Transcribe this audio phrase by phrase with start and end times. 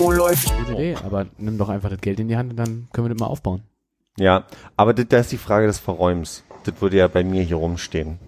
[0.00, 0.56] Oh, läuft.
[0.56, 3.14] Gute Idee, aber nimm doch einfach das Geld in die Hand und dann können wir
[3.14, 3.62] das mal aufbauen.
[4.18, 4.46] Ja,
[4.76, 6.44] aber das, das ist die Frage des Verräums.
[6.64, 8.18] Das würde ja bei mir hier rumstehen.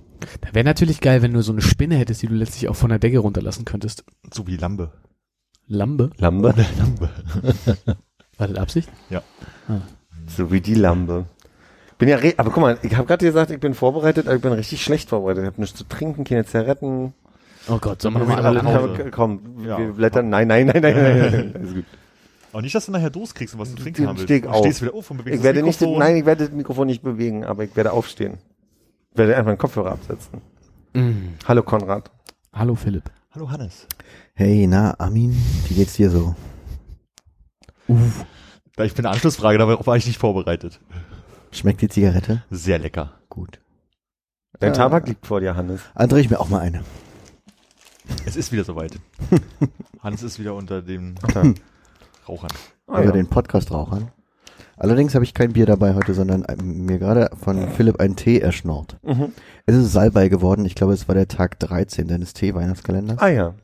[0.41, 2.91] Da wäre natürlich geil, wenn du so eine Spinne hättest, die du letztlich auch von
[2.91, 4.05] der Decke runterlassen könntest.
[4.33, 4.93] So wie Lambe.
[5.67, 6.11] Lambe?
[6.17, 6.55] Lambe?
[6.79, 7.11] Lambe.
[8.39, 8.89] War das Absicht?
[10.27, 11.27] So wie die Lambe.
[11.99, 14.43] Bin ja, re aber guck mal, ich habe gerade gesagt, ich bin vorbereitet, aber ich
[14.43, 15.45] bin richtig schlecht vorbereitet.
[15.45, 17.15] Ich habe nichts zu trinken, keine Zigaretten.
[17.71, 18.99] Oh Gott, sollen wir Machen nochmal wir alle nach.
[18.99, 19.11] Hause?
[19.11, 19.79] Komm, Ja.
[19.79, 20.29] wir blättern.
[20.29, 21.53] Nein, nein, nein, nein, nein, nein.
[21.55, 21.85] Alles gut.
[22.53, 24.25] Aber nicht, dass du nachher Durst kriegst und was zu trinken Den haben willst.
[24.27, 24.59] steh ich Du auf.
[24.59, 27.03] stehst wieder auf und bewegst Ich werde das nicht, nein, ich werde das Mikrofon nicht
[27.03, 28.39] bewegen, aber ich werde aufstehen.
[29.13, 30.41] Ich werde einfach einen Kopfhörer absetzen.
[30.95, 31.35] Mhm.
[31.47, 32.11] Hallo Konrad.
[32.53, 33.05] Hallo Philipp.
[33.33, 33.87] Hallo Hannes.
[34.35, 35.37] Hey, na, Armin,
[35.69, 36.35] wie geht's dir so?
[38.77, 40.81] Da ich bin eine Anschlussfrage, darauf war ich nicht vorbereitet.
[41.53, 42.43] Schmeckt die Zigarette?
[42.51, 43.13] Sehr lecker.
[43.29, 43.61] Gut.
[44.59, 44.77] Dein Ja.
[44.77, 45.81] Tabak liegt vor dir, Hannes.
[45.95, 46.83] Dann drehe ich mir auch mal eine.
[48.27, 48.99] Es ist wieder soweit.
[50.03, 51.15] Hans ist wieder unter den
[52.29, 52.53] Rauchern.
[52.87, 53.13] Ah, Unter ja.
[53.13, 54.11] den Podcast-Rauchern.
[54.77, 58.41] Allerdings habe ich kein Bier dabei heute, sondern ähm, mir gerade von Philipp einen Tee
[58.41, 58.97] erschnort.
[59.03, 59.33] Mhm.
[59.67, 60.65] Es ist Salbei geworden.
[60.65, 63.19] Ich glaube, es war der Tag 13 deines Tee-Weihnachtskalenders.
[63.19, 63.55] Ah ja.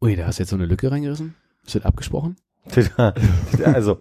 [0.00, 1.34] Ui, da hast du jetzt so eine Lücke reingerissen?
[1.64, 2.36] Ist das abgesprochen?
[3.64, 4.00] also,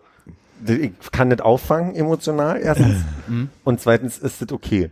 [0.68, 2.98] ich kann nicht auffangen emotional, erstens.
[3.28, 3.50] Mhm.
[3.64, 4.92] Und zweitens ist es okay.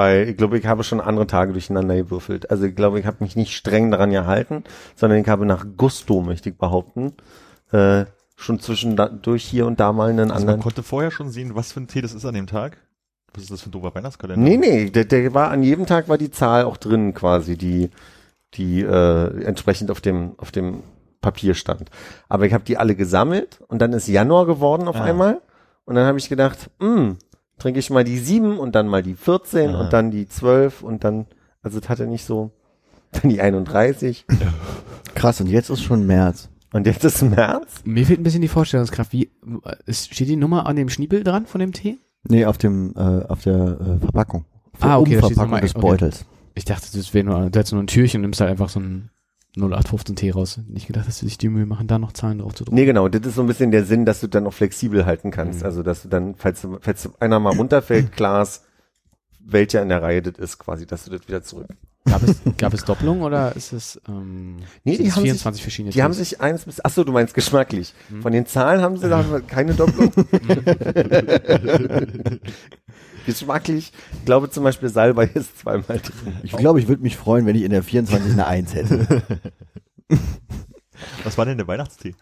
[0.00, 2.50] Weil ich glaube, ich habe schon andere Tage durcheinander gewürfelt.
[2.50, 4.64] Also ich glaube, ich habe mich nicht streng daran gehalten,
[4.96, 7.12] sondern ich habe nach Gusto, möchte ich behaupten,
[7.72, 10.60] äh, schon zwischendurch hier und da mal einen Also man anderen.
[10.62, 12.78] konnte vorher schon sehen, was für ein Tee das ist an dem Tag.
[13.34, 14.42] Was ist das für ein doofer Weihnachtskalender?
[14.42, 17.90] Nee, nee, der, der war an jedem Tag war die Zahl auch drin quasi, die,
[18.54, 20.82] die äh, entsprechend auf dem, auf dem
[21.20, 21.90] Papier stand.
[22.30, 25.04] Aber ich habe die alle gesammelt und dann ist Januar geworden auf Ah.
[25.04, 25.42] einmal.
[25.84, 27.18] Und dann habe ich gedacht, hm,
[27.60, 29.80] trinke ich mal die sieben und dann mal die 14 Ah.
[29.82, 31.26] und dann die 12 und dann,
[31.62, 32.50] also es hatte nicht so,
[33.12, 34.24] dann die 31
[35.14, 36.48] Krass, und jetzt ist schon März.
[36.72, 37.82] und jetzt ist März.
[37.84, 39.12] Mir fehlt ein bisschen die Vorstellungskraft.
[39.12, 39.30] Wie,
[39.86, 41.98] ist, steht die Nummer an dem Schniebel dran von dem Tee?
[42.28, 44.44] Nee, auf dem, äh, auf der äh, Verpackung.
[44.74, 45.80] Auf der Ah, okay, da nochmal- des okay.
[45.86, 46.24] Beutels.
[46.54, 48.80] Ich dachte, das wäre nur, du hättest nur ein Türchen und nimmst halt einfach so
[48.80, 49.10] ein
[49.56, 50.60] 0815 Tee raus.
[50.68, 52.76] Nicht gedacht, dass sie sich die Mühe machen, da noch Zahlen drauf zu drucken.
[52.76, 55.30] Nee, genau, das ist so ein bisschen der Sinn, dass du dann auch flexibel halten
[55.30, 55.60] kannst.
[55.60, 55.66] Mhm.
[55.66, 58.62] Also, dass du dann, falls, falls einer mal runterfällt, klar ist,
[59.44, 61.66] welcher in der Reihe das ist, quasi, dass du das wieder zurück.
[62.06, 65.92] Gab es, gab es Doppelung oder ist es, ähm, Nee, die es haben 24 verschiedene
[65.92, 66.30] Die haben Tees?
[66.30, 67.92] sich eins bis, ach so, du meinst geschmacklich.
[68.08, 68.22] Mhm.
[68.22, 70.10] Von den Zahlen haben sie da keine Doppelung.
[73.26, 76.36] geschmacklich, ich glaube zum Beispiel Salbei ist zweimal drin.
[76.42, 79.22] Ich glaube, ich würde mich freuen, wenn ich in der 24 eine 1 hätte.
[81.24, 82.14] Was war denn der Weihnachtstee?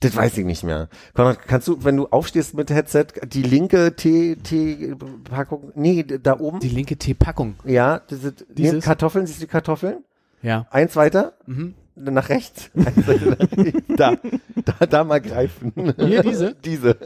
[0.00, 0.88] Das weiß ich nicht mehr.
[1.12, 6.58] Konrad, kannst du, wenn du aufstehst mit Headset, die linke Tee, Tee-Packung, nee, da oben,
[6.60, 7.56] Die linke Teepackung.
[7.66, 8.78] ja, das sind, nee?
[8.80, 9.98] Kartoffeln, siehst du die Kartoffeln?
[10.40, 10.66] Ja.
[10.70, 11.74] Eins weiter, Mhm.
[11.96, 12.70] Nach rechts.
[13.96, 14.16] da,
[14.78, 15.72] da, da mal greifen.
[15.98, 16.54] Hier, diese?
[16.64, 16.96] diese.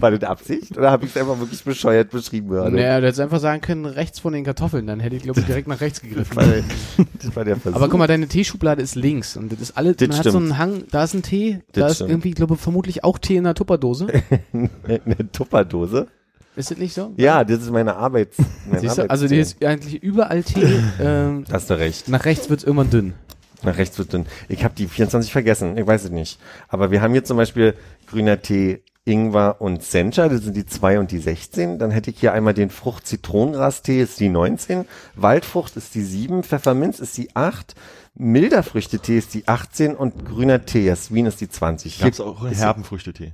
[0.00, 0.76] War das Absicht?
[0.76, 2.74] Oder habe ich es einfach wirklich bescheuert beschrieben gerade?
[2.74, 5.46] Naja, du hättest einfach sagen können, rechts von den Kartoffeln, dann hätte ich, glaube ich,
[5.46, 6.36] direkt nach rechts gegriffen.
[6.36, 7.76] Das war, das war der Versuch.
[7.76, 10.30] Aber guck mal, deine Teeschublade ist links und das ist alles, Das man hat so
[10.30, 10.44] stimmt.
[10.44, 12.10] einen Hang, da ist ein Tee, Das da ist stimmt.
[12.10, 14.06] irgendwie, glaube ich, vermutlich auch Tee in einer Tupperdose.
[14.52, 16.08] eine Tupperdose.
[16.56, 17.12] Ist das nicht so?
[17.16, 18.36] Ja, das ist meine Arbeits.
[18.70, 19.10] Mein du?
[19.10, 22.08] Also die ist eigentlich überall Tee, ähm, Hast du recht.
[22.08, 23.14] nach rechts wird's irgendwann dünn.
[23.64, 24.26] Nach rechts wird dünn.
[24.48, 25.76] Ich habe die 24 vergessen.
[25.76, 26.38] Ich weiß es nicht.
[26.68, 27.74] Aber wir haben hier zum Beispiel
[28.06, 30.28] grüner Tee, Ingwer und Sencha.
[30.28, 31.78] Das sind die 2 und die 16.
[31.78, 34.84] Dann hätte ich hier einmal den Frucht-Zitronengras-Tee, ist die 19.
[35.14, 36.42] Waldfrucht ist die 7.
[36.42, 37.74] Pfefferminz ist die 8.
[38.14, 41.98] Milder Früchtetee ist die 18 und grüner Tee, Jasmin ist die 20.
[42.00, 43.32] Gab es auch einen herben Früchtetee?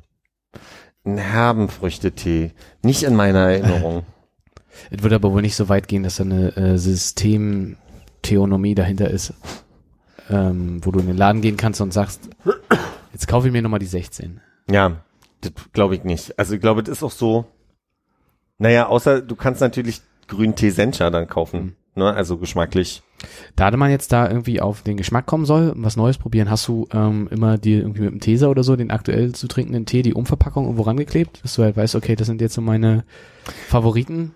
[1.04, 2.52] ein Herbenfrüchtetee.
[2.82, 4.04] Nicht in meiner Erinnerung.
[4.90, 9.34] Es wird aber wohl nicht so weit gehen, dass da eine äh, Systemtheonomie dahinter ist,
[10.30, 12.28] ähm, wo du in den Laden gehen kannst und sagst,
[13.12, 14.40] jetzt kaufe ich mir nochmal die 16.
[14.70, 15.02] Ja,
[15.40, 16.38] das glaube ich nicht.
[16.38, 17.46] Also ich glaube, das ist auch so.
[18.58, 21.76] Naja, außer du kannst natürlich grünen Tee Sencha dann kaufen.
[21.94, 22.12] Ne?
[22.12, 23.02] Also geschmacklich.
[23.56, 26.86] Da man jetzt da irgendwie auf den Geschmack kommen soll, was Neues probieren, hast du
[26.92, 30.14] ähm, immer dir irgendwie mit dem Teser oder so den aktuell zu trinkenden Tee, die
[30.14, 33.04] Umverpackung irgendwo rangeklebt, dass du halt weißt, okay, das sind jetzt so meine
[33.68, 34.32] Favoriten.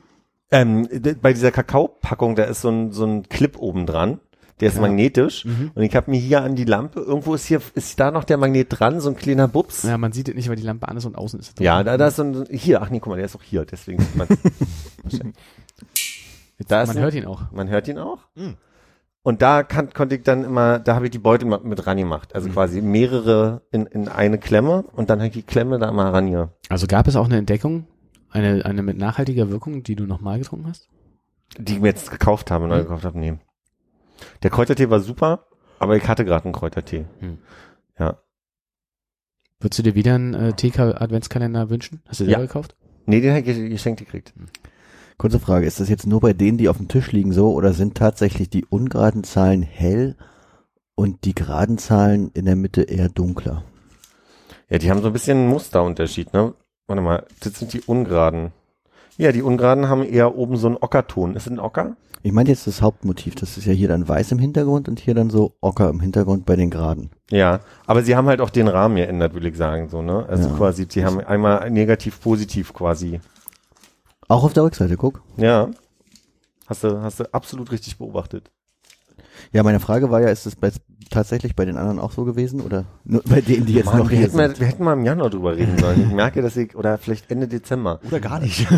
[0.50, 0.88] Ähm,
[1.23, 4.20] bei dieser Kakaopackung, da ist so ein, so ein Clip oben dran.
[4.60, 4.80] Der ist Ja.
[4.82, 5.44] magnetisch.
[5.44, 5.72] Mhm.
[5.74, 8.36] Und ich habe mir hier an die Lampe, irgendwo ist hier, ist da noch der
[8.36, 9.82] Magnet dran, so ein kleiner Bubs.
[9.82, 11.96] Ja, man sieht es nicht, weil die Lampe an ist und außen ist Ja, da,
[11.96, 14.14] da ist so ein, hier, ach nee, guck mal, der ist auch hier, deswegen sieht
[14.16, 14.28] man
[16.70, 17.50] Man ein- hört ihn auch.
[17.52, 18.18] Man hört ihn auch.
[18.36, 18.54] Mhm.
[19.22, 21.96] Und da kann, konnte ich dann immer, da habe ich die Beute ma- mit ran
[21.96, 22.34] gemacht.
[22.34, 26.10] Also quasi mehrere in, in eine Klemme und dann habe ich die Klemme da mal
[26.10, 26.50] ran hier.
[26.68, 27.86] Also gab es auch eine Entdeckung,
[28.30, 30.88] eine, eine mit nachhaltiger Wirkung, die du nochmal getrunken hast?
[31.58, 32.82] Die ich mir jetzt gekauft habe, neu Mhm.
[32.82, 33.38] gekauft habe, nee.
[34.43, 35.46] Der Kräutertee war super,
[35.78, 37.05] aber ich hatte gerade einen Kräutertee.
[37.20, 37.38] Mhm.
[37.99, 38.19] Ja.
[39.61, 42.02] Würdest du dir wieder einen äh, TK-Adventskalender wünschen?
[42.06, 42.38] Hast du den Ja.
[42.40, 42.76] gekauft?
[43.06, 44.32] Nee, den habe ich geschenkt gekriegt.
[45.16, 47.72] Kurze Frage, ist das jetzt nur bei denen, die auf dem Tisch liegen so oder
[47.72, 50.17] sind tatsächlich die ungeraden Zahlen hell
[50.96, 53.64] und die geraden Zahlen in der Mitte eher dunkler?
[54.69, 56.55] Ja, die haben so ein bisschen einen Musterunterschied, ne?
[56.87, 58.52] Warte mal, das sind die ungeraden.
[59.17, 61.37] Ja, die ungeraden haben eher oben so einen Ockerton.
[61.37, 61.96] Ist es ein Ocker?
[62.26, 65.14] Ich meine jetzt das Hauptmotiv, das ist ja hier dann weiß im Hintergrund und hier
[65.14, 67.10] dann so ocker im Hintergrund bei den geraden.
[67.30, 70.24] Ja, aber sie haben halt auch den Rahmen geändert, will ich sagen, so, ne?
[70.26, 70.56] Also Ja.
[70.56, 73.20] quasi, sie haben einmal negativ, positiv quasi.
[74.26, 75.20] Auch auf der Rückseite, guck.
[75.36, 75.68] Ja.
[76.66, 78.50] Hast du, hast du absolut richtig beobachtet.
[79.52, 80.72] Ja, meine Frage war ja, ist es bei,
[81.10, 84.08] tatsächlich bei den anderen auch so gewesen oder nur bei denen, die jetzt Mann, noch
[84.08, 84.60] wir, hier hätten mal, sind?
[84.60, 86.00] wir hätten mal im Januar drüber reden sollen.
[86.08, 88.00] Ich merke, dass ich, oder vielleicht Ende Dezember.
[88.08, 88.66] Oder gar nicht.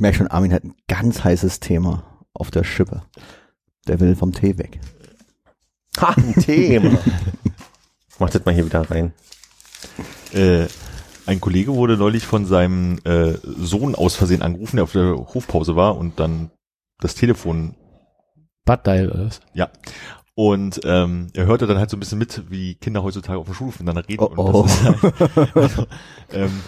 [0.00, 3.02] Ich merke schon, Armin hat ein ganz heißes Thema auf der Schippe.
[3.86, 4.80] Der will vom Tee weg.
[6.00, 6.98] Ha, ein Thema.
[8.18, 9.12] Mach das mal hier wieder rein.
[10.32, 10.68] äh,
[11.26, 15.76] ein Kollege wurde neulich von seinem äh, Sohn aus Versehen angerufen, der auf der Hofpause
[15.76, 16.50] war und dann
[17.00, 17.74] das Telefon
[18.64, 19.42] Bad Dial oder was?
[19.52, 19.68] Ja.
[20.34, 23.54] Und ähm, er hörte dann halt so ein bisschen mit, wie Kinder heutzutage auf dem
[23.54, 24.24] Schulhof miteinander reden.
[24.24, 24.62] Oh, und oh.
[24.62, 25.86] das ist halt, also,
[26.32, 26.60] ähm,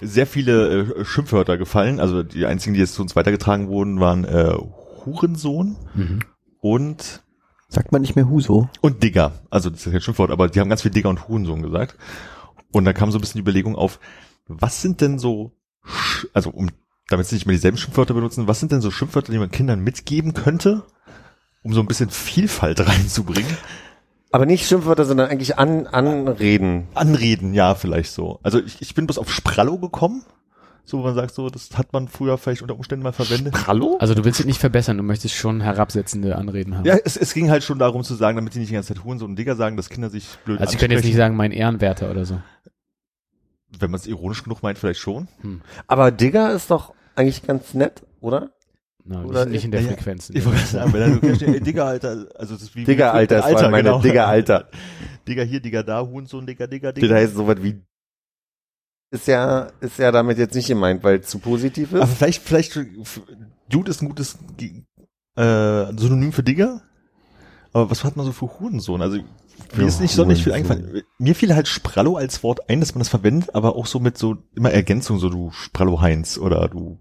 [0.00, 2.00] sehr viele äh, Schimpfwörter gefallen.
[2.00, 4.52] Also die einzigen, die jetzt zu uns weitergetragen wurden, waren äh,
[5.04, 6.20] Hurensohn Mhm.
[6.60, 7.22] und
[7.68, 8.68] Sagt man nicht mehr Huso?
[8.80, 9.32] und Digger.
[9.50, 11.96] Also das ist kein Schimpfwort, aber die haben ganz viel Digger und Hurensohn gesagt.
[12.72, 13.98] Und da kam so ein bisschen die Überlegung auf,
[14.46, 15.52] was sind denn so,
[16.32, 16.70] also um,
[17.08, 19.80] damit sie nicht mehr dieselben Schimpfwörter benutzen, was sind denn so Schimpfwörter, die man Kindern
[19.80, 20.84] mitgeben könnte,
[21.62, 23.56] um so ein bisschen Vielfalt reinzubringen?
[24.36, 26.88] Aber nicht Schimpfwörter, sondern eigentlich an, anreden.
[26.92, 28.38] Anreden, ja, vielleicht so.
[28.42, 30.26] Also ich, ich bin bloß auf Sprallo gekommen.
[30.84, 33.66] So, wo man sagt, so, das hat man früher vielleicht unter Umständen mal verwendet.
[33.66, 33.96] Hallo?
[33.98, 36.84] Also du willst es nicht verbessern, du möchtest schon herabsetzende Anreden haben.
[36.84, 39.04] Ja, es, es ging halt schon darum zu sagen, damit die nicht die ganze Zeit
[39.04, 41.50] Hurensohn und Digger sagen, dass Kinder sich blöd Also ich könnte jetzt nicht sagen, mein
[41.50, 42.38] Ehrenwerter oder so.
[43.78, 45.28] Wenn man es ironisch genug meint, vielleicht schon.
[45.86, 48.50] Aber Digger ist doch eigentlich ganz nett, oder?
[49.08, 49.88] Na, Oder nicht, nicht in der Ja.
[49.88, 50.30] Frequenz.
[50.30, 53.36] Ich wollte sagen, wenn er so ey, Digger, Alter, also das ist wie Digger, Alter,
[53.40, 54.68] das war meine Digger, Alter.
[55.28, 57.08] Digger hier, Digger da, Hurensohn, Digger, Digger, Digger.
[57.08, 57.80] Das heißt sowas wie
[59.12, 62.00] ist ja, ist ja damit jetzt nicht gemeint, weil es zu positiv ist.
[62.00, 62.78] Aber vielleicht, vielleicht,
[63.68, 64.36] Dude ist ein gutes
[65.36, 66.82] äh, Synonym für Digger.
[67.72, 69.02] Aber was hat man so für Hurensohn?
[69.02, 69.18] Also
[69.76, 70.76] mir ist nicht sonderlich viel Hurensohn.
[70.78, 71.02] eingefallen.
[71.18, 74.18] Mir fiel halt Sprallo als Wort ein, dass man das verwendet, aber auch so mit
[74.18, 76.98] so immer Ergänzung, so du Sprallo Heinz oder du.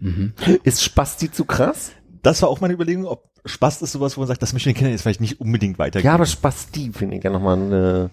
[0.00, 0.32] Mhm.
[0.64, 1.92] Ist Spasti zu krass?
[2.22, 4.74] Das war auch meine Überlegung, ob Spaß ist sowas, wo man sagt, das möchte ich
[4.74, 6.06] den Kindern jetzt vielleicht nicht unbedingt weitergeben.
[6.06, 8.10] Ja, aber Spasti finde ich ja nochmal eine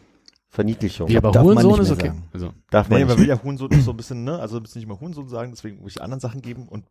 [0.50, 1.08] Verniedlichung.
[1.08, 2.08] Wie, aber darf man Hurensohn nicht ist okay.
[2.08, 2.24] sagen.
[2.34, 4.38] Also, Darf man Nee, man will ja Hurensohn ist so ein bisschen, ne?
[4.40, 6.86] Also ein bisschen nicht mal Hurensohn sagen, deswegen muss ich anderen Sachen geben und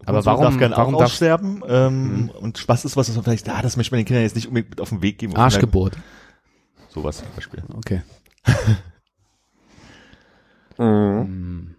[0.00, 1.62] Aber Hurensohn warum- darf gerne warum auch aussterben.
[1.66, 2.28] Ähm, Mhm.
[2.30, 4.48] Und Spaß ist was, was man vielleicht, ah, das möchte man den Kindern jetzt nicht
[4.48, 5.34] unbedingt mit auf den Weg geben.
[5.36, 5.96] Arschgeburt.
[6.90, 7.62] Sowas zum Beispiel.
[7.76, 8.02] Okay.
[10.78, 11.74] Mhm.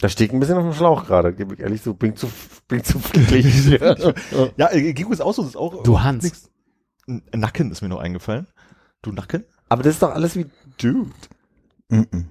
[0.00, 2.28] Da steht ein bisschen auf dem Schlauch gerade, gebe ich ehrlich so, bin zu,
[2.68, 3.68] bin zu friedlich.
[4.56, 5.82] Ja, äh, Gigo ist auch so, das ist auch.
[5.82, 6.22] Du Hans.
[6.24, 6.50] nix.
[7.06, 8.46] N- Nacken ist mir noch eingefallen.
[9.02, 9.44] Du Nacken?
[9.68, 10.46] Aber das ist doch alles wie
[10.80, 11.10] Dude.
[11.88, 12.28] Mhm.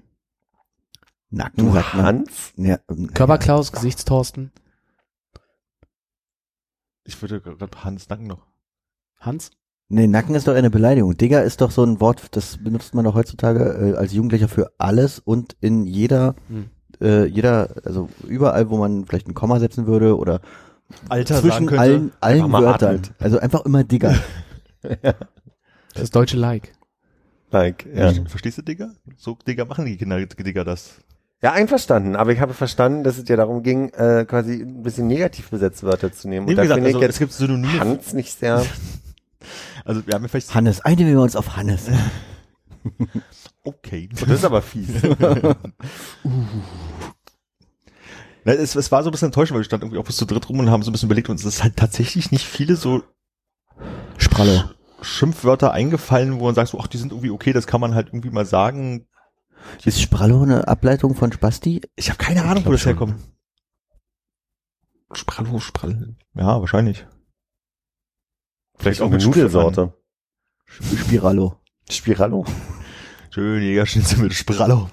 [1.30, 1.94] Nacken Du sagt.
[1.94, 2.54] Hans?
[2.56, 4.52] Ja, ähm, Körperklaus, Gesichtstorsten,
[7.04, 8.46] Ich würde gerade Hans Nacken noch.
[9.20, 9.52] Hans?
[9.90, 11.16] Nee, Nacken ist doch eine Beleidigung.
[11.18, 14.72] Digger ist doch so ein Wort, das benutzt man doch heutzutage äh, als Jugendlicher für
[14.78, 16.70] alles und in jeder, Hm.
[17.02, 20.42] Äh, jeder, also überall, wo man vielleicht ein Komma setzen würde oder
[21.10, 21.80] Alter zwischen könnte.
[21.82, 22.96] allen, allen Wörtern.
[22.96, 23.16] atmen.
[23.20, 24.16] Also einfach immer Digger.
[25.94, 26.74] Das ist deutsche Like.
[27.52, 28.10] Like, ja.
[28.10, 28.92] Verste- Verstehst du, Digger?
[29.18, 30.96] So, Digger, machen die Kinder, Digger das.
[31.42, 35.08] Ja, einverstanden, aber ich habe verstanden, dass es ja darum ging, äh, quasi ein bisschen
[35.08, 36.46] negativ besetzte Wörter zu nehmen.
[36.46, 37.80] Und wie da gesagt, also, ich es jetzt gibt Synonyme.
[37.80, 38.64] Hans nicht sehr.
[39.86, 41.84] Also, wir haben ja vielleicht, Hannes, einigen wir uns auf Hannes.
[43.64, 44.10] okay.
[44.12, 44.90] Und das ist aber fies.
[48.44, 50.26] Na, es, es war so ein bisschen enttäuschend, weil wir standen irgendwie auch bis zu
[50.26, 53.04] dritt rum und haben so ein bisschen überlegt, uns ist halt tatsächlich nicht viele so
[54.18, 54.64] Sprallo.
[55.02, 58.08] Schimpfwörter eingefallen, wo man sagt, so, ach, die sind irgendwie okay, das kann man halt
[58.08, 59.06] irgendwie mal sagen.
[59.84, 61.82] Ist Sprallo eine Ableitung von Spasti?
[61.96, 62.94] Ich habe keine Ahnung, wo das schon.
[62.94, 63.22] herkommt.
[65.12, 66.16] Sprallo, Sprall.
[66.34, 67.06] Ja, wahrscheinlich.
[68.78, 69.94] Vielleicht auch auch eine mit Nudelsorte.
[70.66, 71.60] Spirallo.
[71.90, 72.46] Spirallo.
[73.30, 74.90] Schön Jägerschnitzel mit Sprallo.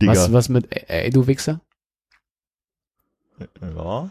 [0.00, 0.12] Digga.
[0.12, 1.60] Was, was mit, ey, du Wichser?
[3.76, 4.10] Ja.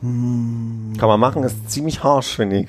[0.00, 2.68] Hm, Kann man machen, ist ziemlich harsh, finde ich.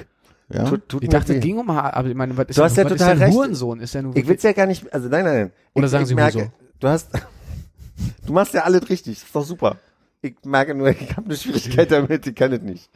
[0.49, 0.63] ja.
[0.65, 2.75] Tut, tut Ich dachte, es ging um Haar, aber ich meine, was ist Du hast
[2.77, 3.33] denn, ja was total ist recht.
[3.33, 3.79] Hurensohn?
[3.79, 5.51] Ist der nur Ich will's ja gar nicht, also nein, nein, nein.
[5.73, 6.51] Oder ich, sagen ich Sie merke, Huso?
[6.79, 7.09] Du hast,
[8.25, 9.77] du machst ja alles richtig, das ist doch super.
[10.21, 12.89] Ich merke nur, ich habe eine Schwierigkeit damit, ich kann es nicht.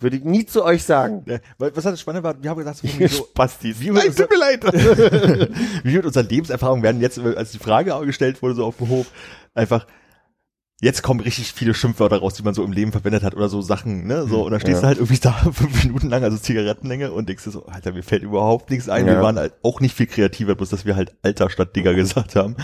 [0.00, 1.24] Würde ich nie zu euch sagen.
[1.26, 3.80] Ja, weil- Was hat das Spannende war, wir haben gesagt, so, Ihr so, Spastis.
[3.80, 4.62] wie mit, tut mir leid.
[5.84, 8.88] wie mit unserer Lebenserfahrung werden jetzt, als die Frage auch gestellt wurde, so auf dem
[8.88, 9.06] Hof,
[9.54, 9.86] einfach,
[10.80, 13.60] jetzt kommen richtig viele Schimpfwörter raus, die man so im Leben verwendet hat oder so
[13.60, 14.80] Sachen, ne, so, und dann stehst Ja.
[14.82, 18.04] du halt irgendwie da fünf Minuten lang, also Zigarettenlänge und denkst dir so, Alter, mir
[18.04, 19.06] fällt überhaupt nichts ein.
[19.06, 19.14] Ja.
[19.14, 22.36] Wir waren halt auch nicht viel kreativer, bloß dass wir halt Alter statt Digger gesagt
[22.36, 22.54] haben.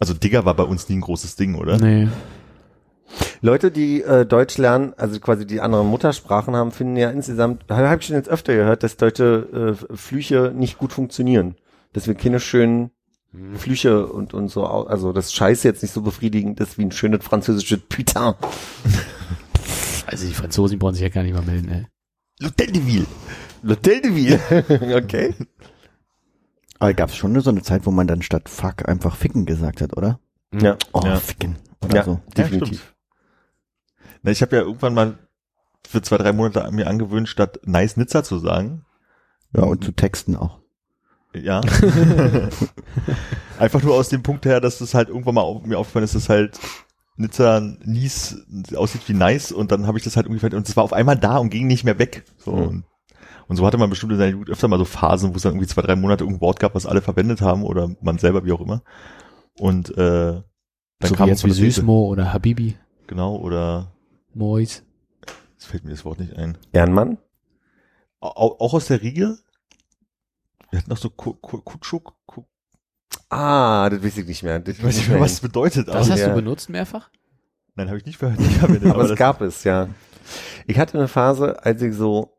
[0.00, 1.78] Also Digger war bei uns nie ein großes Ding, oder?
[1.78, 2.08] Nee.
[3.44, 7.96] Leute, die äh, Deutsch lernen, also quasi die andere Muttersprachen haben, finden ja insgesamt, habe
[8.00, 11.56] ich schon jetzt öfter gehört, dass deutsche äh, Flüche nicht gut funktionieren.
[11.92, 12.92] Dass wir keine schönen
[13.56, 17.24] Flüche und, und so, also das Scheiß jetzt nicht so befriedigend ist wie ein schönes
[17.24, 18.34] französisches Putain.
[20.04, 21.86] Also die Franzosen brauchen sich ja gar nicht mal melden, ey.
[22.40, 23.06] L'Hôtel de Ville.
[23.64, 24.96] L'Hôtel de Ville.
[25.02, 25.34] okay.
[26.80, 29.80] Aber gab es schon so eine Zeit, wo man dann statt Fuck einfach Ficken gesagt
[29.80, 30.18] hat, oder?
[30.52, 31.16] Ja, Oh, Ja.
[31.16, 31.56] Ficken.
[31.82, 32.20] Oder ja so.
[32.36, 32.91] definitiv.
[34.22, 35.18] Na, ich habe ja irgendwann mal
[35.86, 38.84] für zwei, drei Monate mir angewöhnt, statt Nice Nizza zu sagen,
[39.56, 40.60] Ja, und zu Texten auch.
[41.34, 41.60] Ja.
[43.58, 46.14] Einfach nur aus dem Punkt her, dass es halt irgendwann mal auf, mir aufgefallen ist,
[46.14, 46.58] dass halt
[47.16, 48.36] Nizza Nies
[48.74, 51.16] aussieht wie nice und dann habe ich das halt irgendwie und es war auf einmal
[51.16, 52.24] da und ging nicht mehr weg.
[52.38, 52.62] So Mhm.
[52.68, 52.84] und,
[53.48, 55.52] und so hatte man bestimmt in seiner Jugend öfter mal so Phasen, wo es dann
[55.52, 58.52] irgendwie zwei, drei Monate irgendein Wort gab, was alle verwendet haben oder man selber, wie
[58.52, 58.82] auch immer.
[59.58, 60.42] Und äh, dann
[61.02, 62.76] so wie kam jetzt wie der Seite- Süßmo oder Habibi,
[63.08, 63.91] Genau, oder
[64.34, 64.82] Mois.
[65.52, 66.56] jetzt fällt mir das Wort nicht ein.
[66.72, 67.18] Ehrenmann?
[68.20, 69.38] Au, auch aus der Riege?
[70.70, 72.44] Wir hatten noch so Ku- Ku- Kutschuk, Ku-
[73.28, 74.58] Ah, das weiß ich nicht mehr.
[74.60, 76.28] Das ich weiß nicht mehr, was es bedeutet, Das aber hast ja.
[76.28, 77.10] du benutzt mehrfach?
[77.74, 78.90] nein, habe ich nicht ver- nicht verwendet.
[78.92, 79.88] Aber es das- gab es, ja.
[80.66, 82.36] Ich hatte eine Phase, als ich so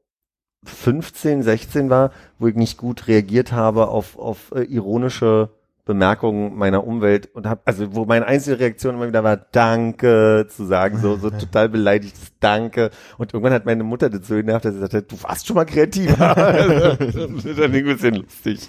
[0.64, 5.50] 15, 16 war, wo ich nicht gut reagiert habe auf, auf äh, ironische
[5.86, 10.66] Bemerkungen meiner Umwelt und hab, also wo meine einzige Reaktion immer wieder war, Danke zu
[10.66, 12.90] sagen, so, so total beleidigtes Danke.
[13.18, 16.36] Und irgendwann hat meine Mutter dazu genervt, dass sie sagte, du warst schon mal kreativer.
[16.98, 18.68] das ist dann ein bisschen lustig.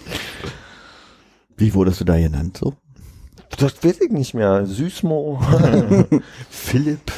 [1.56, 2.74] Wie wurdest du da genannt so?
[3.58, 4.66] Das weiß ich nicht mehr.
[4.66, 5.40] Süßmo.
[6.50, 7.12] Philipp.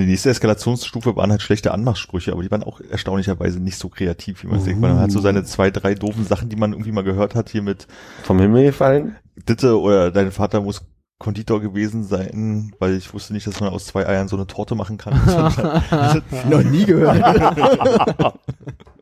[0.00, 4.42] Die nächste Eskalationsstufe waren halt schlechte Anmachsprüche, aber die waren auch erstaunlicherweise nicht so kreativ,
[4.42, 4.80] wie man denkt.
[4.80, 7.62] Man hat so seine zwei, drei doofen Sachen, die man irgendwie mal gehört hat, hier
[7.62, 7.86] mit
[8.22, 9.16] Vom Himmel gefallen.
[9.48, 10.82] Ditte oder dein Vater muss
[11.18, 14.74] Konditor gewesen sein, weil ich wusste nicht, dass man aus zwei Eiern so eine Torte
[14.74, 15.14] machen kann.
[16.50, 18.34] Noch nie gehört.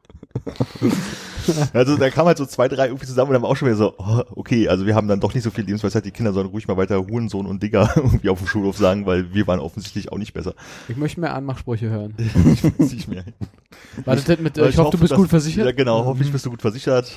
[1.73, 3.77] also da kam halt so zwei, drei irgendwie zusammen und dann war auch schon wieder
[3.77, 6.49] so, oh, okay, also wir haben dann doch nicht so viel Lebensweisheit, die Kinder sollen
[6.49, 10.13] ruhig mal weiter Hurensohn und Digger irgendwie auf dem Schulhof sagen, weil wir waren offensichtlich
[10.13, 10.55] auch nicht besser.
[10.89, 12.15] Ich möchte mehr Anmachsprüche hören.
[12.53, 13.25] Ich weiß nicht mehr.
[14.05, 15.67] War das das mit, äh, Weil ich, hoffe, du bist dass- gut versichert?
[15.67, 17.13] Ja, genau, hoffentlich bist du gut versichert.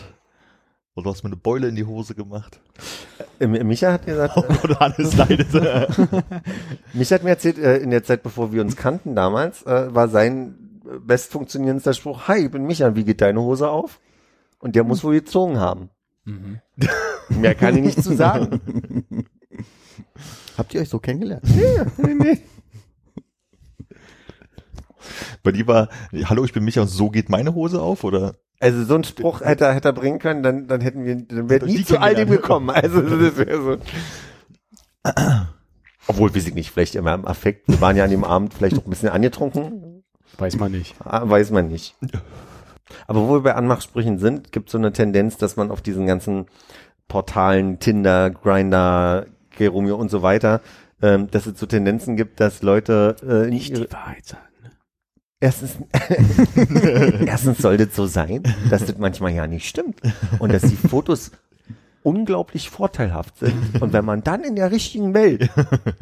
[0.96, 2.60] Oder du hast mir eine Beule in die Hose gemacht.
[3.40, 5.48] Äh, Micha hat gesagt, Oh Gott, Hannes leidet.
[6.94, 10.56] Mich hat mir erzählt, äh, in der Zeit, bevor wir uns kannten damals, war sein
[11.02, 14.00] best funktionierendster Spruch, hi, ich bin Micha, wie geht deine Hose auf?
[14.60, 15.90] Und der muss wohl gezogen haben.
[16.26, 16.60] Mhm.
[17.30, 18.62] Mehr kann ich nicht zu sagen.
[20.58, 21.44] Habt ihr euch so kennengelernt?
[21.98, 22.40] nee, nee.
[25.44, 25.90] Bei dir war,
[26.26, 28.36] hallo, ich bin Micha und so geht meine Hose auf, oder?
[28.60, 31.50] Also so einen Spruch hätte er, hätte er bringen können, dann, dann hätten wir, dann
[31.50, 32.72] wäre nie zu all dem gekommen.
[32.72, 33.78] Also das wäre so.
[36.08, 37.68] Obwohl, weiß ich nicht, vielleicht immer im Affekt.
[37.68, 39.97] Wir waren ja an dem Abend vielleicht auch ein bisschen angetrunken.
[40.38, 40.96] Weiß man nicht.
[41.04, 41.96] Ah, Weiß man nicht.
[43.08, 46.08] Aber wo wir bei Anmachsprüchen sind, gibt es so eine Tendenz, dass man auf diesen
[46.08, 46.46] ganzen
[47.08, 49.28] Portalen, Tinder, Grinder,
[49.58, 50.62] Geromeo und so weiter,
[51.02, 54.44] ähm, dass es so Tendenzen gibt, dass Leute äh, Nicht die Wahrheit sagen.
[54.64, 54.72] Ne?
[55.40, 55.78] erstens,
[57.26, 60.00] erstens soll das so sein, dass das manchmal ja nicht stimmt
[60.40, 61.32] und dass die Fotos
[62.04, 63.82] unglaublich vorteilhaft sind.
[63.82, 65.50] Und wenn man dann in der richtigen Welt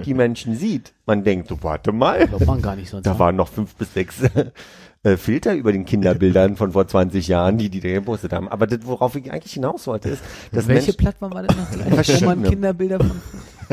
[0.05, 3.05] die Menschen sieht, man denkt, so, warte mal, sonst.
[3.05, 3.19] da wa?
[3.19, 4.21] waren noch fünf bis sechs
[5.03, 8.49] äh, Filter über den Kinderbildern von vor 20 Jahren, die die da gepostet haben.
[8.49, 11.71] Aber das, worauf ich eigentlich hinaus wollte, ist, dass Welche Menschen, Plattform war das noch?
[11.71, 12.49] Wo man Verschiedene.
[12.49, 13.21] Kinderbilder von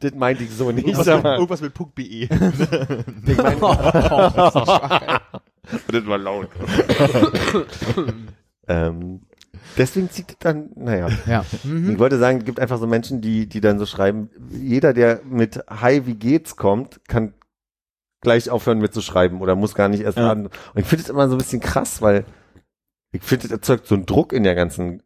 [0.00, 1.34] das meinte ich so nicht, Irgendwas, sag mit, mal.
[1.34, 2.02] irgendwas mit Punkt .be.
[3.26, 3.60] Ich meine,
[5.90, 6.48] das war laut.
[8.68, 9.20] ähm,
[9.78, 11.08] deswegen zieht dann, naja.
[11.26, 11.44] Ja.
[11.52, 11.98] Ich Mhm.
[11.98, 15.62] wollte sagen, es gibt einfach so Menschen, die, die dann so schreiben, jeder, der mit
[15.68, 17.34] Hi, wie geht's kommt, kann
[18.20, 20.30] gleich aufhören mitzuschreiben oder muss gar nicht erst Ja.
[20.30, 20.46] an.
[20.46, 22.24] Und ich finde es immer so ein bisschen krass, weil
[23.12, 25.02] ich finde, es erzeugt so einen Druck in der ganzen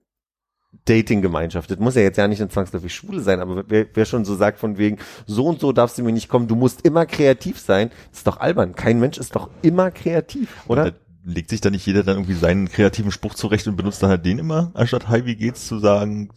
[0.85, 1.70] Dating-Gemeinschaft.
[1.70, 4.35] Das muss ja jetzt ja nicht in zwangsläufig Schwule sein, aber wer, wer schon so
[4.35, 7.58] sagt von wegen, so und so darfst du mir nicht kommen, du musst immer kreativ
[7.58, 8.75] sein, das ist doch albern.
[8.75, 10.92] Kein Mensch ist doch immer kreativ, oder?
[11.28, 14.25] Legt sich da nicht jeder dann irgendwie seinen kreativen Spruch zurecht und benutzt dann halt
[14.25, 16.30] den immer, anstatt Hi, wie geht's zu sagen,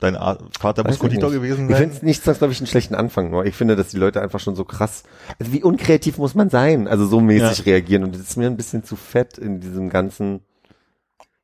[0.00, 1.82] dein A Vater muss Weiß ich Konditor gewesen Ich sein.
[1.84, 4.56] finde es nicht zwangsläufig einen schlechten Anfang, nur ich finde, dass die Leute einfach schon
[4.56, 5.04] so krass,
[5.38, 7.64] also wie unkreativ muss man sein, also so mäßig Ja.
[7.66, 10.40] reagieren und das ist mir ein bisschen zu fett in diesem ganzen,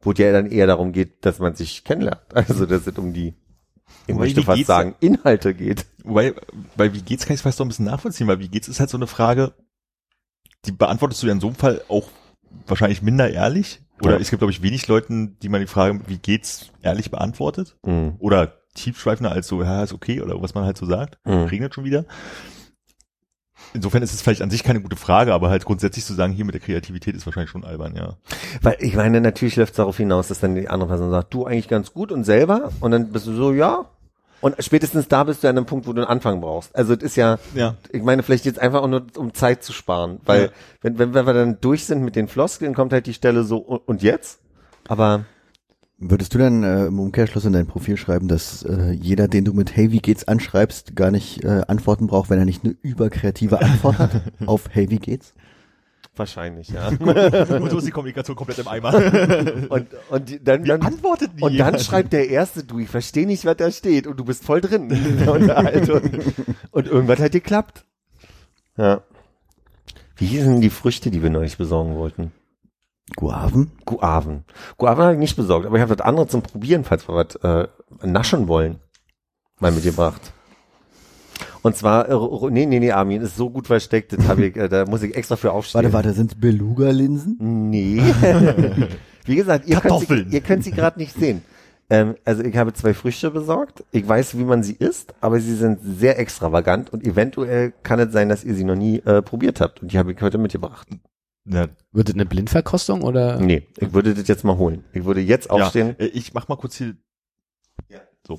[0.00, 3.12] wo es ja dann eher darum geht, dass man sich kennenlernt, also dass es um
[3.12, 3.34] die,
[4.08, 5.86] ich Wobei, möchte fast sagen, Inhalte geht.
[6.02, 6.34] Wobei,
[6.76, 8.80] bei wie geht's kann ich es fast noch ein bisschen nachvollziehen, weil wie geht's ist
[8.80, 9.52] halt so eine Frage,
[10.64, 12.08] die beantwortest du ja in so einem Fall auch
[12.66, 13.80] wahrscheinlich minder ehrlich.
[14.02, 14.20] Oder Ja.
[14.20, 17.76] es gibt, glaube ich, wenig Leuten, die man die Frage, wie geht's, ehrlich beantwortet.
[17.84, 18.14] Mhm.
[18.18, 21.18] Oder tiefschweifender als so, ja, ist okay, oder was man halt so sagt.
[21.24, 21.44] Mhm.
[21.44, 22.04] Regnet schon wieder.
[23.74, 26.44] Insofern ist es vielleicht an sich keine gute Frage, aber halt grundsätzlich zu sagen, hier
[26.44, 28.16] mit der Kreativität ist wahrscheinlich schon albern, ja.
[28.62, 31.44] Weil ich meine, natürlich läuft es darauf hinaus, dass dann die andere Person sagt, du
[31.44, 33.86] eigentlich ganz gut und selber und dann bist du so, ja.
[34.40, 36.74] Und spätestens da bist du an einem Punkt, wo du einen Anfang brauchst.
[36.76, 37.74] Also es ist ja, Ja.
[37.92, 40.20] ich meine, vielleicht jetzt einfach auch nur, um Zeit zu sparen.
[40.24, 40.48] Weil Ja.
[40.82, 43.58] wenn, wenn, wenn wir dann durch sind mit den Floskeln, kommt halt die Stelle so,
[43.58, 44.40] und jetzt?
[44.86, 45.24] Aber
[46.00, 49.52] Würdest du dann äh, im Umkehrschluss in dein Profil schreiben, dass äh, jeder, den du
[49.52, 53.60] mit Hey, wie geht's anschreibst, gar nicht äh, Antworten braucht, wenn er nicht eine überkreative
[53.60, 55.34] Antwort hat auf Hey, wie geht's?
[56.18, 56.88] Wahrscheinlich, ja.
[56.98, 58.94] Und so ist die Kommunikation komplett im Eimer.
[59.68, 63.44] Und, und dann, dann, antwortet nie und dann schreibt der Erste, du, ich verstehe nicht,
[63.44, 64.90] was da steht und du bist voll drin
[65.26, 66.00] Unterhaltung.
[66.70, 67.84] Und irgendwas hat geklappt.
[68.76, 69.02] Ja.
[70.16, 72.32] Wie hießen denn die Früchte, die wir neulich besorgen wollten?
[73.16, 73.72] Guaven?
[73.84, 74.44] Guaven.
[74.76, 77.36] Guaven habe ich nicht besorgt, aber ich habe das andere zum Probieren, falls wir was
[77.36, 77.68] äh,
[78.06, 78.80] naschen wollen,
[79.58, 80.32] mal mitgebracht.
[81.62, 84.68] Und zwar, äh, nee, nee, nee, Armin, ist so gut versteckt, das hab ich, äh,
[84.68, 85.82] da muss ich extra für aufstehen.
[85.82, 87.36] Warte, warte, sind's Beluga-Linsen?
[87.70, 88.00] Nee.
[89.24, 90.26] Wie gesagt, ihr könnt sie, Kartoffeln.
[90.30, 91.42] ihr könnt sie gerade nicht sehen.
[91.90, 93.84] Ähm, also ich habe zwei Früchte besorgt.
[93.92, 98.12] Ich weiß, wie man sie isst, aber sie sind sehr extravagant und eventuell kann es
[98.12, 99.82] sein, dass ihr sie noch nie äh, probiert habt.
[99.82, 100.88] Und die habe ich heute mitgebracht.
[101.44, 103.40] Na, Wird das eine Blindverkostung oder?
[103.40, 104.84] Nee, ich würde das jetzt mal holen.
[104.92, 105.96] Ich würde jetzt aufstehen.
[105.98, 106.94] Ja, äh, ich mach mal kurz hier.
[107.88, 108.00] Ja.
[108.26, 108.38] So.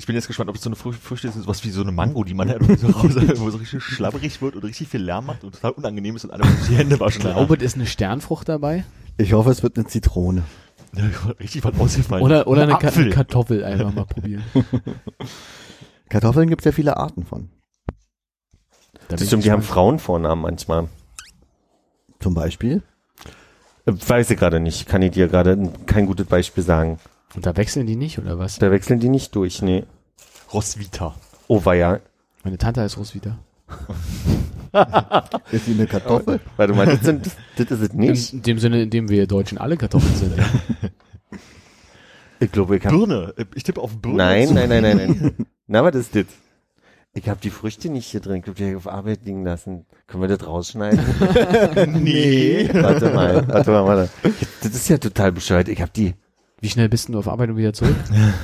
[0.00, 1.92] Ich bin jetzt gespannt, ob es so eine Frü- Früchte ist, sowas wie so eine
[1.92, 5.02] Mango, die man da irgendwie so raus, wo so richtig schlabberig wird und richtig viel
[5.02, 7.20] Lärm macht und total unangenehm ist und alle müssen die Hände waschen.
[7.20, 8.84] Ich glaube, ist eine Sternfrucht dabei.
[9.18, 10.42] Ich hoffe, es wird eine Zitrone.
[10.96, 11.04] Ja,
[11.38, 12.24] richtig was ausgefallen.
[12.24, 13.10] Oder, oder eine Ka Apfel.
[13.10, 14.42] Kartoffel einfach mal probieren.
[16.08, 17.50] Kartoffeln gibt's ja viele Arten von.
[19.08, 19.60] Da Das stimmt, die haben.
[19.62, 20.88] Frauenvornamen manchmal.
[22.20, 22.82] Zum Beispiel.
[23.84, 24.88] Äh, Weiß ich gerade nicht.
[24.88, 26.98] Kann ich dir gerade kein gutes Beispiel sagen.
[27.34, 28.58] Und da wechseln die nicht, oder was?
[28.58, 29.84] Da wechseln die nicht durch, nee.
[30.52, 31.14] Roswitha.
[31.48, 32.00] Oh, war ja.
[32.42, 33.38] Meine Tante heißt Roswitha.
[35.52, 36.40] Ist wie eine Kartoffel?
[36.56, 38.32] Warte mal, das, sind, das ist es nicht.
[38.32, 40.34] In dem Sinne, in dem wir Deutschen alle Kartoffeln sind.
[42.42, 43.34] Ich glaube, ich habe Birne.
[43.54, 44.16] Ich tippe auf Birne.
[44.16, 45.46] Nein, nein, nein, nein, nein.
[45.66, 46.24] Na, was ist das?
[47.12, 48.36] Ich habe die Früchte nicht hier drin.
[48.36, 49.84] Ich habe die hier auf Arbeit liegen lassen.
[50.06, 51.04] Können wir das rausschneiden?
[52.02, 52.70] Nee.
[52.72, 54.10] warte mal, warte mal, warte.
[54.62, 55.68] Das ist ja total bescheuert.
[55.68, 56.14] Ich habe die,
[56.60, 57.96] Wie schnell bist du auf Arbeit und wieder zurück?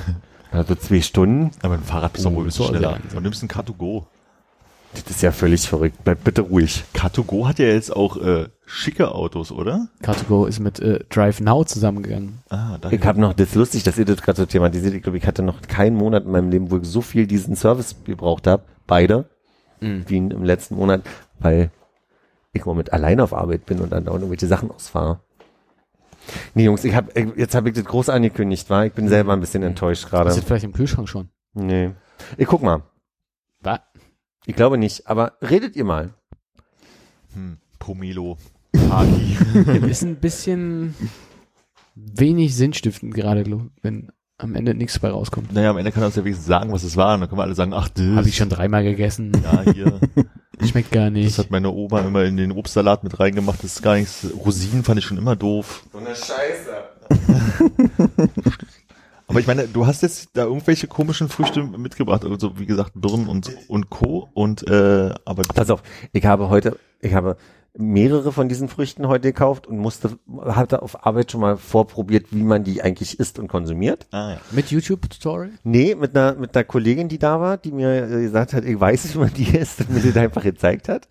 [0.51, 1.51] also zwei Stunden.
[1.61, 2.97] Aber ein Fahrrad bist du Oh, wohl ein bisschen so schneller.
[3.13, 4.05] Du nimmst ein Car2Go.
[4.93, 5.97] Das ist ja völlig verrückt.
[6.03, 6.83] Bleib bitte ruhig.
[6.95, 9.89] Car2Go hat ja jetzt auch äh, schicke Autos, oder?
[10.01, 12.39] Car2Go ist mit äh, Drive Now zusammengegangen.
[12.49, 14.93] Ah, da Ich habe noch, das ist lustig, dass ihr das gerade so thematisiert.
[14.95, 17.55] Ich glaube, ich hatte noch keinen Monat in meinem Leben, wo ich so viel diesen
[17.55, 18.63] Service gebraucht habe.
[18.87, 19.25] Beide.
[19.81, 20.05] Mhm.
[20.07, 21.01] Wie im letzten Monat,
[21.39, 21.69] weil
[22.53, 25.19] ich im Moment allein auf Arbeit bin und dann dauernd irgendwelche Sachen ausfahre.
[26.53, 28.85] Nee, Jungs, ich hab, ich- jetzt habe ich das groß angekündigt, war.
[28.85, 30.29] Ich bin selber ein bisschen enttäuscht Das gerade.
[30.29, 31.29] ist vielleicht im Kühlschrank schon.
[31.53, 31.91] Nee.
[32.37, 32.83] Ich guck mal.
[33.61, 33.79] Was?
[34.45, 36.13] Ich glaube nicht, aber redet ihr mal.
[37.33, 38.37] Hm, Pomelo.
[38.89, 39.37] Parky.
[39.65, 40.95] Das ist ein bisschen
[41.95, 43.43] wenig sinnstiftend gerade,
[43.81, 45.51] wenn am Ende nichts bei rauskommt.
[45.53, 47.15] naja, am Ende kann er uns ja wenigstens sagen, was es war.
[47.15, 48.05] Und dann können wir alle sagen, ach, das.
[48.05, 49.31] Habe ich schon dreimal gegessen.
[49.43, 49.99] Ja, hier.
[50.67, 51.37] Schmeckt gar Das nicht.
[51.37, 53.63] hat meine Oma immer in den Obstsalat mit reingemacht.
[53.63, 54.27] Das ist gar nichts.
[54.45, 55.83] Rosinen fand ich schon immer doof.
[55.91, 56.75] So eine Scheiße.
[59.29, 62.23] Aber ich meine, du hast jetzt da irgendwelche komischen Früchte mitgebracht.
[62.23, 64.29] Also wie gesagt, Birnen und, und Co.
[64.33, 67.35] Und äh, aber Pass auf, ich habe heute, ich habe
[67.77, 72.43] mehrere von diesen Früchten heute gekauft und musste, hatte auf Arbeit schon mal vorprobiert, wie
[72.43, 74.07] man die eigentlich isst und konsumiert.
[74.11, 74.37] ah, ja.
[74.51, 75.51] Mit YouTube-Tutorial?
[75.63, 78.79] Nee, mit einer, mit einer Kollegin, die da war, die mir äh, gesagt hat, ich
[78.79, 81.07] weiß, wie man die isst und mir das einfach gezeigt hat.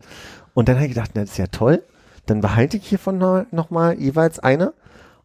[0.54, 1.82] Und dann habe ich gedacht, na, das ist ja toll.
[2.26, 4.74] Dann behalte ich hiervon noch, noch mal jeweils eine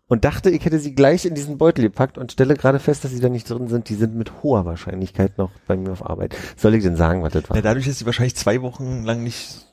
[0.08, 3.12] und dachte, ich hätte sie gleich in diesen Beutel gepackt und stelle gerade fest, dass
[3.12, 3.90] sie da nicht drin sind.
[3.90, 6.36] Die sind mit hoher Wahrscheinlichkeit noch bei mir auf Arbeit.
[6.58, 7.56] Soll ich denn sagen, was das war?
[7.56, 9.71] Ja, dadurch, dass sie wahrscheinlich zwei Wochen lang nicht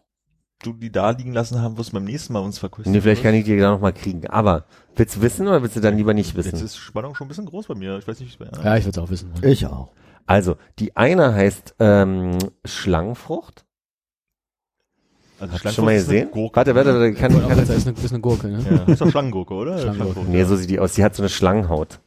[0.61, 2.93] du die da liegen lassen haben, wirst du beim nächsten Mal uns verkosten.
[2.93, 4.27] Nee, vielleicht kann ich die da noch mal kriegen.
[4.27, 4.65] Aber
[4.97, 6.65] willst du wissen oder willst du dann lieber nicht Jetzt wissen?
[6.65, 7.99] ist Spannung schon ein bisschen groß bei mir.
[7.99, 9.53] Ich weiß nicht, wie es bei Ja, ich würde es auch wissen wollen.
[9.53, 9.93] Ich auch.
[10.27, 13.65] Also, die eine heißt ähm, Schlangenfrucht.
[15.41, 16.31] Also Hast du schon mal gesehen?
[16.33, 16.57] Gurke.
[16.57, 18.65] Warte, warte, warte, kann, Aber kann, das ist eine, ist eine Gurke, ne?
[18.69, 19.79] Ja, ist doch Schlangengurke, oder?
[19.83, 20.29] Schlangengurke.
[20.29, 20.95] Nee, so sieht die aus.
[20.95, 22.01] Die hat so eine Schlangenhaut.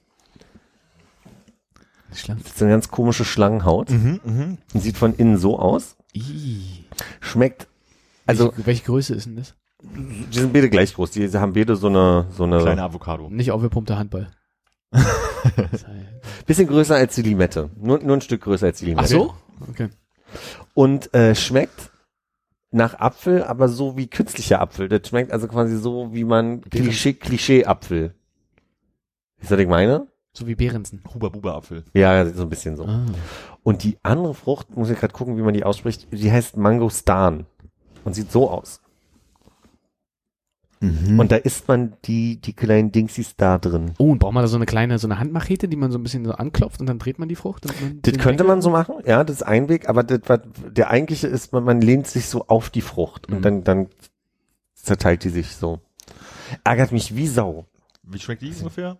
[2.13, 2.41] Die Schlange.
[2.43, 3.89] Das ist eine ganz komische Schlangenhaut.
[3.89, 4.57] Mhm, mhm.
[4.73, 5.95] Sieht von innen so aus.
[6.13, 6.85] Ih.
[7.21, 7.67] Schmeckt,
[8.25, 9.55] also, welche, welche Größe ist denn das?
[9.83, 11.11] die sind beide gleich groß.
[11.11, 13.29] Die haben beide so eine, so eine, Kleine Avocado.
[13.29, 14.31] Nicht aufgepumpter Handball.
[14.91, 15.85] Das
[16.45, 17.69] bisschen größer als die Limette.
[17.77, 19.05] Nur, nur ein Stück größer als die Limette.
[19.05, 19.33] Ach so?
[19.69, 19.89] Okay.
[20.73, 21.91] Und äh, schmeckt
[22.71, 24.87] nach Apfel, aber so wie künstlicher Apfel.
[24.87, 28.13] Das schmeckt also quasi so, wie man Klischee, Klischee-Apfel.
[29.41, 30.07] Ihr, was ich meine?
[30.33, 31.03] So wie Behrensen.
[31.13, 31.83] Huba-Buba-Apfel.
[31.93, 32.85] Ja, so ein bisschen so.
[32.85, 33.05] Ah.
[33.63, 37.45] Und die andere Frucht, muss ich gerade gucken, wie man die ausspricht, die heißt Mangostan
[38.03, 38.81] und sieht so aus.
[40.79, 41.19] Mhm.
[41.19, 43.93] Und da isst man die, die kleinen Dingsies da drin.
[43.99, 46.03] Oh, und braucht man da so eine kleine, so eine Handmachete, die man so ein
[46.03, 47.67] bisschen so anklopft und dann dreht man die Frucht?
[47.67, 50.21] Und man Das könnte man so machen, ja, das ist ein Weg, aber das,
[50.71, 53.41] der eigentliche ist, man, man lehnt sich so auf die Frucht und Mhm.
[53.43, 53.87] dann, dann
[54.73, 55.79] zerteilt die sich so.
[56.63, 57.65] Ärgert mich wie Sau.
[58.01, 58.97] Wie schmeckt die ungefähr?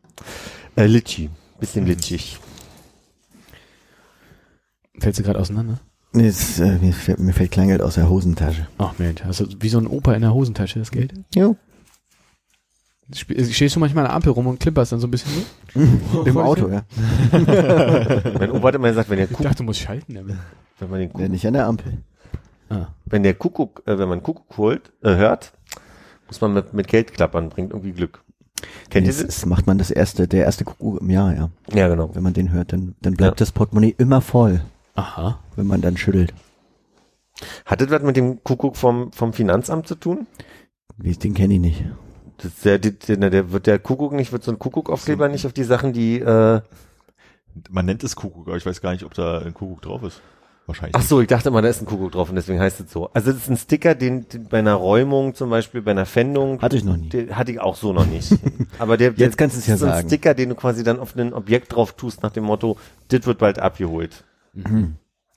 [0.76, 1.32] Äh, Litschi.
[1.60, 2.40] Bisschen litschig.
[5.00, 5.80] Fällt sie gerade auseinander?
[6.14, 8.68] Nee, äh, mir, fällt, mir fällt Kleingeld aus der Hosentasche.
[8.78, 11.14] Ach Mensch, hast du wie so ein Opa in der Hosentasche das Geld?
[11.34, 11.56] Jo.
[13.30, 15.32] Äh, Stehst du manchmal an der Ampel rum und klimperst dann so ein bisschen
[15.74, 16.24] so?
[16.26, 16.84] Im Auto, ja.
[17.32, 20.18] mein Opa hat immer gesagt, wenn der, Ich Kuckuck, dachte, du musst schalten.
[20.18, 20.34] Aber.
[20.80, 21.94] wenn man den Ja, Kuckuck, nicht an der Ampel.
[22.70, 22.88] Ah.
[23.06, 25.52] wenn der Kuckuck, äh, wenn man Kuckuck holt, äh, hört,
[26.28, 28.24] muss man mit, mit Geld klappern, bringt irgendwie Glück.
[28.90, 29.36] Kennt ihr das, das?
[29.36, 31.50] das macht man das erste, der erste Kuckuck im Jahr, ja.
[31.74, 32.14] Ja, genau.
[32.16, 33.44] Wenn man den hört, dann, dann bleibt Ja.
[33.46, 34.62] das Portemonnaie immer voll,
[34.96, 35.40] Aha.
[35.62, 36.34] Wenn man dann schüttelt.
[37.66, 40.26] Hat das was mit dem Kuckuck vom, vom Finanzamt zu tun?
[40.98, 41.86] Wie, den kenne ich nicht.
[42.38, 45.54] Das ist der, der, der, wird der Kuckuck nicht, wird so ein Kuckuckaufkleber nicht auf
[45.54, 46.62] die Sachen, die, äh,
[47.70, 50.22] Man nennt es Kuckuck, aber ich weiß gar nicht, ob da ein Kuckuck drauf ist.
[50.68, 50.96] Wahrscheinlich.
[50.96, 53.10] ach so, ich dachte immer, da ist ein Kuckuck drauf und deswegen heißt es so.
[53.14, 56.62] Also das ist ein Sticker, den, den bei einer Räumung zum Beispiel, bei einer Fendung,
[56.62, 57.10] Hatte ich noch nie.
[57.10, 58.32] den hatte ich auch so noch nicht.
[58.80, 60.08] Aber der, der Jetzt kannst du es ja ist so ein sagen.
[60.08, 62.78] Sticker, den du quasi dann auf ein Objekt drauf tust, nach dem Motto,
[63.10, 64.24] das wird bald abgeholt.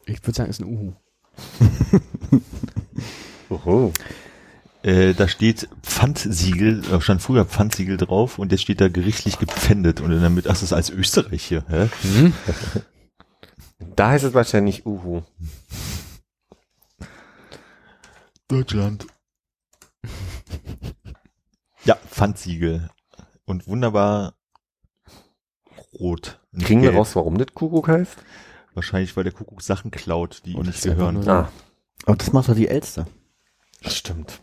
[0.07, 0.93] Ich würde sagen, es ist ein Uhu.
[3.51, 3.93] Oho.
[4.83, 10.01] Äh, da steht Pfandsiegel, da stand früher Pfandsiegel drauf und jetzt steht da gerichtlich gepfändet
[10.01, 11.88] und damit, ach, das ist als Österreich hier, hä?
[13.97, 15.23] Da heißt es wahrscheinlich Uhu.
[18.49, 19.07] Deutschland.
[21.85, 22.90] ja, Pfandsiegel.
[23.45, 24.35] Und wunderbar
[25.93, 26.40] rot.
[26.59, 28.17] Kriegen wir raus, warum das Kuckuck heißt?
[28.75, 31.15] Wahrscheinlich, weil der Kuckuck Sachen klaut, die ihm nicht das ist einfach gehören.
[31.15, 31.53] nur- Ah,
[32.07, 33.07] Aber das macht doch die Elster.
[33.83, 34.41] das stimmt.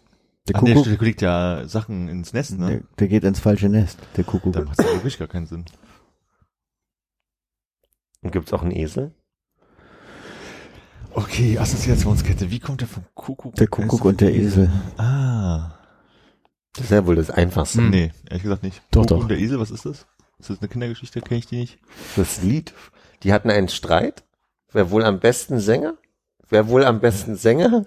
[0.47, 2.83] Der An der Kuckuck, Stelle legt ja Sachen ins Nest, der, ne?
[2.97, 4.53] der geht ins falsche Nest, der Kuckuck.
[4.53, 5.65] Da macht es wirklich gar keinen Sinn.
[8.21, 9.13] Und gibt's auch einen Esel?
[11.13, 12.49] Okay, Assoziationskette.
[12.51, 13.55] Wie kommt der vom Kuckuck?
[13.55, 14.71] Der Kuckuck und der Esel.
[14.97, 15.77] Ah.
[16.73, 17.79] Das ist ja wohl das Einfachste.
[17.79, 17.89] Hm.
[17.89, 18.81] Nee, ehrlich gesagt nicht.
[18.91, 19.21] Doch, Kuckuck doch.
[19.23, 20.07] und der Esel, was ist das?
[20.39, 21.21] Ist das eine Kindergeschichte?
[21.21, 21.79] Kenne ich die nicht?
[22.15, 22.73] Das Lied.
[23.23, 24.23] Die hatten einen Streit.
[24.71, 25.95] Wer wohl am besten Sänger?
[26.49, 27.85] Wer wohl am besten Sänger?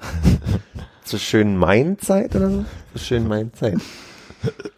[1.05, 2.65] Zur schönen Mainzeit oder so?
[2.93, 3.79] Zur schönen Mainzeit.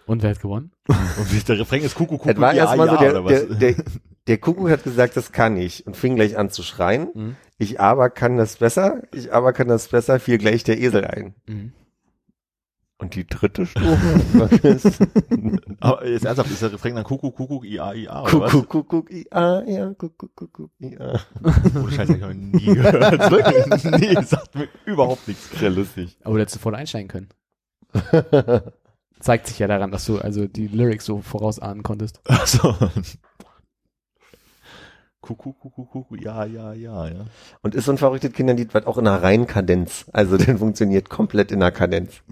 [0.06, 0.70] Und wer hat gewonnen?
[0.88, 3.56] Und wie- der Refrain ist Kuckuck, Das Kuckuck, war ja, erstmal ja, so, der, der,
[3.74, 3.84] der,
[4.28, 7.08] der Kuckuck hat gesagt, das kann ich und fing gleich an zu schreien.
[7.14, 7.36] Mhm.
[7.58, 11.34] Ich aber kann das besser, ich aber kann das besser, fiel gleich der Esel ein.
[11.46, 11.72] Mhm.
[12.98, 15.00] Und die dritte Strophe ist
[15.80, 18.52] Aber jetzt ernsthaft, ist der Refrain dann Kuckuck, Kuckuck, IA, IA, oder was?
[18.52, 21.20] Kuckuck, Kuckuck, ja, ja, Kuckuck, Kuckuck, ja.
[21.44, 23.30] Oh, Scheiße, hab ich noch nie gehört.
[23.30, 24.14] Wirklich?
[24.14, 25.50] Nee, sagt mir überhaupt nichts.
[25.58, 26.16] Sehr lustig.
[26.24, 27.28] Aber du hättest sofort einsteigen können.
[29.20, 32.20] Zeigt sich ja daran, dass du also die Lyrics so vorausahnen konntest.
[32.24, 32.74] Achso.
[35.20, 37.24] Kuckuck, Kuckuck, Kuckuck, ja, ja, ja, ja.
[37.60, 40.06] Und ist so ein verrücktes Kinderlied, was auch in einer reinen Kadenz.
[40.12, 42.22] Also, der funktioniert komplett in einer Kadenz.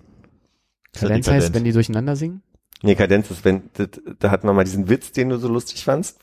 [0.94, 2.42] Kadenz heißt, wenn die durcheinander singen,
[2.82, 5.84] Nee, Kadenz ist, wenn, das, da hatten wir mal diesen Witz, den du so lustig
[5.84, 6.18] fandst.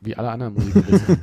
[0.00, 0.82] wie alle anderen Musiker.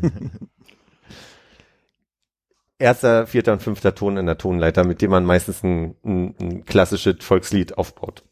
[2.80, 6.66] Erster, vierter und fünfter Ton in der Tonleiter, mit dem man meistens ein, ein, ein
[6.66, 8.24] klassisches Volkslied aufbaut.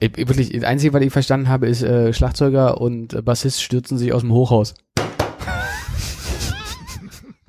[0.00, 3.62] ich, ich- wirklich, das Einzige, was ich verstanden habe, ist, äh, Schlagzeuger und äh, Bassist
[3.62, 4.74] stürzen sich aus dem Hochhaus.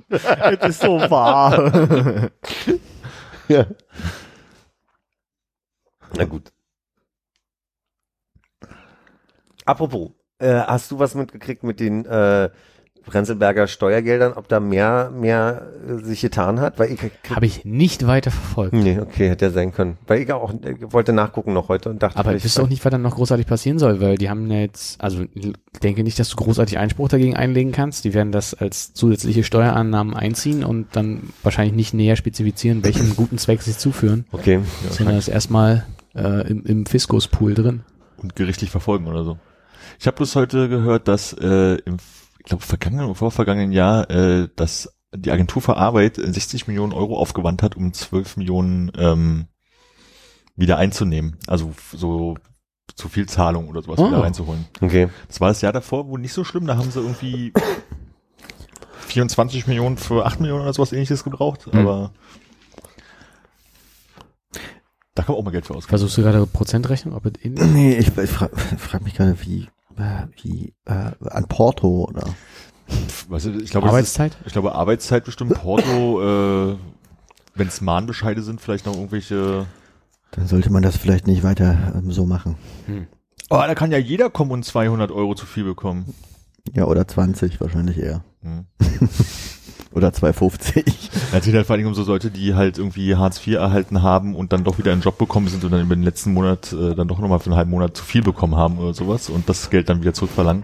[0.10, 2.32] Das ist so wahr.
[3.48, 3.66] Ja.
[6.18, 6.52] Na gut.
[9.66, 12.50] Apropos, äh, hast du was mitgekriegt mit den äh,
[13.06, 16.80] Prenzlberger Steuergeldern, ob da mehr, mehr äh, sich getan hat?
[16.80, 17.00] Weil ich
[17.34, 18.74] Habe ich nicht weiter verfolgt.
[18.74, 19.98] Nee, okay, hätte ja sein können.
[20.08, 22.84] Weil ich auch äh, wollte nachgucken noch heute und dachte, Aber ich wüsste auch nicht,
[22.84, 26.20] was dann noch großartig passieren soll, weil die haben ja jetzt, also ich denke nicht,
[26.20, 28.06] dass du großartig Einspruch dagegen einlegen kannst.
[28.06, 33.38] Die werden das als zusätzliche Steuerannahmen einziehen und dann wahrscheinlich nicht näher spezifizieren, welchen guten
[33.38, 34.60] Zweck sie zuführen, Okay.
[34.90, 37.84] sondern das erstmal äh, im, im Fiskuspool drin.
[38.18, 39.38] und gerichtlich verfolgen oder so.
[40.00, 41.98] Ich habe bloß heute gehört, dass äh, im,
[42.40, 46.94] ich glaube, vergangenen oder vorvergangenen Jahr, äh, dass die Agentur für Arbeit äh, 60 Millionen
[46.94, 49.48] Euro aufgewandt hat, um 12 Millionen ähm,
[50.56, 51.38] wieder einzunehmen.
[51.48, 52.36] Also so
[52.96, 54.08] zu viel Zahlung oder sowas Oh.
[54.08, 54.66] wieder reinzuholen.
[54.82, 55.10] Okay.
[55.28, 56.68] Das war das Jahr davor wohl nicht so schlimm.
[56.68, 57.54] Da haben sie irgendwie
[59.08, 61.66] 24 Millionen für 8 Millionen oder sowas ähnliches gebraucht.
[61.72, 61.80] Hm.
[61.80, 62.12] Aber
[65.20, 65.90] da kann man auch mal Geld für ausgeben.
[65.90, 67.14] Versuchst du gerade Prozentrechnung?
[67.16, 69.68] Ob es in Nee, ich, ich frage frag mich gerade, wie,
[70.42, 72.24] wie äh, an Porto oder
[73.28, 74.38] Weißt du, ich glaube, das ist- Arbeitszeit?
[74.46, 76.78] Ich glaube, Arbeitszeit bestimmt, Porto, äh,
[77.56, 79.68] wenn es Mahnbescheide sind, vielleicht noch irgendwelche.
[80.32, 82.56] dann sollte man das vielleicht nicht weiter ähm, so machen.
[82.88, 83.08] Hm.
[83.52, 86.14] Oh, da kann ja jeder kommen und 200 Euro zu viel bekommen.
[86.74, 88.24] Ja, oder 20 wahrscheinlich eher.
[88.42, 88.66] Hm.
[89.94, 90.86] Oder 250.
[91.34, 94.36] Es geht halt vor allem um so Leute, die halt irgendwie Hartz IV erhalten haben
[94.36, 96.96] und dann doch wieder einen Job bekommen sind und dann über den letzten Monat äh,
[96.96, 99.70] dann doch nochmal für einen halben Monat zu viel bekommen haben oder sowas und das
[99.70, 100.64] Geld dann wieder zurückverlangen.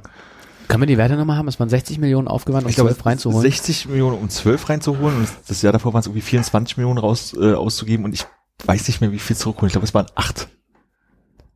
[0.67, 1.47] Können wir die Werte nochmal haben?
[1.47, 3.41] Es waren 60 Millionen aufgewandt, um 12 reinzuholen.
[3.41, 7.35] 60 Millionen um 12 reinzuholen und das Jahr davor waren es irgendwie 24 Millionen raus
[7.39, 8.25] äh, auszugeben und ich
[8.65, 9.67] weiß nicht mehr, wie viel zurückholen.
[9.67, 10.49] Ich glaube, es waren acht.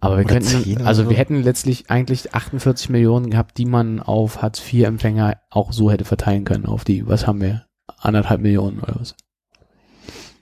[0.01, 1.09] Aber wir Oder könnten, 10 oder also so.
[1.09, 6.45] wir hätten letztlich eigentlich 48 Millionen gehabt, die man auf Hartz-IV-Empfänger auch so hätte verteilen
[6.45, 7.65] können auf die, was haben wir?
[7.97, 9.15] Anderthalb Millionen oder was?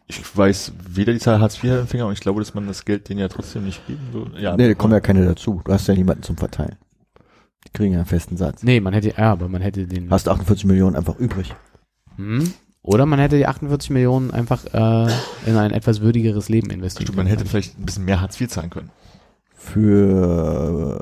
[0.09, 3.27] Ich weiß weder die Zahl Hartz-IV-Empfänger und ich glaube, dass man das Geld denen ja
[3.27, 4.39] trotzdem nicht geben würde.
[4.39, 5.61] Ja, nee, da kommen ja keine dazu.
[5.65, 6.77] Du hast ja niemanden zum Verteilen.
[7.65, 8.63] Die kriegen ja einen festen Satz.
[8.63, 11.53] Nee, man hätte, ja, aber man hätte den, Hast 48 Millionen einfach übrig.
[12.15, 12.53] hm?
[12.83, 15.11] Oder man hätte die 48 Millionen einfach äh,
[15.45, 17.09] in ein etwas würdigeres Leben investiert.
[17.09, 18.91] Stimmt, man hätte vielleicht ein bisschen mehr Hartz IV zahlen können.
[19.73, 20.99] Für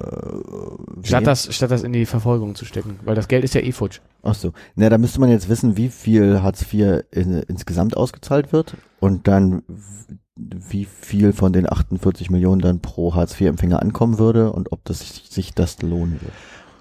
[1.02, 1.26] äh, Statt wen?
[1.26, 4.00] das, statt das in die Verfolgung zu stecken, weil das Geld ist ja eh futsch.
[4.24, 4.54] Ach so.
[4.76, 9.28] Na, da müsste man jetzt wissen, wie viel Hartz IV in, insgesamt ausgezahlt wird und
[9.28, 9.64] dann
[10.36, 15.00] wie viel von den 48 Millionen dann pro Hartz IV-Empfänger ankommen würde und ob das
[15.00, 16.34] sich, sich das lohnen würde.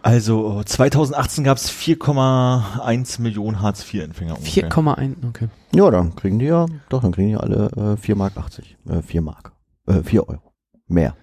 [0.02, 4.70] Also 2018 gab es 4,1 Millionen Hartz IV-Empfänger ungefähr.
[4.70, 5.48] 4,1, okay.
[5.74, 8.76] Ja, dann kriegen die ja, doch, dann kriegen die alle äh, 4 Mark 80.
[8.88, 9.52] Äh, 4 Mark.
[9.86, 10.52] Äh, 4 Euro.
[10.88, 11.16] Mehr.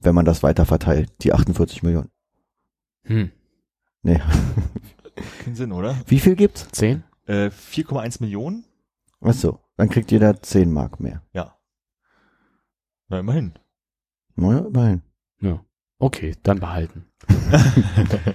[0.00, 2.10] Wenn man das weiter verteilt, die 48 Millionen.
[3.04, 3.30] Hm.
[4.02, 4.20] Nee.
[5.42, 5.96] Keinen Sinn, oder?
[6.06, 6.68] Wie viel gibt's?
[6.72, 7.02] 10?
[7.26, 8.64] Äh, 4,1 Millionen?
[9.20, 11.22] Ach so, dann kriegt jeder 10 Mark mehr.
[11.32, 11.56] Ja.
[13.08, 13.54] Na, immerhin.
[14.34, 15.02] Naja, immerhin.
[15.40, 15.64] Ja.
[15.98, 17.06] Okay, dann behalten.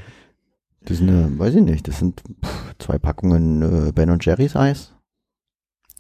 [0.84, 4.56] Das sind, äh, weiß ich nicht, das sind pff, zwei Packungen äh, Ben und Jerry's
[4.56, 4.96] Eis.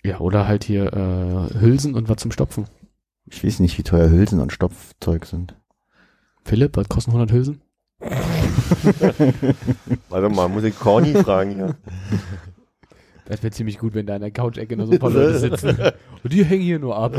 [0.03, 2.65] Ja, oder halt hier äh, Hülsen und was zum Stopfen.
[3.31, 5.55] Ich weiß nicht, wie teuer Hülsen und Stopfzeug sind.
[6.43, 7.61] Philipp, was kosten 100 Hülsen?
[10.09, 11.75] Warte mal, muss ich Corny fragen hier.
[13.25, 15.77] Das wäre ziemlich gut, wenn da in der Couch-Ecke noch so ein paar Leute sitzen.
[16.21, 17.15] Und die hängen hier nur ab.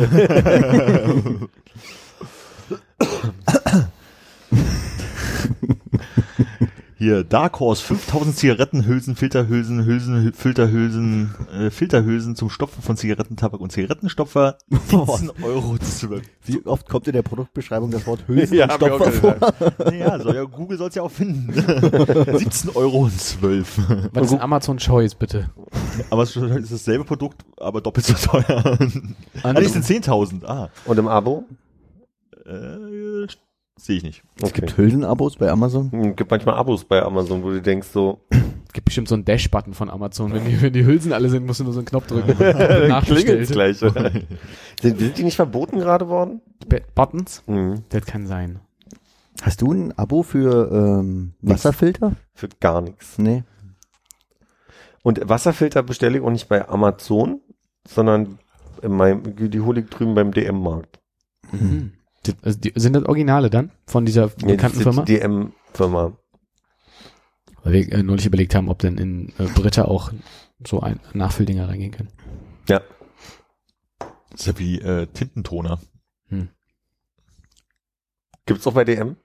[7.02, 13.72] Hier, Dark Horse, 5000 Zigarettenhülsen, Filterhülsen, Hülsen, Filterhülsen, äh, Filterhülsen zum Stopfen von Zigarettentabak und
[13.72, 16.22] Zigarettenstopfer, 17 Euro 12.
[16.44, 19.36] Wie oft kommt in der Produktbeschreibung das Wort Hülsen Ja, und Stopfer vor?
[19.84, 21.52] Naja, soll ja, Google soll's ja auch finden.
[21.52, 23.80] 17 Euro und 12.
[24.12, 25.50] Was ist Amazon Choice, bitte?
[26.08, 28.78] Aber es ist dasselbe Produkt, aber doppelt so teuer.
[29.42, 30.44] Ah, nee, es sind 10.000.
[30.44, 31.46] Ah, Und im Abo?
[32.46, 33.26] äh,
[33.84, 34.22] sehe ich nicht.
[34.42, 35.90] Es gibt Hülsenabos bei Amazon.
[35.90, 39.24] Hm, gibt manchmal Abos bei Amazon, wo du denkst so, Es gibt bestimmt so einen
[39.24, 40.32] Dash-Button von Amazon.
[40.32, 42.34] Wenn die, wenn die Hülsen alle sind, musst du nur so einen Knopf drücken.
[43.04, 43.78] klingelt's gleich.
[44.80, 46.40] sind, sind die nicht verboten gerade worden?
[46.68, 47.42] Be- Buttons?
[47.46, 47.82] Mhm.
[47.88, 48.60] Das kann sein.
[49.42, 52.12] Hast du ein Abo für ähm, Wasserfilter?
[52.34, 53.18] Für gar nichts.
[53.18, 53.42] Nee.
[55.02, 57.40] Und Wasserfilter bestelle ich auch nicht bei Amazon,
[57.86, 58.38] sondern
[58.82, 61.00] in meinem, die hole ich drüben beim DM-Markt.
[61.50, 61.92] Mhm.
[62.24, 65.02] Das- Also die, sind das Originale dann von dieser Nee, bekannten das Firma?
[65.02, 66.16] ist die DM-Firma.
[67.64, 70.12] Weil wir äh, neulich überlegt haben, ob denn in äh, Britta auch
[70.66, 72.08] so ein Nachfülldinger reingehen können.
[72.68, 72.80] Ja.
[74.30, 75.78] Das ist ja wie äh, Tintentoner.
[78.46, 79.16] Gibt's auch bei DM?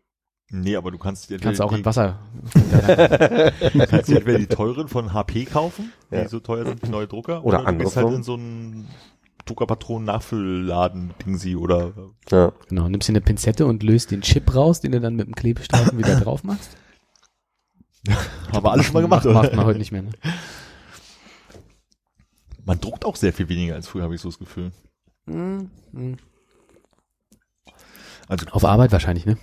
[0.49, 2.19] Nee, aber du kannst dir Kannst du auch die, in Wasser.
[2.53, 6.27] du kannst dir entweder die teuren von HP kaufen, die Ja.
[6.29, 8.87] so teuer sind wie neue Drucker, Oder du andere gehst halt in so einen
[9.47, 11.93] Druckerpatronen Nachfüllladen Ding sie oder
[12.29, 12.51] Ja.
[12.69, 15.35] Genau, nimmst dir eine Pinzette und löst den Chip raus, den du dann mit dem
[15.35, 16.77] Klebestreifen wieder drauf machst.
[18.53, 19.25] haben wir alles schon mal gemacht.
[19.25, 20.11] Macht, macht man heute nicht mehr, ne?
[22.63, 24.71] Man druckt auch sehr viel weniger als früher, habe ich so das Gefühl.
[28.27, 29.37] Also Auf Arbeit wahrscheinlich, ne?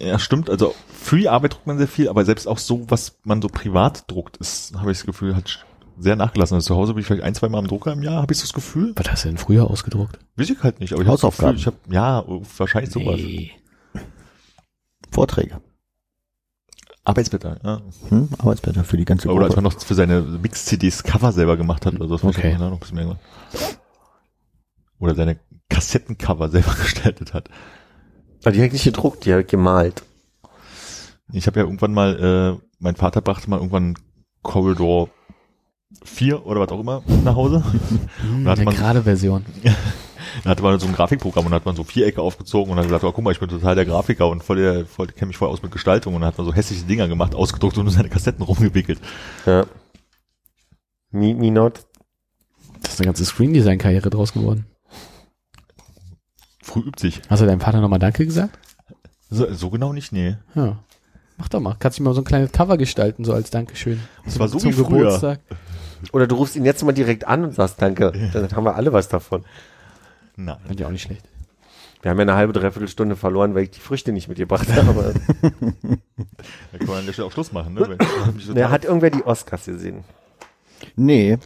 [0.00, 0.50] Ja, stimmt.
[0.50, 3.48] Also für die Arbeit druckt man sehr viel, aber selbst auch so, was man so
[3.48, 5.64] privat druckt, ist, habe ich das Gefühl, hat
[6.00, 6.54] sehr nachgelassen.
[6.56, 8.38] Also zu Hause bin ich vielleicht ein, zwei Mal am Drucker im Jahr, habe ich
[8.38, 8.92] so das Gefühl.
[8.96, 10.18] Was hast du denn früher ausgedruckt?
[10.36, 11.56] Weiß ich halt nicht, aber ich habe das Gefühl, Hausaufgaben.
[11.58, 12.24] ich habe, ja,
[12.58, 13.16] wahrscheinlich sowas.
[13.16, 13.52] Nee.
[15.10, 15.60] Vorträge.
[17.04, 17.80] Arbeitsblätter, ja.
[18.08, 18.28] Hm?
[18.38, 19.62] Arbeitsblätter für die ganze Oder als Gruppe.
[19.62, 22.16] man noch für seine Mix-CDs Cover selber gemacht hat oder so.
[22.16, 22.56] das Okay.
[22.56, 23.20] noch ein bisschen mehr gemacht.
[24.98, 27.48] Oder seine Kassettencover selber gestaltet hat.
[28.42, 30.02] Aber die habe ich nicht gedruckt, die habe ich gemalt.
[31.32, 33.94] Ich habe ja irgendwann mal, äh, mein Vater brachte mal irgendwann
[34.42, 35.08] Corridor
[36.04, 37.64] 4 oder was auch immer nach Hause.
[38.44, 39.44] Hat eine gerade Version.
[40.44, 43.02] Da hatte man so ein Grafikprogramm und hat man so Vierecke aufgezogen und hat gesagt,
[43.02, 45.48] oh, guck mal, ich bin total der Grafiker und voll der, voll, kenne mich voll
[45.48, 48.10] aus mit Gestaltung und dann hat man so hässliche Dinger gemacht, ausgedruckt und nur seine
[48.10, 49.00] Kassetten rumgewickelt.
[49.44, 49.66] Ja.
[51.10, 51.84] Me, me not.
[52.82, 54.66] Das ist eine ganze Screen-Design-Karriere draus geworden.
[56.62, 57.20] Früh übt sich.
[57.28, 58.56] Hast du deinem Vater nochmal Danke gesagt?
[59.30, 60.36] So, so genau nicht, nee.
[60.54, 60.78] Ja.
[61.38, 61.74] Mach doch mal.
[61.78, 64.00] Kannst du mal so ein kleines Cover gestalten, so als Dankeschön.
[64.24, 64.84] Das war so Zum wie früher.
[64.84, 65.40] Geburtstag.
[66.12, 68.12] Oder du rufst ihn jetzt mal direkt an und sagst Danke.
[68.32, 69.44] Dann haben wir alle was davon.
[70.36, 70.56] Nein.
[70.66, 71.24] Fand ich auch nicht schlecht.
[72.02, 75.12] Wir haben ja eine halbe, dreiviertel Stunde verloren, weil ich die Früchte nicht mitgebracht habe.
[76.72, 77.86] Da kann man an der Stelle auch Schluss machen, ne?
[77.88, 80.04] Wenn, Ja, hat irgendwer die Oscars gesehen?
[80.96, 81.36] Nee,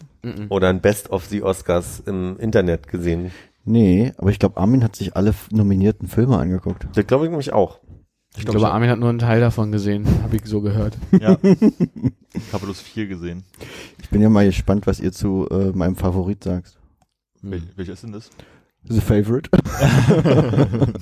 [0.48, 3.32] Oder ein Best of the Oscars im Internet gesehen?
[3.64, 6.86] nee, aber ich glaube, Armin hat sich alle nominierten Filme angeguckt.
[6.94, 7.80] Das glaube ich nämlich auch.
[8.36, 10.06] Ich glaube, Armin hat nur einen Teil davon gesehen.
[10.22, 10.96] Habe ich so gehört.
[11.20, 11.36] ja.
[12.36, 13.44] Ich habe bloß vier gesehen.
[14.04, 16.78] Ich bin ja mal gespannt, was ihr zu äh, meinem Favorit sagst.
[17.40, 18.28] Wel welcher ist denn das?
[18.86, 19.48] The Favorite?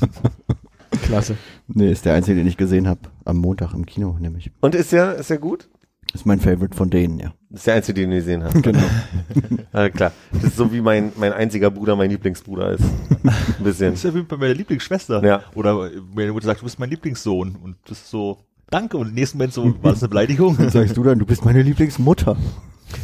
[1.02, 1.36] Klasse.
[1.66, 3.00] nee, ist der einzige, den ich gesehen habe.
[3.24, 4.52] Am Montag im Kino, nämlich.
[4.60, 5.68] Und ist ja, ist ja gut?
[6.14, 7.34] Ist mein Favorite von denen, ja.
[7.50, 8.54] Das ist der einzige, den du gesehen hast.
[8.62, 8.84] Genau.
[9.72, 10.12] Ah, klar.
[10.32, 12.84] Das ist so wie mein, mein einziger Bruder mein Lieblingsbruder ist.
[12.84, 13.90] Ein bisschen.
[13.90, 15.24] Das ist ja wie bei meiner Lieblingsschwester.
[15.24, 15.42] Ja.
[15.54, 17.56] Oder meine Mutter sagt, du bist mein Lieblingssohn.
[17.56, 18.38] Und das ist so,
[18.70, 18.96] danke.
[18.96, 20.56] Und im nächsten Moment so, war das eine Beleidigung?
[20.70, 22.36] Sagst du dann, du bist meine Lieblingsmutter.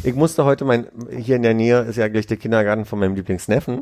[0.03, 3.15] Ich musste heute mein, hier in der Nähe ist ja gleich der Kindergarten von meinem
[3.15, 3.81] Lieblingsneffen.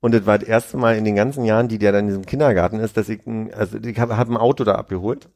[0.00, 2.26] Und das war das erste Mal in den ganzen Jahren, die der dann in diesem
[2.26, 5.28] Kindergarten ist, dass ich, ein- also ich habe hab ein Auto da abgeholt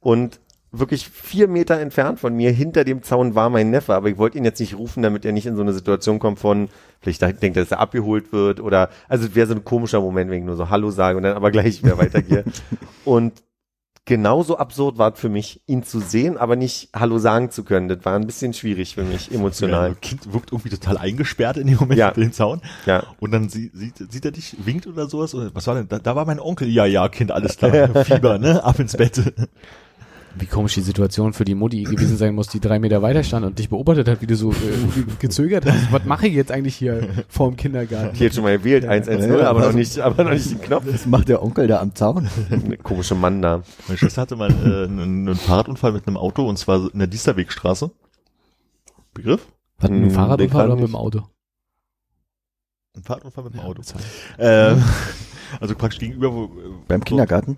[0.00, 4.18] und wirklich vier Meter entfernt von mir, hinter dem Zaun war mein Neffe, aber ich
[4.18, 6.68] wollte ihn jetzt nicht rufen, damit er nicht in so eine Situation kommt von,
[7.00, 10.30] vielleicht denkt er, dass er abgeholt wird oder, also es wäre so ein komischer Moment,
[10.30, 12.44] wenn ich nur so Hallo sage und dann aber gleich wieder weitergehe.
[13.06, 13.32] und
[14.08, 17.88] genauso absurd war es für mich, ihn zu sehen, aber nicht Hallo sagen zu können.
[17.88, 19.90] Das war ein bisschen schwierig für mich, emotional.
[19.90, 22.10] Das Kind wirkt irgendwie total eingesperrt in dem Moment Ja.
[22.12, 22.62] den Zaun.
[22.86, 23.04] Ja.
[23.20, 25.36] Und dann sie, sieht, sieht er dich, winkt oder sowas?
[25.52, 25.88] Was war denn?
[25.88, 26.68] Da, da war mein Onkel.
[26.68, 28.04] Ja, ja, Kind, alles klar.
[28.06, 28.64] Fieber, ne?
[28.64, 29.20] Ab ins Bett.
[30.38, 33.44] Wie komisch die Situation für die Mutti gewesen sein muss, die drei Meter weiter stand
[33.44, 34.54] und dich beobachtet hat, wie du so äh,
[35.18, 35.90] gezögert hast.
[35.92, 38.14] Was mache ich jetzt eigentlich hier vor dem Kindergarten?
[38.16, 40.84] Hier schon mal gewählt, 110, Ja, aber noch nicht, aber noch nicht den Knopf.
[40.86, 42.28] Was macht der Onkel da am Zaun?
[42.82, 43.62] Komische Mann da.
[43.88, 47.08] Meine Schwester hatte mal äh, einen, einen Fahrradunfall mit einem Auto und zwar in der
[47.08, 47.90] Diesterwegstraße.
[49.14, 49.46] Begriff?
[49.82, 51.22] Mit dem Hm, Fahrradunfall oder mit dem Auto?
[52.96, 53.80] Ein Fahrradunfall mit dem Auto.
[53.80, 54.04] bezahlt.
[54.38, 54.82] Ähm,
[55.60, 56.48] also praktisch gegenüber, wo, äh,
[56.86, 57.56] Beim so- Kindergarten?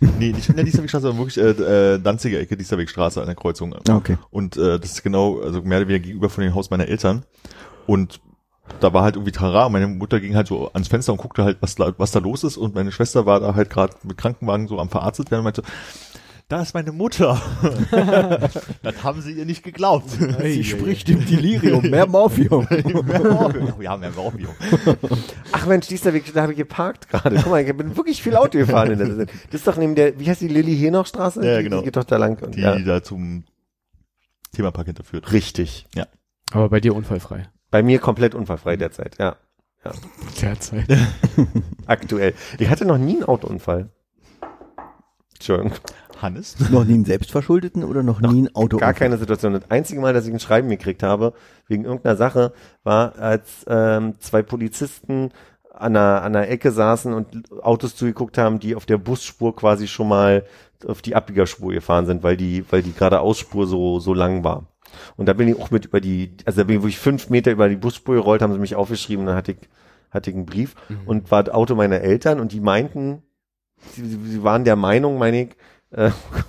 [0.00, 3.74] Nee, nicht in der Diesterwegstraße, sondern wirklich äh, äh, Danziger Ecke, Diesterwegstraße an der Kreuzung.
[3.88, 4.18] Ah, okay.
[4.30, 7.24] Und äh, das ist genau, also mehr oder weniger gegenüber von dem Haus meiner Eltern.
[7.86, 8.20] Und
[8.80, 9.68] da war halt irgendwie Trara.
[9.68, 12.44] Meine Mutter ging halt so ans Fenster und guckte halt, was da, was da los
[12.44, 12.56] ist.
[12.56, 15.62] Und meine Schwester war da halt gerade mit Krankenwagen so am verarztet werden und meinte,
[16.48, 17.40] da ist meine Mutter.
[18.82, 20.10] das haben sie ihr nicht geglaubt.
[20.10, 22.68] Sie spricht im Delirium, mehr Morphium.
[23.80, 24.54] ja, mehr Morphium.
[25.52, 27.36] Ach Mensch, dieser Weg, da habe ich geparkt gerade.
[27.36, 28.92] Guck mal, ich bin wirklich viel Auto gefahren.
[28.92, 31.44] In der das ist doch neben der, wie heißt die Lilly Henochstraße?
[31.44, 31.78] Ja, die, genau.
[31.78, 32.40] Die geht doch da lang.
[32.40, 32.78] Und, Die ja.
[32.78, 33.44] da zum
[34.52, 35.32] Themapark hinterführt.
[35.32, 35.86] Richtig.
[36.52, 37.48] Aber bei dir unfallfrei.
[37.72, 39.36] Bei mir komplett unfallfrei derzeit, ja.
[40.40, 40.86] Derzeit.
[41.86, 42.34] Aktuell.
[42.58, 43.90] Ich hatte noch nie einen Autounfall.
[45.34, 45.72] Entschuldigung.
[46.22, 46.56] Hannes?
[46.70, 48.78] noch nie einen selbstverschuldeten oder noch, nie ein Auto?
[48.78, 49.52] Gar keine Situation.
[49.52, 51.32] Das einzige Mal, dass ich ein Schreiben gekriegt habe,
[51.68, 52.52] wegen irgendeiner Sache,
[52.84, 55.30] war, als ähm, zwei Polizisten
[55.72, 59.86] an einer, an einer Ecke saßen und Autos zugeguckt haben, die auf der Busspur quasi
[59.86, 60.44] schon mal
[60.86, 64.66] auf die Abbiegerspur gefahren sind, weil die, weil die geradeausspur so, so lang war.
[65.16, 67.52] Und da bin ich auch mit über die, also da bin ich wirklich fünf Meter
[67.52, 69.58] über die Busspur gerollt, haben sie mich aufgeschrieben, dann hatte ich,
[70.10, 73.22] hatte ich einen Brief und war das Auto meiner Eltern und die meinten,
[73.92, 75.56] sie sie waren der Meinung, meine ich,
[75.96, 76.44] äh, oh Gott,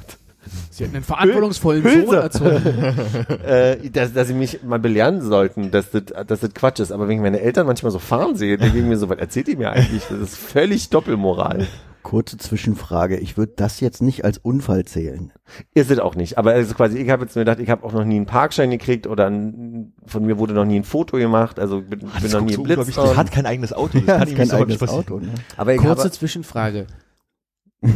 [0.70, 2.06] Sie hätten einen verantwortungsvollen Hülse.
[2.06, 2.62] Sohn erzogen.
[3.46, 6.92] äh, dass, dass sie mich mal belehren sollten, dass das, dass das Quatsch ist.
[6.92, 9.48] Aber wenn ich meine Eltern manchmal so fahren sehe, denke ich mir so, was erzählt
[9.48, 10.04] ihr mir eigentlich?
[10.08, 11.68] Das ist völlig Doppelmoral.
[12.04, 13.18] Kurze Zwischenfrage.
[13.18, 15.34] Ich würde das jetzt nicht als Unfall zählen.
[15.74, 16.38] Ist es auch nicht.
[16.38, 18.70] Aber also quasi, ich habe jetzt mir gedacht, ich habe auch noch nie einen Parkschein
[18.70, 21.60] gekriegt oder ein, von mir wurde noch nie ein Foto gemacht.
[21.60, 22.78] Also bin, bin Das noch nie so Blitz.
[22.78, 23.98] unglaublich- Der hat kein eigenes Auto.
[24.00, 24.82] Das Ja, kann ihm kein so eigenes.
[24.88, 25.20] Auto.
[25.20, 25.30] Ne?
[25.58, 26.88] Aber ich Kurze habe, Zwischenfrage.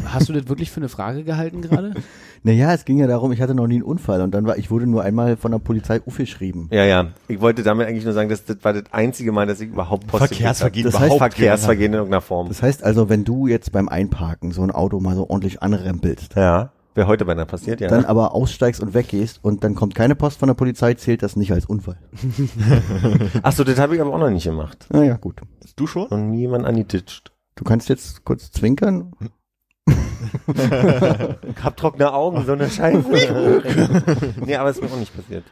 [0.05, 1.93] Hast du das wirklich für eine Frage gehalten gerade?
[2.43, 4.71] Naja, es ging ja darum, ich hatte noch nie einen Unfall und dann war, ich
[4.71, 6.69] wurde nur einmal von der Polizei aufgeschrieben.
[6.71, 7.09] ja, ja.
[7.27, 10.07] Ich wollte damit eigentlich nur sagen, dass das war das einzige Mal, dass ich überhaupt
[10.07, 11.05] Post Verkehrsvergehen Das habe.
[11.05, 12.47] heißt Verkehrsvergehen in irgendeiner Form.
[12.47, 16.33] Das heißt also, wenn du jetzt beim Einparken so ein Auto mal so ordentlich anrempelst,
[16.35, 16.71] Ja.
[16.95, 17.89] Wäre heute beinahe passiert, ja.
[17.89, 21.35] dann aber aussteigst und weggehst und dann kommt keine Post von der Polizei, zählt das
[21.35, 21.97] nicht als Unfall.
[23.43, 24.87] Ach so, das habe ich aber auch noch nicht gemacht.
[24.91, 25.41] Naja, gut.
[25.75, 26.07] Du schon?
[26.07, 27.31] Und niemand angeditscht.
[27.55, 29.13] Du kannst jetzt kurz zwinkern.
[30.53, 33.63] Ich hab trockene Augen, so eine Scheiße.
[34.45, 35.43] nee, aber es ist mir auch nicht passiert.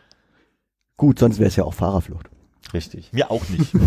[0.98, 2.30] Gut, sonst wäre es ja auch Fahrerflucht.
[2.74, 3.12] Richtig.
[3.14, 3.74] Mir auch nicht.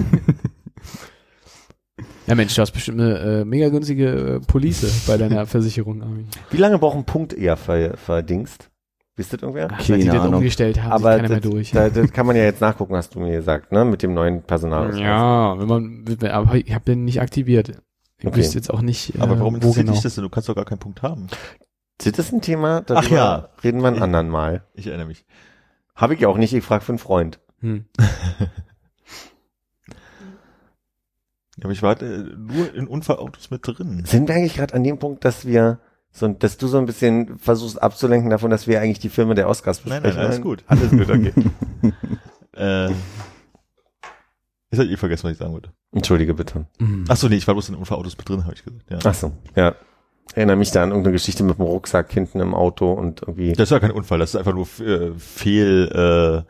[2.26, 6.28] Ja Mensch, du hast bestimmt eine äh, mega günstige äh, Police bei deiner Versicherung, Armin.
[6.50, 8.70] Wie lange braucht ein Punkt eher ver, verdingst?
[9.16, 9.68] Wisst ihr irgendwer?
[9.72, 10.34] Ach, die Keine das Ahnung.
[10.36, 11.70] umgestellt haben, Aber keiner mehr das, durch.
[11.72, 13.84] Da, das kann man ja jetzt nachgucken, hast du mir gesagt, ne?
[13.84, 14.98] Mit dem neuen Personal.
[14.98, 17.82] ja, wenn man, aber ich habe den nicht aktiviert.
[18.22, 18.36] Ich Okay.
[18.38, 19.92] wüsste jetzt auch nicht, äh, Aber warum wo interessiert genau.
[19.94, 20.22] dich das denn?
[20.22, 21.26] Du kannst doch gar keinen Punkt haben.
[22.02, 22.80] Ist das ein Thema?
[22.82, 23.48] Darüber Ach ja.
[23.62, 24.64] Reden wir ein anderen Mal.
[24.74, 25.24] Ich erinnere mich.
[25.94, 27.40] Habe ich ja auch nicht, ich frage für einen Freund.
[27.60, 27.84] Hm.
[31.58, 34.04] Ja, aber ich war äh, nur in Unfallautos mit drin.
[34.06, 37.38] Sind wir eigentlich gerade an dem Punkt, dass wir so, dass du so ein bisschen
[37.38, 40.16] versuchst abzulenken davon, dass wir eigentlich die Filme der Oscars Nein, besprechen?
[40.18, 40.64] nein, alles gut.
[40.66, 41.32] Alles gut, okay.
[42.54, 42.90] Äh,
[44.72, 45.70] jetzt hab ich eh vergessen, was ich sagen wollte.
[45.92, 46.66] Entschuldige bitte.
[46.80, 47.04] Mhm.
[47.08, 48.90] Ach so, nee, ich war bloß in Unfallautos mit drin, habe ich gesagt.
[48.90, 48.98] Ja.
[49.04, 49.74] Ach so, ja.
[50.34, 53.52] Erinnere mich da an irgendeine Geschichte mit dem Rucksack hinten im Auto und irgendwie.
[53.52, 56.44] Das ist ja kein Unfall, das ist einfach nur äh, Fehl,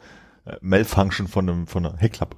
[0.46, 2.36] äh, Malfunction von einem, von einer Heckklappe.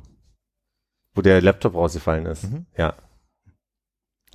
[1.15, 2.45] wo der Laptop rausgefallen ist.
[2.51, 2.67] Mhm.
[2.77, 2.95] Ja.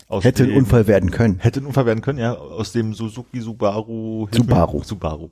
[0.08, 1.40] Aus Hätte ein dem- Unfall werden können.
[1.40, 4.28] Hätte ein Unfall werden können, ja, aus dem Suzuki Subaru.
[4.32, 4.82] Subaru.
[4.84, 5.30] Subaru.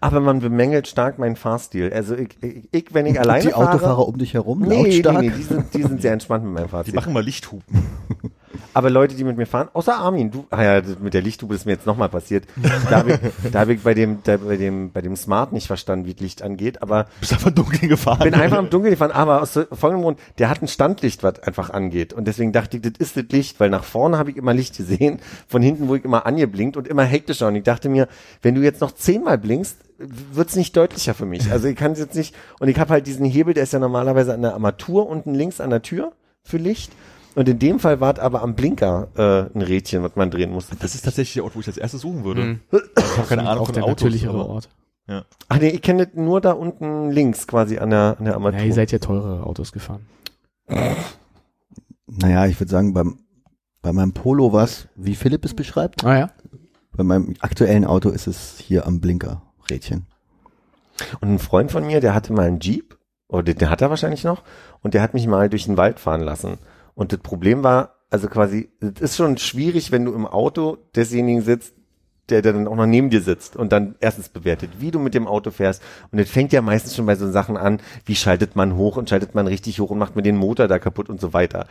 [0.00, 1.92] Aber man bemängelt stark meinen Fahrstil.
[1.92, 3.70] Also ich, ich, ich wenn ich alleine die fahre.
[3.70, 5.20] Autofahrer um dich herum, Nee, nee, lautstark.
[5.22, 6.94] nee, die sind, die sind sehr entspannt mit meinem Die Fahrstil.
[6.94, 7.82] machen mal Lichthupen.
[8.74, 11.66] Aber Leute, die mit mir fahren, außer Armin, du, ah ja, mit der Lichthupe ist
[11.66, 12.44] mir jetzt nochmal passiert.
[12.90, 15.66] Da habe ich, da hab ich bei dem, da, bei dem, bei dem Smart nicht
[15.66, 18.18] verstanden, wie das Licht angeht, aber Bist einfach dunkel gefahren.
[18.22, 21.70] bin einfach im Dunkeln gefahren, aber aus folgendem Grund, der hat ein Standlicht, was einfach
[21.70, 22.12] angeht.
[22.12, 24.76] Und deswegen dachte ich, das ist das Licht, weil nach vorne habe ich immer Licht
[24.76, 27.48] gesehen, von hinten, wo ich immer angeblinkt und immer hektischer.
[27.48, 28.08] Und ich dachte mir,
[28.42, 31.50] wenn du jetzt noch zehnmal blinkst, wird's nicht deutlicher für mich.
[31.50, 33.78] Also ich kann es jetzt nicht, und ich habe halt diesen Hebel, der ist ja
[33.78, 36.92] normalerweise an der Armatur unten links an der Tür für Licht.
[37.34, 40.50] Und in dem Fall war es aber am Blinker äh, ein Rädchen, was man drehen
[40.52, 40.76] musste.
[40.76, 42.42] Das ist tatsächlich der Ort, wo ich als erstes suchen würde.
[42.42, 42.60] Mhm.
[42.70, 44.02] Ich habe keine Ahnung auch von der Autos.
[44.02, 44.68] natürlichere aber- Ort.
[45.48, 48.60] Ach nee, ich kenne das nur da unten links quasi an der, an der Armatur.
[48.60, 50.06] Ja, ihr seid ja teurere Autos gefahren.
[52.06, 53.18] Naja, ich würde sagen, beim,
[53.82, 56.04] bei meinem Polo was, wie Philipp es beschreibt.
[56.04, 56.30] Ah ja.
[56.96, 60.06] Bei meinem aktuellen Auto ist es hier am Blinkerrädchen.
[61.20, 62.96] Und ein Freund von mir, der hatte mal einen Jeep,
[63.28, 64.42] oder den, den hat er wahrscheinlich noch,
[64.82, 66.58] und der hat mich mal durch den Wald fahren lassen.
[66.94, 71.42] Und das Problem war, also quasi, es ist schon schwierig, wenn du im Auto desjenigen
[71.42, 71.74] sitzt,
[72.28, 75.14] der, der dann auch noch neben dir sitzt und dann erstens bewertet, wie du mit
[75.14, 75.82] dem Auto fährst.
[76.10, 79.10] Und das fängt ja meistens schon bei so Sachen an, wie schaltet man hoch und
[79.10, 81.66] schaltet man richtig hoch und macht mir den Motor da kaputt und so weiter.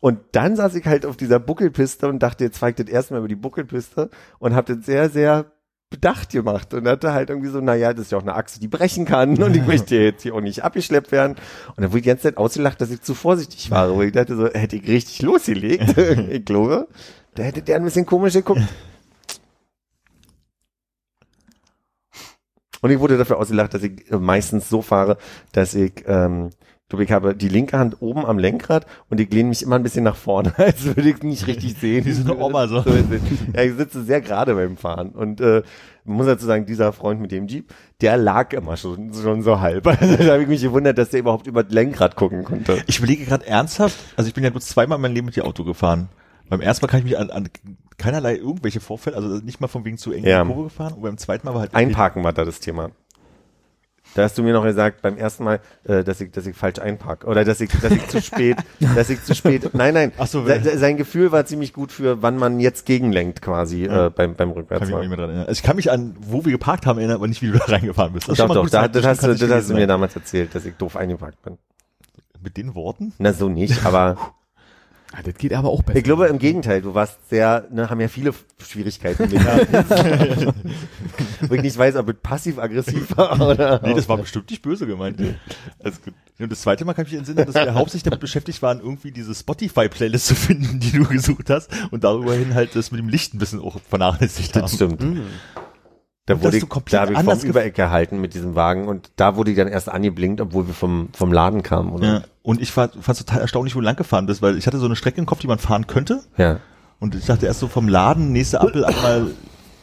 [0.00, 3.28] Und dann saß ich halt auf dieser Buckelpiste und dachte, jetzt zeigt das erstmal über
[3.28, 5.46] die Buckelpiste und habe das sehr, sehr
[5.94, 8.66] bedacht gemacht und hatte halt irgendwie so, naja, das ist ja auch eine Achse, die
[8.66, 11.36] brechen kann und ich möchte jetzt hier auch nicht abgeschleppt werden.
[11.68, 14.12] Und dann wurde ich die ganze Zeit ausgelacht, dass ich zu vorsichtig war, wo ich
[14.12, 15.96] dachte so, hätte ich richtig losgelegt,
[16.30, 16.88] ich glaube,
[17.36, 18.62] da hätte der ein bisschen komisch geguckt.
[22.80, 25.16] Und ich wurde dafür ausgelacht, dass ich meistens so fahre,
[25.52, 26.50] dass ich, ähm,
[26.84, 29.76] ich glaube, ich habe die linke Hand oben am Lenkrad und ich lehne mich immer
[29.76, 32.04] ein bisschen nach vorne, als würde ich nicht richtig sehen.
[32.04, 32.84] Wie so eine Oma so.
[33.54, 35.62] Ja, ich sitze sehr gerade beim Fahren und äh,
[36.04, 37.72] man muss dazu sagen, dieser Freund mit dem Jeep,
[38.02, 39.86] der lag immer schon, schon so halb.
[39.86, 42.76] Also, da habe ich mich gewundert, dass der überhaupt über das Lenkrad gucken konnte.
[42.86, 45.44] Ich überlege gerade ernsthaft, also ich bin ja nur zweimal in meinem Leben mit dem
[45.44, 46.10] Auto gefahren.
[46.50, 47.48] Beim ersten Mal kann ich mich an, an
[47.96, 50.42] keinerlei irgendwelche Vorfälle, also nicht mal von wegen zu eng Ja.
[50.42, 52.90] in die Kurve gefahren und beim zweiten Mal war halt Einparken war da das Thema.
[54.14, 56.78] Da hast du mir noch gesagt, beim ersten Mal, äh, dass ich, dass ich falsch
[56.78, 58.56] einpark oder dass ich, dass ich zu spät,
[58.94, 59.74] dass ich zu spät.
[59.74, 60.12] Nein, nein.
[60.18, 63.86] Ach so, Se- se- sein Gefühl war ziemlich gut für, wann man jetzt gegenlenkt quasi
[63.86, 64.06] Ja.
[64.06, 65.00] äh, beim beim Kann Rückwärtsfahren.
[65.00, 65.46] nicht mehr dran erinnern.
[65.48, 67.64] Also ich kann mich an, wo wir geparkt haben, erinnern, aber nicht, wie du da
[67.64, 68.28] reingefahren bist.
[68.28, 70.74] Das Doch, doch, da, das, hast, du- das hast du mir damals erzählt, dass ich
[70.74, 71.58] doof eingeparkt bin.
[72.42, 73.12] Mit den Worten?
[73.18, 74.16] Na, so nicht, aber
[75.16, 75.98] Ah, das geht aber auch besser.
[75.98, 79.34] Ich glaube im Gegenteil, du warst sehr, ne, haben ja viele Schwierigkeiten mit.
[81.48, 83.80] Wo ich nicht weiß, ob es passiv-aggressiv war oder.
[83.84, 85.18] Nee, das war bestimmt nicht böse gemeint.
[85.18, 85.34] Gut.
[86.40, 89.12] Und das zweite Mal kann ich mich entsinnen, dass wir hauptsächlich damit beschäftigt waren, irgendwie
[89.12, 93.08] diese Spotify-Playlist zu finden, die du gesucht hast und darüber hin halt das mit dem
[93.08, 94.62] Licht ein bisschen auch vernachlässigt haben.
[94.62, 95.00] Das stimmt.
[96.26, 99.50] Da wurde ich, da habe ich vom Übereck gehalten mit diesem Wagen und da wurde
[99.50, 102.06] die dann erst angeblinkt, obwohl wir vom, vom Laden kamen, oder?
[102.06, 102.22] Ja.
[102.42, 104.86] Und ich fand es total erstaunlich, wo du lang gefahren bist, weil ich hatte so
[104.86, 106.22] eine Strecke im Kopf, die man fahren könnte.
[106.38, 106.60] Ja.
[106.98, 109.32] Und ich dachte erst so vom Laden, nächste Ampel einmal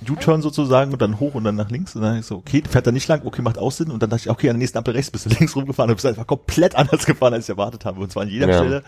[0.10, 1.96] U-Turn sozusagen und dann hoch und dann nach links.
[1.96, 3.92] Und dann dachte ich so, okay, fährt da nicht lang, okay, macht auch Sinn.
[3.92, 5.96] Und dann dachte ich, okay, an der nächsten Ampel rechts bist du links rumgefahren und
[5.96, 8.00] bist einfach komplett anders gefahren, als ich erwartet habe.
[8.00, 8.58] Und zwar an jeder Ja.
[8.58, 8.84] Stelle,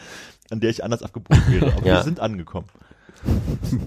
[0.49, 1.73] an der ich anders abgebogen wäre.
[1.77, 1.95] Aber Ja.
[1.97, 2.65] wir sind angekommen.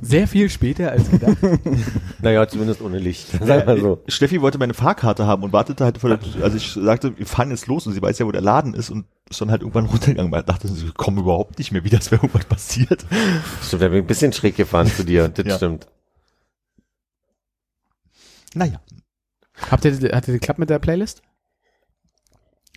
[0.03, 1.37] Sehr viel später als gedacht.
[2.23, 3.29] Naja, zumindest ohne Licht.
[3.43, 4.03] Sag mal so.
[4.09, 7.51] Steffi wollte meine Fahrkarte haben und wartete halt vor der, also ich sagte, wir fahren
[7.51, 9.85] jetzt los und sie weiß ja, wo der Laden ist und ist dann halt irgendwann
[9.87, 13.05] runtergegangen, weil ich dachte, sie kommen überhaupt nicht mehr, wie das wäre irgendwas passiert.
[13.63, 15.29] Stimmt, da bin ich ein bisschen schräg gefahren zu dir.
[15.29, 15.57] Das Ja.
[15.57, 15.87] stimmt.
[18.55, 18.81] Naja,
[19.71, 21.23] Habt ihr, hat ihr geklappt mit der Playlist?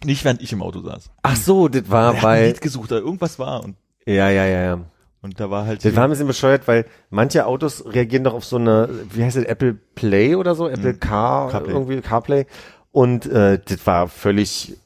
[0.05, 1.09] nicht während ich im Auto saß.
[1.23, 4.29] Ach so, das war Er hat ein bei, Lied gesucht, da irgendwas war und, ja,
[4.29, 4.79] ja, ja, ja.
[5.21, 8.45] Und da war halt, Das war ein bisschen bescheuert, weil manche Autos reagieren doch auf
[8.45, 10.99] so eine, wie heißt das, Apple Play oder so, Apple Mhm.
[10.99, 11.73] Car, CarPlay.
[11.73, 12.45] irgendwie CarPlay.
[12.91, 14.77] Und äh, das war völlig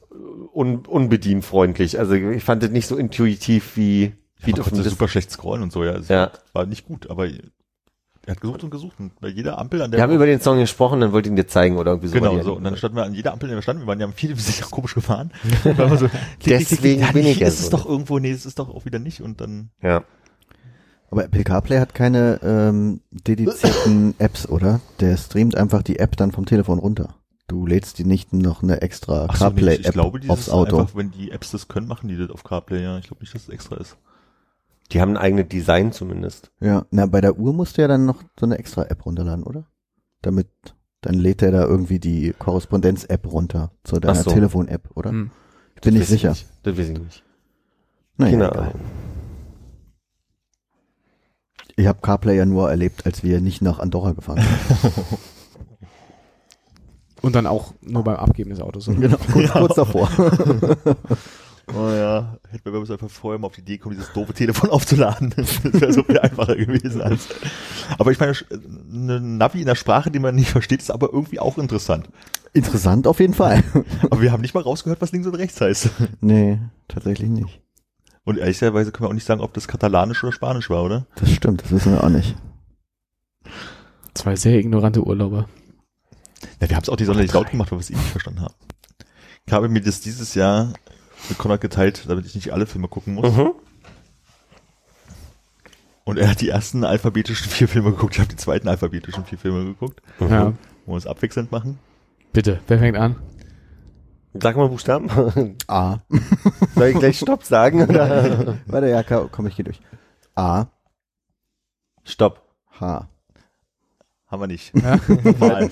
[0.52, 1.98] un, unbedienfreundlich.
[1.98, 5.62] Also ich fand das nicht so intuitiv wie, wie man konnte Dis- super schlecht scrollen
[5.62, 5.92] und so, ja.
[5.96, 6.30] Es Ja.
[6.52, 9.98] war nicht gut, aber er hat gesucht und gesucht und bei jeder Ampel an der
[9.98, 12.14] Wir haben über den Song gesprochen, dann wollte ich ihn dir zeigen oder irgendwie so.
[12.14, 12.54] Genau, so.
[12.56, 13.82] Und dann standen wir an jeder Ampel, in der wir standen.
[13.82, 15.30] Wir waren ja viele sind komisch gefahren.
[15.64, 16.08] So, klick, klick,
[16.40, 17.70] klick, Deswegen ja, bin ich ja ist es so.
[17.76, 19.20] doch irgendwo, nee, es ist doch auch wieder nicht.
[19.22, 20.02] Und dann, ja.
[21.10, 24.80] Aber Apple CarPlay hat keine ähm, dedizierten Apps, oder?
[25.00, 27.14] Der streamt einfach die App dann vom Telefon runter.
[27.46, 30.78] Du lädst die nicht noch eine extra so, nee, ich CarPlay-App glaube, dieses aufs Auto.
[30.78, 32.98] einfach, wenn die Apps das können, machen die das auf CarPlay, ja.
[32.98, 33.96] Ich glaube nicht, dass es extra ist.
[34.92, 36.50] Die haben ein eigenes Design zumindest.
[36.60, 39.44] Ja, na, bei der Uhr musst du ja dann noch so eine extra App runterladen,
[39.44, 39.66] oder?
[40.22, 40.48] Damit,
[41.00, 44.30] dann lädt er da irgendwie die Korrespondenz-App runter zu deiner so.
[44.30, 45.10] Telefon-App, oder?
[45.10, 45.30] Hm.
[45.82, 46.30] Bin ich Weiß sicher.
[46.30, 46.46] Nicht.
[46.62, 47.22] Das weiß ich nicht.
[48.16, 48.58] Naja, Keine egal.
[48.60, 48.80] Ahnung.
[51.76, 55.04] Ich habe CarPlay ja nur erlebt, als wir nicht nach Andorra gefahren sind.
[57.22, 58.86] Und dann auch nur beim Abgeben des Autos.
[58.86, 59.00] oder?
[59.00, 60.10] genau, kurz, kurz davor.
[61.72, 64.70] Oh ja, hätten wir uns einfach vorher mal auf die Idee kommen, dieses doofe Telefon
[64.70, 65.32] aufzuladen.
[65.36, 67.28] Das wäre so viel einfacher gewesen als.
[67.98, 68.34] Aber ich meine,
[68.92, 72.08] eine Navi in der Sprache, die man nicht versteht, ist aber irgendwie auch interessant.
[72.52, 73.64] Interessant auf jeden Fall.
[74.10, 75.90] Aber wir haben nicht mal rausgehört, was links und rechts heißt.
[76.20, 77.63] nee, tatsächlich nicht.
[78.24, 81.06] Und ehrlicherweise können wir auch nicht sagen, ob das Katalanisch oder Spanisch war, oder?
[81.16, 82.34] Das stimmt, das wissen wir auch nicht.
[84.14, 85.48] Zwei sehr ignorante Urlauber.
[86.60, 88.08] Ja, wir haben es auch die Sonne nicht laut gemacht, weil wir es eh nicht
[88.08, 88.54] verstanden haben.
[89.46, 90.72] Ich habe mir das dieses Jahr
[91.28, 93.36] mit Konrad geteilt, damit ich nicht alle Filme gucken muss.
[93.36, 93.52] Mhm.
[96.04, 98.14] Und er hat die ersten alphabetischen vier Filme geguckt.
[98.14, 100.00] Ich habe die zweiten alphabetischen vier Filme geguckt.
[100.20, 100.28] Mhm.
[100.28, 100.42] Ja.
[100.44, 100.56] Wollen
[100.86, 101.78] wir es abwechselnd machen?
[102.32, 103.16] Bitte, wer fängt an?
[104.34, 105.56] Sag mal Buchstaben.
[105.68, 105.98] A.
[106.74, 107.82] Soll ich gleich Stopp sagen?
[107.82, 108.58] Oder?
[108.66, 109.80] Warte, ja, komm, ich geh durch.
[110.34, 110.66] A,
[112.02, 112.42] Stopp.
[112.80, 113.08] H.
[114.26, 114.74] Haben wir nicht.
[114.74, 114.98] Ja?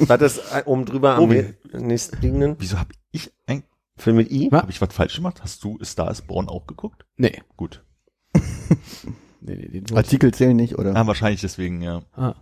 [0.09, 1.57] War das äh, oben drüber am Oben.
[1.73, 3.65] nächstliegenden Wieso habe ich ein,
[3.97, 4.49] Film mit I?
[4.51, 4.63] Was?
[4.63, 5.43] habe ich was falsch gemacht?
[5.43, 7.05] Hast du Star is Born auch geguckt?
[7.17, 7.43] Nee.
[7.57, 7.85] Gut.
[9.41, 10.95] nee, nee den Artikel zählen nicht, oder?
[10.95, 12.03] Ah, wahrscheinlich deswegen, ja.
[12.13, 12.35] Ah.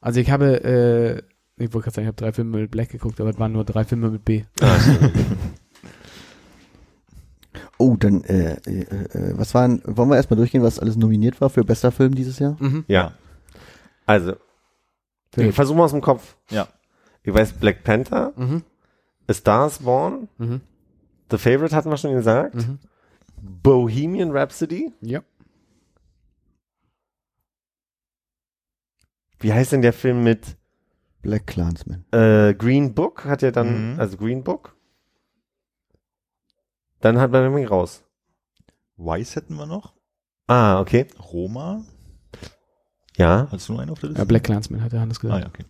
[0.00, 1.22] Also ich habe, äh,
[1.56, 3.64] ich wollte gerade sagen, ich habe drei Filme mit Black geguckt, aber es waren nur
[3.64, 4.44] drei Filme mit B.
[7.78, 11.50] Oh, dann, äh, äh, äh, was waren, wollen wir erstmal durchgehen, was alles nominiert war
[11.50, 12.56] für bester Film dieses Jahr?
[12.60, 12.84] Mhm.
[12.86, 13.12] Ja.
[14.06, 14.36] Also,
[15.32, 15.48] Film.
[15.48, 16.36] ich versuche mal aus dem Kopf.
[16.50, 16.68] Ja.
[17.24, 18.62] Ich weiß Black Panther, Mhm.
[19.26, 20.60] A Star is Born, Mhm.
[21.30, 22.78] The Favorite hatten wir schon gesagt, Mhm.
[23.62, 24.92] Bohemian Rhapsody.
[25.00, 25.22] Ja.
[29.40, 30.56] Wie heißt denn der Film mit
[31.24, 32.04] Black Clansman.
[32.12, 33.24] äh, Green Book?
[33.24, 34.00] Hat er dann, Mhm.
[34.00, 34.76] also Green Book?
[37.00, 38.02] Dann hat man nämlich raus.
[38.96, 39.92] Weiß hätten wir noch.
[40.46, 41.06] Ah, okay.
[41.18, 41.82] Roma.
[43.16, 43.48] Ja.
[43.50, 44.20] Hast du nur einen auf der Liste?
[44.20, 45.42] ja, Black Clansman hat der Hannes Ah gesagt.
[45.42, 45.64] ja, okay.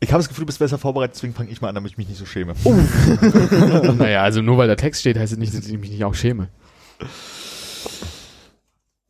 [0.00, 1.96] Ich habe das Gefühl, du bist besser vorbereitet, deswegen fange ich mal an, damit ich
[1.98, 2.54] mich nicht so schäme.
[3.96, 6.14] naja, also nur weil da Text steht, heißt es nicht, dass ich mich nicht auch
[6.14, 6.48] schäme.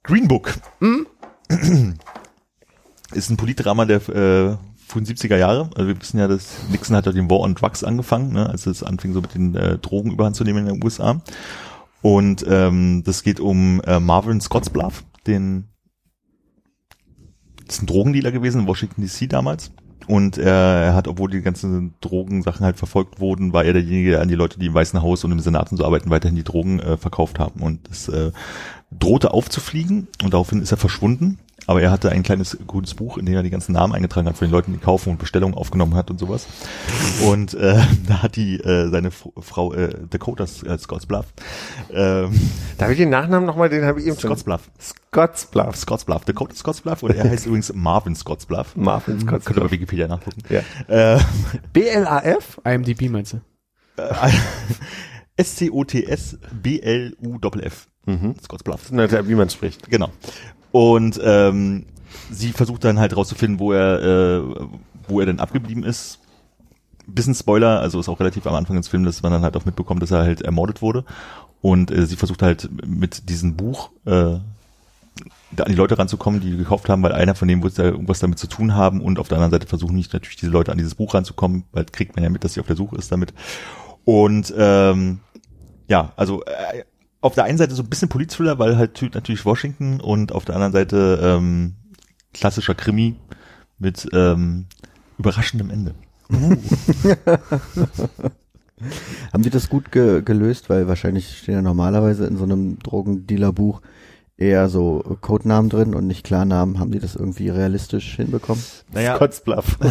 [0.05, 0.55] Green Book.
[3.13, 5.71] Ist ein Politdrama der äh, frühen 70er Jahre.
[5.75, 8.67] Also wir wissen ja, dass Nixon hat ja den War on Drugs angefangen, ne, als
[8.67, 11.21] es anfing, so mit den äh, Drogen überhand zu nehmen in den USA.
[12.03, 15.65] Und ähm, das geht um äh, Marvin Scottsbluff, den
[17.69, 19.73] ist ein Drogendealer gewesen in Washington DC damals.
[20.07, 24.21] Und er, er hat, obwohl die ganzen Drogensachen halt verfolgt wurden, war er derjenige, der
[24.21, 26.45] an die Leute, die im Weißen Haus und im Senat und so arbeiten, weiterhin die
[26.45, 27.61] Drogen äh, verkauft haben.
[27.61, 28.31] Und es äh,
[28.97, 31.39] drohte aufzufliegen und daraufhin ist er verschwunden.
[31.67, 34.37] Aber er hatte ein kleines grünes Buch, in dem er die ganzen Namen eingetragen hat
[34.37, 36.47] von den Leuten, die kaufen und Bestellungen aufgenommen hat und sowas.
[37.25, 41.27] Und äh, da hat die äh, seine F Frau äh, Dakota äh, Scottsbluff,
[41.93, 42.31] ähm,
[42.79, 44.31] Darf ich den Nachnamen nochmal, den habe ich eben schon.
[44.31, 45.77] Scottsbluff, Scottsbluff.
[45.77, 48.77] Scottsbluff, Dakota Scottsbluff und er heißt übrigens Marvin Scottsbluff.
[48.77, 49.73] Marvin Könnt ihr bei Scottsbluff.
[49.73, 50.43] Wikipedia nachgucken.
[50.49, 50.63] Ja.
[51.17, 51.21] Äh,
[51.73, 52.61] B-L-A-F?
[52.65, 53.41] IMDb meinst du?
[55.37, 57.89] S-C-O-T-S-B-L-U-F-F.
[58.07, 58.35] Mhm.
[58.43, 58.91] Scottsbluff.
[58.91, 59.91] Ist wie man spricht.
[59.91, 60.09] Genau.
[60.77, 61.87] Und ähm,
[62.31, 64.43] sie versucht dann halt rauszufinden, wo er, äh,
[65.09, 66.19] wo er denn abgeblieben ist.
[67.07, 69.65] Bisschen Spoiler, also ist auch relativ am Anfang des Films, dass man dann halt auch
[69.65, 71.07] mitbekommt, dass er halt ermordet wurde.
[71.63, 74.37] Und äh, sie versucht halt mit diesem Buch äh,
[75.51, 78.19] da an die Leute ranzukommen, die gekauft haben, weil einer von denen wird da irgendwas
[78.19, 80.77] damit zu tun haben und auf der anderen Seite versuchen nicht natürlich diese Leute an
[80.79, 83.33] dieses Buch ranzukommen, weil kriegt man ja mit, dass sie auf der Suche ist damit.
[84.05, 85.21] Und ähm,
[85.89, 86.85] ja, also äh,
[87.27, 90.55] auf der einen Seite so ein bisschen Politthriller, weil halt natürlich Washington und auf der
[90.55, 91.75] anderen Seite ähm,
[92.33, 93.17] klassischer Krimi
[93.79, 94.67] mit ähm,
[95.19, 95.95] überraschendem Ende.
[99.33, 100.69] Haben die das gut ge gelöst?
[100.69, 103.81] Weil wahrscheinlich stehen ja normalerweise in so einem Drogendealer-Buch
[104.39, 106.79] eher so Codenamen drin und nicht Klarnamen.
[106.79, 108.63] Haben die das irgendwie realistisch hinbekommen?
[108.93, 109.79] Naja, Scottsbluff.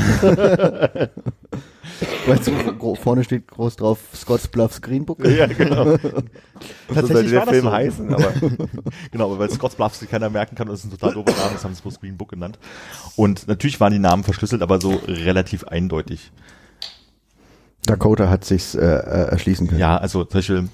[2.27, 5.25] Weil so gro- vorne steht groß drauf Scott's Bluffs Green Book.
[5.25, 5.85] ja, genau.
[6.93, 7.71] so sollte der war das Film so.
[7.71, 8.33] heißen, aber
[9.11, 11.31] genau, aber weil Scott's Bluffs sich keiner merken kann, und es ist ein total doofer
[11.37, 12.57] Name, das haben sie bloß Green Book genannt.
[13.15, 16.31] Und natürlich waren die Namen verschlüsselt, aber so relativ eindeutig.
[17.85, 19.79] Dakota hat sich's äh, äh, erschließen können.
[19.79, 20.69] Ja, also zum Beispiel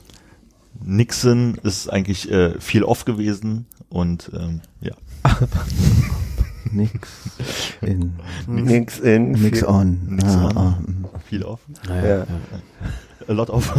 [0.84, 4.94] Nixon ist eigentlich äh, viel off gewesen und ähm, ja.
[6.72, 7.10] Nix
[7.82, 8.14] in,
[8.48, 9.32] nix in.
[9.32, 10.00] nix on.
[10.08, 10.58] Nix ah, on.
[10.58, 11.20] Ah.
[11.28, 11.60] Viel off.
[11.88, 12.26] Ja.
[13.28, 13.74] A lot of.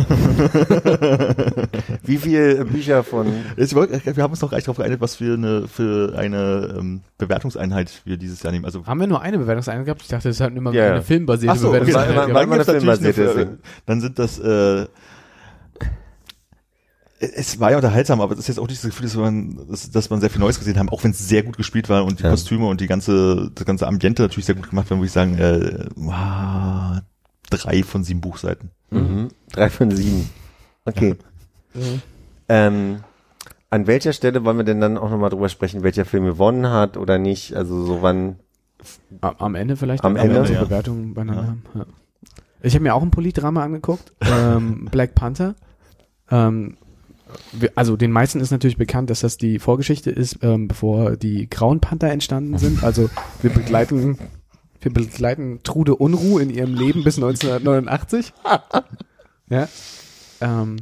[2.04, 3.26] Wie viele Bücher von
[3.56, 7.00] Jetzt, wir haben uns noch gar nicht darauf geeinigt, was für eine, für eine ähm,
[7.18, 8.64] Bewertungseinheit wir dieses Jahr nehmen.
[8.64, 10.02] Also Haben wir nur eine Bewertungseinheit gehabt?
[10.02, 10.92] Ich dachte, das ist halt immer Ja, ja.
[10.92, 11.80] eine filmbasierte Ach so, okay.
[11.80, 12.34] Bewertungseinheit.
[12.34, 14.86] Gibt's natürlich filmbasierte, eine- Dann sind das, äh,
[17.22, 19.90] es war ja unterhaltsam, aber das ist jetzt auch nicht das Gefühl, dass man, dass,
[19.90, 22.18] dass man sehr viel Neues gesehen haben, auch wenn es sehr gut gespielt war und
[22.18, 22.30] die Ja.
[22.30, 25.38] Kostüme und die ganze, das ganze Ambiente natürlich sehr gut gemacht werden, würde ich sagen,
[25.38, 27.00] äh, wow,
[27.50, 28.70] drei von sieben Buchseiten.
[28.90, 29.28] Mhm.
[29.52, 30.28] Drei von sieben.
[30.84, 31.14] Okay.
[32.48, 32.98] Ähm,
[33.70, 36.96] an welcher Stelle wollen wir denn dann auch nochmal drüber sprechen, welcher Film gewonnen hat
[36.96, 37.54] oder nicht?
[37.54, 38.36] Also so wann.
[39.20, 40.04] Am, am Ende vielleicht.
[40.04, 40.64] Am Ende, wir so ja.
[40.64, 41.48] Bewertungen beieinander Ja.
[41.48, 41.62] haben.
[41.74, 41.86] Ja.
[42.62, 44.12] Ich habe mir auch ein Politdrama angeguckt.
[44.20, 45.54] ähm, Black Panther.
[46.30, 46.76] Ähm,
[47.74, 51.80] also den meisten ist natürlich bekannt, dass das die Vorgeschichte ist, ähm, bevor die Grauen
[51.80, 52.82] Panther entstanden sind.
[52.84, 53.10] Also
[53.40, 54.18] wir begleiten,
[54.80, 58.32] wir begleiten Trude Unruh in ihrem Leben bis 1989.
[59.50, 59.68] ja.
[60.40, 60.76] Ähm,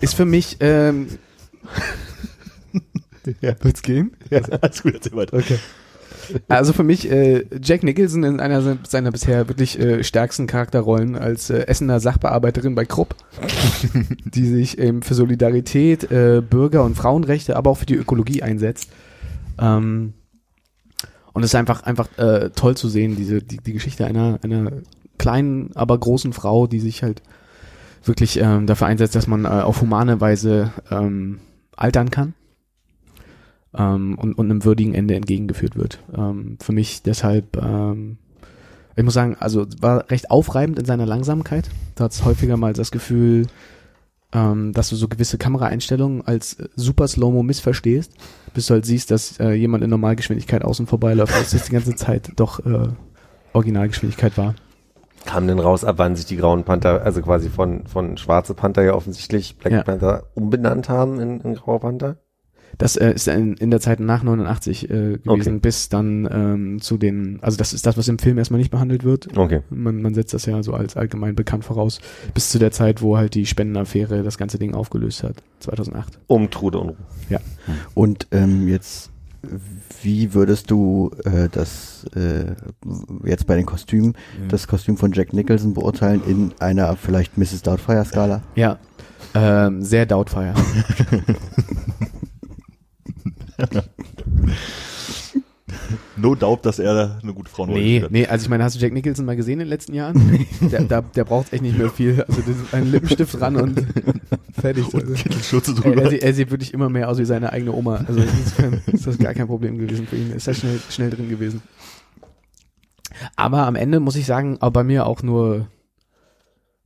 [0.00, 1.18] ist für mich ähm,
[3.40, 3.54] Ja.
[3.62, 4.16] Wird's gehen?
[4.30, 5.36] Ja, alles gut, erzähl weiter.
[5.36, 5.58] Okay.
[6.48, 11.16] Also für mich äh, Jack Nicholson in einer se- seiner bisher wirklich äh, stärksten Charakterrollen
[11.16, 13.14] als äh, Essener Sachbearbeiterin bei Krupp,
[14.24, 18.90] die sich eben für Solidarität, äh, Bürger- und Frauenrechte, aber auch für die Ökologie einsetzt.
[19.58, 20.14] Ähm,
[21.32, 24.70] und es ist einfach einfach äh, toll zu sehen, diese die, die Geschichte einer einer
[25.18, 27.22] kleinen, aber großen Frau, die sich halt
[28.04, 31.40] wirklich ähm, dafür einsetzt, dass man äh, auf humane Weise ähm,
[31.76, 32.34] altern kann
[33.76, 35.98] ähm, und, und einem würdigen Ende entgegengeführt wird.
[36.16, 38.18] Ähm, für mich deshalb, ähm,
[38.96, 41.68] ich muss sagen, also war recht aufreibend in seiner Langsamkeit.
[41.94, 43.46] Da hat es häufiger mal das Gefühl,
[44.32, 48.12] ähm, dass du so gewisse Kameraeinstellungen als äh, super Slow-Mo missverstehst,
[48.52, 51.94] bis du halt siehst, dass äh, jemand in Normalgeschwindigkeit außen vorbeiläuft, als das die ganze
[51.94, 52.88] Zeit doch äh,
[53.52, 54.54] Originalgeschwindigkeit war.
[55.24, 58.82] Kam denn raus, ab wann sich die Grauen Panther, also quasi von, von Schwarze Panther
[58.82, 59.82] ja offensichtlich Black Ja.
[59.82, 62.16] Panther umbenannt haben in, in Grauer Panther?
[62.78, 65.58] Das äh, ist in, in der Zeit nach 89 äh, gewesen, Okay.
[65.60, 69.04] bis dann ähm, zu den, also das ist das, was im Film erstmal nicht behandelt
[69.04, 69.36] wird.
[69.36, 69.60] Okay.
[69.70, 72.00] Man, man setzt das ja so als allgemein bekannt voraus,
[72.34, 76.18] bis zu der Zeit, wo halt die Spendenaffäre das ganze Ding aufgelöst hat, 2008.
[76.26, 76.96] Um Trude und
[77.94, 79.10] Und ähm, jetzt,
[80.02, 82.52] wie würdest du äh, das äh,
[83.24, 84.14] jetzt bei den Kostümen,
[84.48, 87.62] das Kostüm von Jack Nicholson beurteilen in einer vielleicht Mrs.
[87.62, 88.42] Doubtfire-Skala?
[88.54, 88.78] Ja,
[89.34, 90.54] ähm, sehr doubtfire.
[96.16, 98.92] No doubt, dass er eine gute Frau nee, nee, also ich meine, hast du Jack
[98.92, 100.46] Nicholson mal gesehen in den letzten Jahren?
[100.60, 102.22] der, der, der braucht echt nicht mehr viel.
[102.28, 103.80] Also das ist ein Lippenstift ran und
[104.52, 104.84] fertig.
[104.94, 106.02] Also, Kittelschürze er, drüber.
[106.02, 108.04] er, sieht- er sieht wirklich immer mehr aus wie seine eigene Oma.
[108.06, 110.30] Also insofern ist das gar kein Problem gewesen für ihn.
[110.30, 111.62] Ist er schnell, schnell drin gewesen.
[113.34, 115.66] Aber am Ende muss ich sagen, auch bei mir auch nur,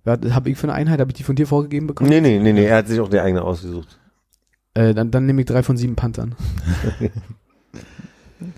[0.07, 2.09] habe ich für eine Einheit, habe ich die von dir vorgegeben bekommen?
[2.09, 3.99] Nee, nee, nee, nee, er hat sich auch die eigene ausgesucht.
[4.79, 6.37] Äh, dann, dann nehme ich drei von sieben Panthern.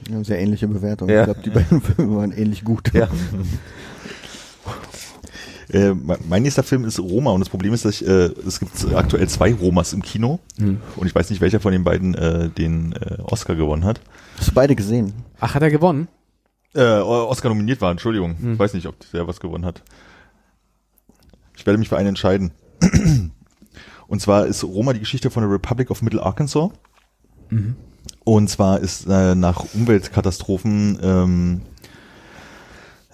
[0.05, 1.15] Wir haben sehr ähnliche Bewertungen.
[1.15, 1.21] Ja.
[1.21, 2.93] Ich glaube, die beiden Filme waren ähnlich gut.
[2.93, 3.09] Ja.
[5.73, 5.95] Äh,
[6.29, 9.29] mein nächster Film ist Roma und das Problem ist, dass ich, äh, es gibt aktuell
[9.29, 10.79] zwei Romas im Kino Hm.
[10.97, 14.01] und ich weiß nicht, welcher von den beiden äh, den äh, Oscar gewonnen hat.
[14.37, 15.13] Hast du beide gesehen?
[15.39, 16.09] Ach, hat er gewonnen?
[16.75, 18.37] Äh, Oscar nominiert war, Entschuldigung.
[18.41, 18.55] Hm.
[18.55, 19.85] Ich weiß nicht, ob der was gewonnen hat.
[21.57, 22.51] Ich werde mich für einen entscheiden.
[24.11, 26.71] Und zwar ist Roma die Geschichte von der Republic of Middle Arkansas.
[27.49, 27.77] Mhm.
[28.25, 31.61] Und zwar ist äh, nach Umweltkatastrophen, ähm,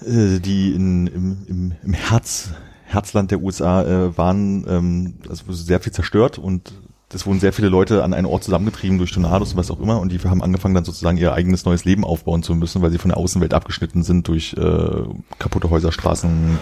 [0.01, 2.49] äh, die in, im, im, im Herz,
[2.87, 6.73] Herzland der USA äh, waren, ähm, also sehr viel zerstört und
[7.13, 10.01] es wurden sehr viele Leute an einen Ort zusammengetrieben durch Tornados und was auch immer
[10.01, 12.99] und die haben angefangen dann sozusagen ihr eigenes neues Leben aufbauen zu müssen, weil sie
[12.99, 15.03] von der Außenwelt abgeschnitten sind durch äh,
[15.39, 16.59] kaputte Häuser, Straßen,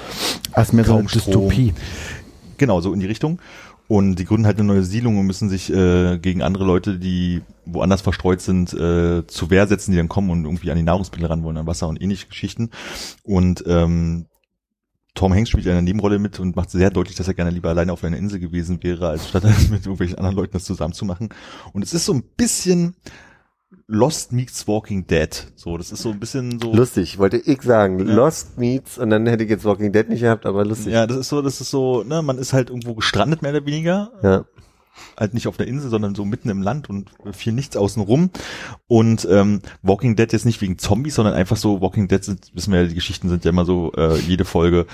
[0.57, 1.05] ist mehr so eine.
[1.05, 1.73] Dystopie.
[2.59, 3.39] Genau, so in die Richtung.
[3.87, 7.43] Und die gründen halt eine neue Siedlung und müssen sich äh, gegen andere Leute, die
[7.67, 11.27] woanders verstreut sind, äh, zu Wehr setzen, die dann kommen und irgendwie an die Nahrungsmittel
[11.27, 12.71] ran wollen, an Wasser und ähnliche Geschichten.
[13.23, 14.27] Und ähm,
[15.15, 17.93] Tom Hanks spielt eine Nebenrolle mit und macht sehr deutlich, dass er gerne lieber alleine
[17.93, 21.29] auf einer Insel gewesen wäre, als statt mit irgendwelchen anderen Leuten das zusammen zu machen.
[21.73, 22.97] Und es ist so ein bisschen
[23.87, 25.53] Lost meets Walking Dead.
[25.57, 26.73] So, das ist so ein bisschen so.
[26.73, 28.07] Lustig, wollte ich sagen.
[28.07, 28.15] Ja.
[28.15, 30.93] Lost Meets und dann hätte ich jetzt Walking Dead nicht gehabt, aber lustig.
[30.93, 33.67] Ja, das ist so, das ist so, ne, man ist halt irgendwo gestrandet mehr oder
[33.67, 34.13] weniger.
[34.23, 34.45] Ja.
[35.19, 38.31] halt nicht auf der Insel, sondern so mitten im Land und viel nichts außenrum.
[38.87, 42.73] Und ähm, Walking Dead jetzt nicht wegen Zombies, sondern einfach so, Walking Dead sind, wissen
[42.73, 44.87] wir ja, die Geschichten sind ja immer so, äh, jede Folge.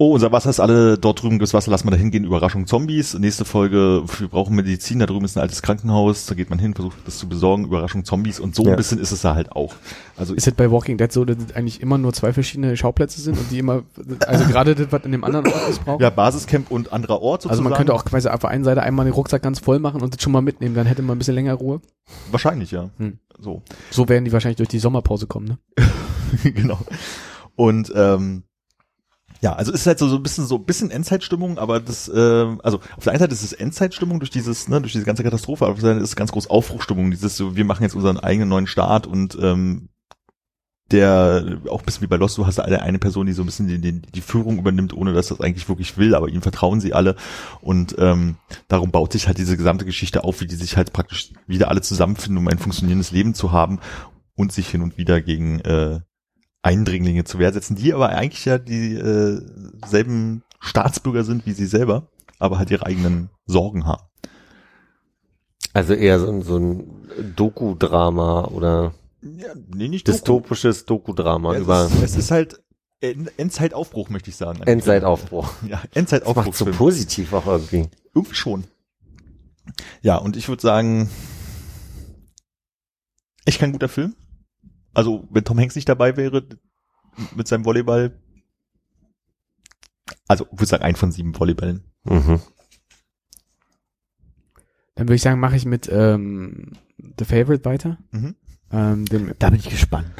[0.00, 3.14] Oh, unser Wasser ist alle dort drüben, das Wasser lassen wir da hingehen, Überraschung Zombies.
[3.18, 6.72] Nächste Folge, wir brauchen Medizin, da drüben ist ein altes Krankenhaus, da geht man hin,
[6.72, 8.70] versucht das zu besorgen, Überraschung Zombies und so Ja.
[8.70, 9.74] ein bisschen ist es da halt auch.
[10.16, 13.20] Also Ist es bei Walking Dead so, dass es eigentlich immer nur zwei verschiedene Schauplätze
[13.20, 13.82] sind und die immer,
[14.24, 16.00] also gerade das, was in dem anderen Ort ist, braucht?
[16.00, 17.64] ja, Basiscamp und anderer Ort Also sozusagen.
[17.64, 20.14] man könnte auch quasi auf der einen Seite einmal den Rucksack ganz voll machen und
[20.14, 21.80] das schon mal mitnehmen, dann hätte man ein bisschen länger Ruhe.
[22.30, 22.90] Wahrscheinlich, ja.
[22.98, 23.18] Hm.
[23.40, 23.62] So.
[23.90, 25.58] So werden die wahrscheinlich durch die Sommerpause kommen, ne?
[26.52, 26.78] genau.
[27.56, 28.44] Und ähm,
[29.40, 32.60] ja, also ist halt so, so ein bisschen so ein bisschen Endzeitstimmung, aber das, ähm,
[32.64, 35.64] also auf der einen Seite ist es Endzeitstimmung durch dieses, ne, durch diese ganze Katastrophe,
[35.64, 37.94] aber auf der anderen Seite ist es ganz groß Aufbruchstimmung, dieses so, wir machen jetzt
[37.94, 39.90] unseren eigenen neuen Staat und ähm,
[40.90, 43.46] der auch ein bisschen wie bei Lost, du hast alle eine Person, die so ein
[43.46, 46.80] bisschen die, die, die Führung übernimmt, ohne dass das eigentlich wirklich will, aber ihm vertrauen
[46.80, 47.14] sie alle.
[47.60, 48.36] Und ähm,
[48.68, 51.82] darum baut sich halt diese gesamte Geschichte auf, wie die sich halt praktisch wieder alle
[51.82, 53.80] zusammenfinden, um ein funktionierendes Leben zu haben
[54.34, 56.00] und sich hin und wieder gegen äh,
[56.62, 59.40] Eindringlinge zu Wehr setzen, die aber eigentlich ja die äh,
[59.86, 64.02] selben Staatsbürger sind wie sie selber, aber halt ihre eigenen Sorgen haben.
[65.72, 71.86] Also eher so, ein- so ein Doku-Drama oder Ja, nee, nicht dystopisches Doku-Drama es, über
[71.86, 72.60] ist, es ist halt
[73.00, 74.60] End- Endzeitaufbruch, möchte ich sagen.
[74.66, 75.48] Endzeitaufbruch.
[75.62, 76.54] Ja, Das macht Endzeitaufbruch.
[76.54, 77.88] so positiv auch irgendwie.
[78.14, 78.64] Irgendwie schon.
[80.02, 81.08] Ja, und ich würde sagen,
[83.44, 84.14] echt kein guter Film.
[84.98, 86.42] Also, wenn Tom Hanks nicht dabei wäre,
[87.36, 88.20] mit seinem Volleyball,
[90.26, 91.84] also, ich würde sagen, ein von sieben Volleyballen.
[92.02, 92.40] Mhm.
[94.96, 96.72] Dann würde ich sagen, mache ich mit ähm,
[97.16, 97.98] The Favorite weiter.
[98.10, 98.34] Mhm.
[98.72, 100.10] Ähm, dem, Da bin ich gespannt.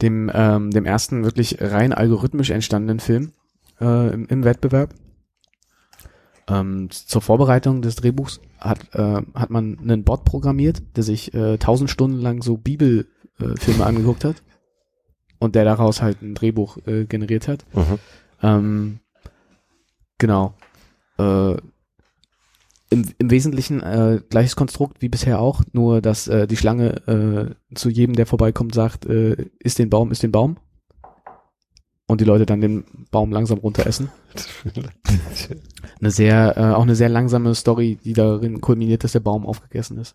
[0.00, 3.32] dem, ähm, dem ersten wirklich rein algorithmisch entstandenen Film
[3.78, 4.94] äh, im, im Wettbewerb.
[6.48, 11.58] Ähm, zur Vorbereitung des Drehbuchs hat, äh, hat man einen Bot programmiert, der sich äh,
[11.58, 14.42] tausend Stunden lang so Bibelfilme äh, Filme angeguckt hat
[15.38, 17.64] und der daraus halt ein Drehbuch äh, generiert hat.
[17.74, 17.98] Mhm.
[18.42, 19.00] Ähm,
[20.18, 20.54] genau.
[21.18, 21.56] Äh,
[22.90, 27.74] im, Im Wesentlichen äh, gleiches Konstrukt wie bisher auch, nur dass äh, die Schlange äh,
[27.74, 30.58] zu jedem, der vorbeikommt, sagt, äh, ist den Baum, ist den Baum.
[32.06, 34.10] Und die Leute dann den Baum langsam runteressen.
[36.00, 39.98] Eine sehr, äh, auch eine sehr langsame Story, die darin kulminiert, dass der Baum aufgegessen
[39.98, 40.14] ist.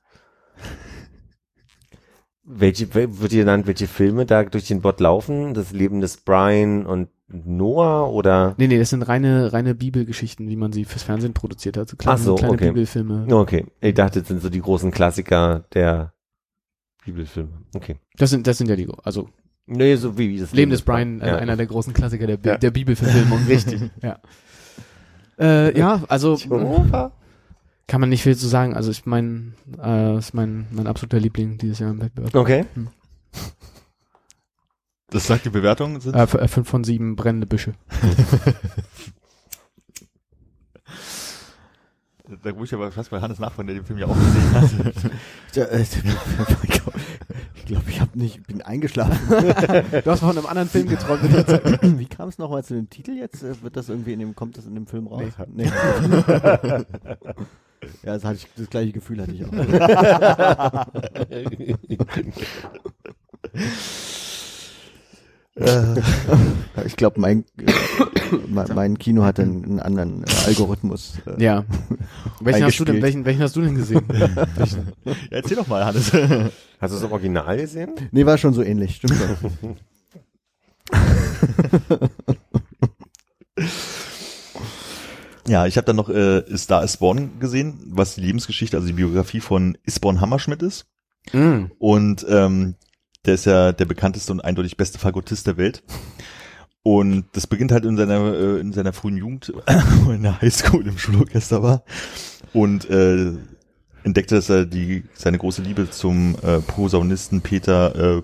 [2.51, 5.53] Welche, wel- wird dir genannt, welche Filme da durch den Bot laufen?
[5.53, 8.55] Das Leben des Brian und Noah oder?
[8.57, 11.89] Nee, nee, das sind reine, reine Bibelgeschichten, wie man sie fürs Fernsehen produziert hat.
[11.89, 12.67] So kleine, Ach so, kleine okay.
[12.69, 13.27] Bibelfilme.
[13.29, 16.13] Okay, ich dachte, das sind so die großen Klassiker der
[17.05, 17.51] Bibelfilme.
[17.75, 17.97] Okay.
[18.17, 19.29] Das sind, das sind ja die, also
[19.71, 21.35] Nee, so wie wie das Leben des Brian, Ja.
[21.37, 22.57] einer der großen Klassiker der, Bi Ja.
[22.57, 23.39] der Bibelverfilmung.
[23.47, 23.79] Richtig.
[24.01, 24.17] ja.
[25.39, 27.11] Äh, ja, also Jehova?
[27.89, 28.75] Kann man nicht viel zu sagen.
[28.75, 32.35] Also ich mein, äh, ist mein, mein absoluter Liebling dieses Jahr im Wettbewerb.
[32.35, 32.65] Okay.
[35.09, 36.15] Das sagt die Bewertung sind.
[36.15, 37.73] Äh, äh, fünf von sieben brennende Büsche.
[42.43, 44.71] Da muss ich aber fast bei Hannes nachfragen, der den Film ja auch gesehen hat.
[45.55, 45.83] Ja, äh,
[47.69, 49.17] glaube, ich hab nicht, bin eingeschlafen.
[50.03, 51.21] Du hast von einem anderen Film geträumt.
[51.99, 53.43] Wie kam es nochmal zu dem Titel jetzt?
[53.43, 55.23] Äh, Wird das irgendwie in dem, kommt das in dem Film raus?
[55.47, 55.69] Nee.
[58.03, 59.51] Ja, das, hatte ich, das gleiche Gefühl hatte ich auch.
[65.55, 65.95] Äh,
[66.85, 67.43] ich glaube, mein,
[68.47, 71.15] mein Kino hat einen, einen anderen äh, Algorithmus.
[71.25, 71.65] Äh, Ja.
[72.39, 74.03] Welchen hast du denn, welchen, welchen hast du denn gesehen?
[74.13, 74.29] Ja,
[75.31, 76.13] erzähl doch mal, Hannes.
[76.13, 77.91] Hast du das im Original gesehen?
[78.11, 79.75] Nee, war schon so ähnlich, stimmt schon.
[85.49, 88.93] Ja, ich habe dann noch äh, Star is Born gesehen, was die Lebensgeschichte, also die
[88.93, 90.85] Biografie von Isborn Hammerschmidt ist.
[91.33, 91.65] Mm.
[91.79, 92.75] Und ähm,
[93.25, 95.81] der ist ja der bekannteste und eindeutig beste Fagottist der Welt.
[96.83, 99.51] Und das beginnt halt in seiner äh, in seiner frühen Jugend,
[100.03, 101.83] wo er in der Highschool im Schulorchester war
[102.53, 103.33] und äh,
[104.03, 108.21] entdeckte, dass er die seine große Liebe zum äh, Posaunisten Peter äh,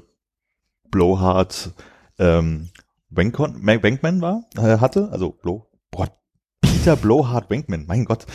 [0.92, 1.72] Blowhard
[2.20, 2.70] ähm,
[3.10, 6.08] Wankman war, äh, hatte, also Blow, boah,
[6.86, 8.28] Peter Blowhard Wankman, mein Gott,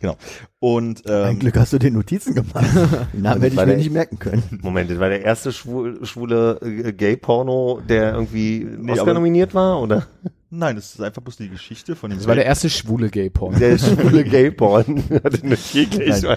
[0.00, 0.16] genau.
[0.58, 2.64] Und Ein ähm, Glück hast du den Notizen gemacht.
[3.12, 4.42] Den Namen hätte ich mir der- nicht merken können.
[4.62, 9.52] Moment, das war der erste schwul, schwule äh, Gay-Porno, der irgendwie Nee, Oscar aber- nominiert
[9.52, 10.06] war, oder?
[10.48, 13.58] nein, das ist einfach bloß die Geschichte von dem Das war der erste schwule Gay-Porn.
[13.58, 15.04] Der schwule Gay-Porn.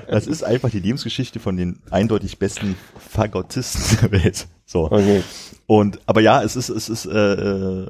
[0.09, 4.47] Das ist einfach die Lebensgeschichte von den eindeutig besten Fagottisten der Welt.
[4.66, 4.91] So.
[4.91, 5.24] Okay.
[5.66, 7.88] Und aber ja, es ist es ist äh, äh,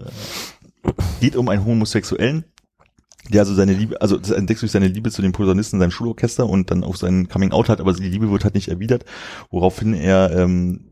[1.19, 2.45] geht um einen Homosexuellen,
[3.29, 5.91] der also seine Liebe, also das entdeckt durch seine Liebe zu den Posaunisten in seinem
[5.91, 9.05] Schulorchester und dann auch sein Coming Out hat, aber die Liebe wird halt nicht erwidert,
[9.49, 10.85] woraufhin er ähm,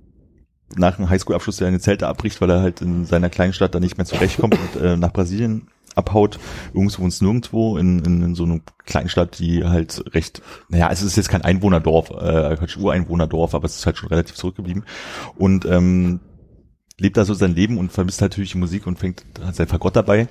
[0.75, 3.97] nach dem Highschool-Abschluss seine Zelte abbricht, weil er halt in seiner kleinen Stadt da nicht
[3.97, 6.39] mehr zurechtkommt und äh, nach Brasilien abhaut,
[6.73, 11.15] irgendwo ins Nirgendwo, in, in, in so einer Kleinstadt, die halt recht, naja, es ist
[11.15, 14.85] jetzt kein Einwohnerdorf, äh, Ureinwohnerdorf, aber es ist halt schon relativ zurückgeblieben.
[15.37, 16.19] Und ähm,
[16.99, 19.67] lebt da so sein Leben und vermisst halt natürlich die Musik und fängt, hat sein
[19.67, 20.27] Fagott dabei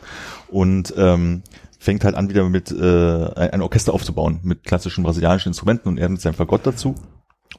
[0.49, 1.43] und ähm,
[1.83, 6.09] fängt halt an, wieder mit äh, ein Orchester aufzubauen, mit klassischen brasilianischen Instrumenten und er
[6.09, 6.95] mit seinem Fagott dazu.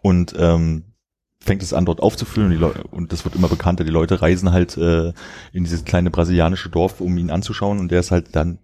[0.01, 0.86] Und ähm,
[1.41, 3.84] fängt es an, dort aufzufüllen und, die Leu und das wird immer bekannter.
[3.84, 5.09] Die Leute reisen halt äh,
[5.51, 8.59] in dieses kleine brasilianische Dorf, um ihn anzuschauen und der ist halt dann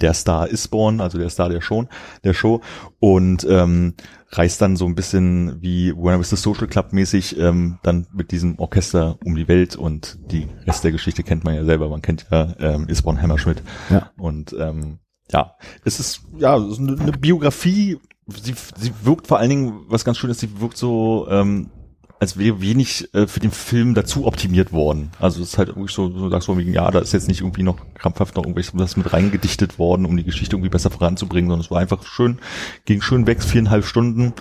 [0.00, 1.86] der Star ist born, also der Star der Show,
[2.24, 2.60] der Show
[2.98, 3.94] und ähm,
[4.30, 8.06] reist dann so ein bisschen wie When I Was the Social Club mäßig ähm, dann
[8.12, 11.88] mit diesem Orchester um die Welt und die Rest der Geschichte kennt man ja selber.
[11.88, 14.10] Man kennt ja ähm, Isborn Hammerschmidt Ja.
[14.18, 14.98] und ähm,
[15.32, 17.98] ja, es ist ja es ist eine, eine Biografie.
[18.28, 21.70] Sie, sie wirkt vor allen Dingen, was ganz schön ist, sie wirkt so ähm,
[22.18, 25.10] als wäre wenig äh, für den Film dazu optimiert worden.
[25.18, 27.40] Also es ist halt irgendwie so, so sagst du wegen, ja, da ist jetzt nicht
[27.40, 31.64] irgendwie noch krampfhaft noch irgendwas mit reingedichtet worden, um die Geschichte irgendwie besser voranzubringen, sondern
[31.64, 32.38] es war einfach schön,
[32.84, 34.32] ging schön weg, viereinhalb Stunden.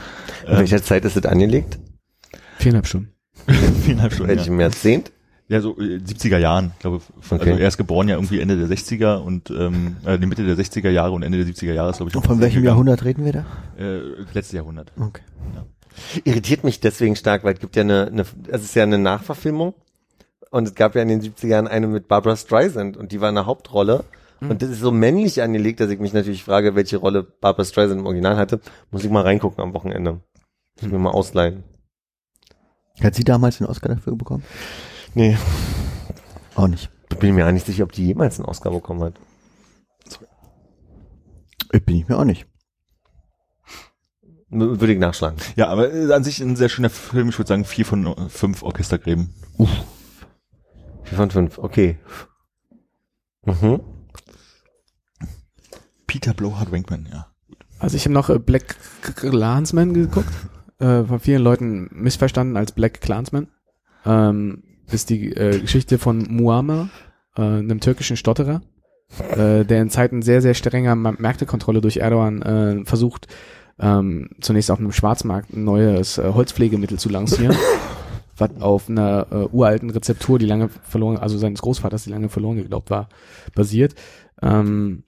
[0.48, 1.80] In welcher Zeit ist das angelegt?
[2.58, 3.10] Viereinhalb Stunden.
[3.82, 4.38] viereinhalb Stunden, ja.
[4.38, 5.12] Welchem Jahrzehnt?
[5.48, 7.50] ja, so äh, 70er Jahren, ich glaube, Okay.
[7.52, 10.56] also er ist geboren ja irgendwie Ende der 60er und ähm, äh, die Mitte der
[10.58, 12.16] 60er Jahre und Ende der 70er Jahre ist, glaube ich.
[12.16, 12.66] Und von welchem gegangen.
[12.68, 13.46] Jahrhundert reden wir da?
[13.78, 14.00] Äh,
[14.34, 14.92] letztes Jahrhundert.
[15.00, 15.22] Okay.
[16.24, 19.74] Irritiert mich deswegen stark, weil es gibt ja eine, eine es ist ja eine Nachverfilmung
[20.52, 23.30] und es gab ja in den 70er Jahren eine mit Barbara Streisand und die war
[23.30, 24.04] eine Hauptrolle
[24.42, 28.02] und das ist so männlich angelegt, dass ich mich natürlich frage, welche Rolle Barbara Streisand
[28.02, 28.60] im Original hatte.
[28.92, 30.12] Muss ich mal reingucken am Wochenende.
[30.76, 31.64] Muss ich mir mal ausleihen.
[33.02, 34.44] Hat sie damals den Oscar dafür bekommen?
[35.14, 35.38] Nee,
[36.56, 36.90] Auch nicht.
[37.20, 39.14] bin mir auch nicht sicher, ob die jemals einen Oscar bekommen hat.
[41.72, 42.46] Ich bin ich mir auch nicht.
[44.60, 45.38] Würde ich nachschlagen.
[45.56, 47.30] Ja, aber äh, an sich ein sehr schöner Film.
[47.30, 49.34] Ich würde sagen vier von äh, fünf Orchestergräben.
[51.04, 51.98] Vier von fünf, okay.
[53.46, 53.82] Mhm.
[56.08, 57.28] Peter Blowhard Wankman, ja.
[57.80, 60.34] Also ich habe noch äh, Black Clansman geguckt.
[60.80, 63.48] Äh, von vielen Leuten missverstanden als Black Clansman.
[64.06, 66.90] Ähm, ist die äh, Geschichte von Muammar,
[67.38, 68.62] äh, einem türkischen Stotterer,
[69.32, 73.28] äh, der in Zeiten sehr, sehr strenger Märktekontrolle durch Erdogan äh, versucht,
[73.80, 77.56] ähm, zunächst auf einem Schwarzmarkt ein neues äh, Holzpflegemittel zu lancieren,
[78.38, 82.58] was auf einer äh, uralten Rezeptur, die lange verloren, also seines Großvaters, die lange verloren
[82.58, 83.10] geglaubt war,
[83.54, 83.96] basiert.
[84.42, 85.04] Ähm,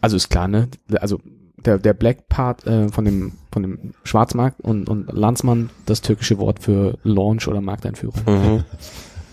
[0.00, 0.68] also ist klar, ne?
[1.00, 1.20] Also
[1.64, 6.38] der, der Black Part äh, von dem von dem Schwarzmarkt und, und Landsmann das türkische
[6.38, 8.20] Wort für Launch oder Markteinführung.
[8.26, 8.64] Mhm.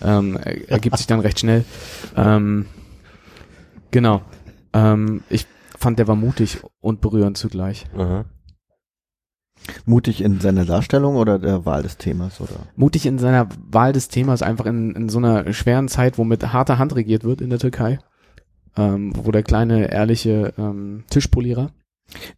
[0.02, 1.64] Ähm, er- ergibt sich dann recht schnell.
[2.14, 2.66] Ähm,
[3.90, 4.20] genau.
[4.74, 5.46] Ähm, ich
[5.84, 7.86] fand, der war mutig und berührend zugleich.
[7.94, 8.24] Mhm.
[9.86, 12.66] Mutig in seiner Darstellung oder der Wahl des Themas oder?
[12.76, 16.52] Mutig in seiner Wahl des Themas, einfach in, in so einer schweren Zeit, wo mit
[16.52, 17.98] harter Hand regiert wird in der Türkei.
[18.76, 21.70] Ähm, wo der kleine, ehrliche ähm, Tischpolierer,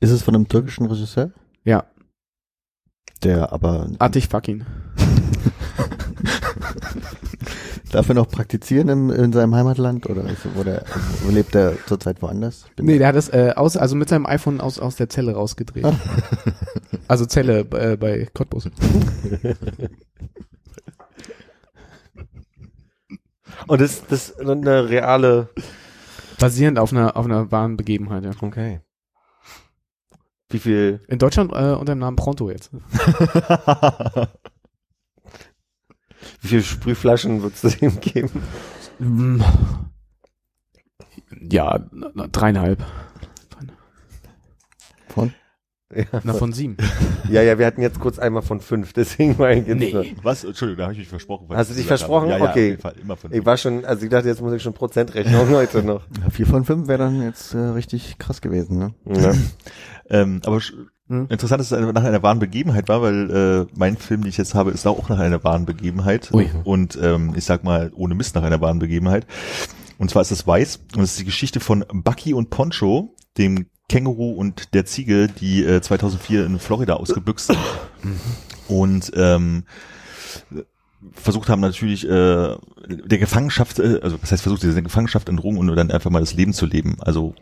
[0.00, 1.30] Ist es von einem türkischen Regisseur?
[1.64, 1.84] ja,
[3.22, 4.66] Der aber Atich Fakin.
[7.92, 10.84] Darf er noch praktizieren im, in seinem Heimatland oder ist, oder
[11.28, 12.66] lebt er zurzeit woanders?
[12.76, 15.34] Bin- Nee, der hat es äh, aus, also mit seinem iPhone aus, aus der Zelle
[15.34, 15.86] rausgedreht.
[17.08, 18.68] also Zelle äh, bei Cottbus.
[23.68, 25.48] Und das, das ist eine reale.
[26.38, 28.30] Basierend auf einer, auf einer wahren Begebenheit, ja.
[28.40, 28.80] Okay.
[30.50, 31.00] Wie viel?
[31.08, 32.70] In Deutschland äh, unter dem Namen Pronto jetzt.
[36.46, 38.30] Wie viele Sprühflaschen würdest du dem geben?
[39.00, 39.40] Mm.
[41.50, 41.80] Ja,
[42.30, 42.84] dreieinhalb.
[45.08, 45.34] Von?
[45.92, 46.76] Ja, Na, von sieben.
[47.28, 50.14] ja, ja, wir hatten jetzt kurz einmal von fünf, deswegen war ich jetzt Nee.
[50.22, 50.44] Was?
[50.44, 51.48] Entschuldigung, da habe ich mich versprochen.
[51.50, 52.28] Hast du ich dich versprochen?
[52.28, 52.50] Ja, ja, Okay.
[52.50, 54.72] auf jeden Fall, immer von Ich war schon, also ich dachte, jetzt muss ich schon
[54.72, 56.06] Prozentrechnung heute noch.
[56.22, 58.94] Ja, vier von fünf wäre dann jetzt äh, richtig krass gewesen, ne?
[59.04, 59.34] Ja.
[60.08, 60.60] Ähm, aber
[61.08, 61.26] sch- Hm.
[61.28, 64.54] interessant, dass es nach einer wahren Begebenheit war, weil äh, mein Film, den ich jetzt
[64.54, 66.30] habe, ist auch nach einer wahren Begebenheit.
[66.32, 66.48] Ui.
[66.64, 69.26] Und ähm, ich sag mal, ohne Mist nach einer wahren Begebenheit.
[69.98, 73.66] Und zwar ist es Weiß und es ist die Geschichte von Bucky und Poncho, dem
[73.88, 77.58] Känguru und der Ziege, die äh, 2004 in Florida ausgebüxt sind.
[78.68, 79.62] Und ähm,
[81.12, 82.08] versucht haben natürlich äh,
[82.88, 86.34] der Gefangenschaft, äh, also was heißt versucht, diese Gefangenschaft entrungen und dann einfach mal das
[86.34, 86.96] Leben zu leben.
[87.00, 87.34] Also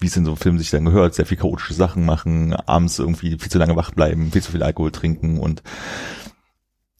[0.00, 2.98] wie es in so einem Film sich dann gehört, sehr viel chaotische Sachen machen, abends
[2.98, 5.62] irgendwie viel zu lange wach bleiben, viel zu viel Alkohol trinken und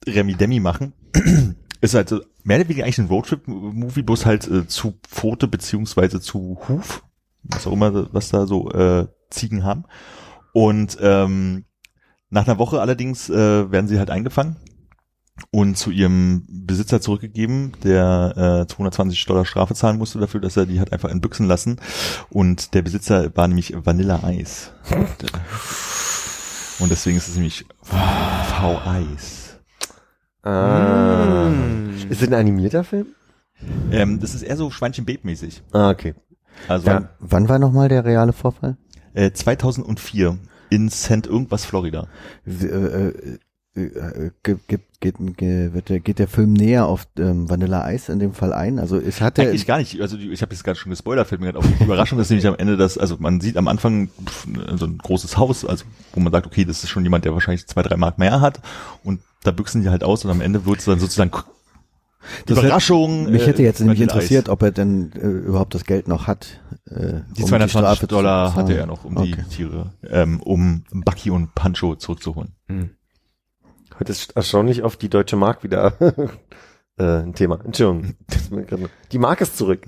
[0.07, 0.95] Remi Demi machen.
[1.81, 2.11] Ist halt
[2.43, 7.05] mehr oder weniger eigentlich ein Roadtrip-Movie, bloß halt äh, zu Pfote beziehungsweise zu Huf,
[7.45, 9.85] was auch immer, was da so äh, Ziegen haben.
[10.53, 11.67] Und ähm,
[12.31, 14.57] nach einer Woche allerdings äh, werden sie halt eingefangen
[15.51, 20.67] und zu ihrem Besitzer zurückgegeben, der äh, 220 Dollar Strafe zahlen musste dafür, dass er
[20.67, 21.81] die hat einfach entbüchsen lassen.
[22.31, 24.73] Und der Besitzer war nämlich Vanilla Eis.
[26.81, 29.59] Und deswegen ist es nämlich V-Eis.
[30.43, 31.49] Ah.
[31.51, 31.91] Mm.
[32.11, 33.07] Ist es ein animierter Film?
[33.91, 35.63] Ähm, das ist eher so Schweinchen-Babe-mäßig.
[35.73, 36.15] Ah, okay.
[36.69, 38.77] Also Wann, wann war nochmal der reale Vorfall?
[39.15, 40.39] äh, 2004
[40.71, 41.27] in St.
[41.27, 42.07] irgendwas, Florida.
[43.79, 47.49] Äh, äh, äh, ge- ge- geht, ge- wird der, geht der Film näher auf ähm,
[47.49, 48.79] Vanilla Eis in dem Fall ein?
[48.79, 50.01] Also es hat Eigentlich gar nicht.
[50.01, 51.67] Also die- ich habe jetzt gerade schon gespoilert, fällt mir gerade auf.
[51.79, 54.99] Die Überraschung ist nämlich am Ende, dass, also man sieht am Anfang pff, so ein
[54.99, 57.97] großes Haus, also wo man sagt, okay, das ist schon jemand, der wahrscheinlich zwei, drei
[57.97, 58.61] Mark mehr hat
[59.05, 62.57] und da büchsen die halt aus und am Ende wird es dann sozusagen die Das
[62.59, 63.31] hätte- Überraschung.
[63.31, 64.53] mich äh, hätte jetzt nämlich Vanilla interessiert, Eis.
[64.53, 66.61] ob er denn äh, überhaupt das Geld noch hat.
[66.91, 69.45] Äh, Die um 220 Strafe zu Dollar hatte er noch, um die Okay.
[69.49, 72.53] Tiere, ähm, um Bucky und Pancho zurückzuholen.
[72.67, 72.91] Hm.
[73.99, 75.95] Heute ist erstaunlich oft die deutsche Mark wieder
[76.99, 77.59] äh, ein Thema.
[77.65, 78.15] Entschuldigung.
[79.13, 79.87] Die Mark ist zurück.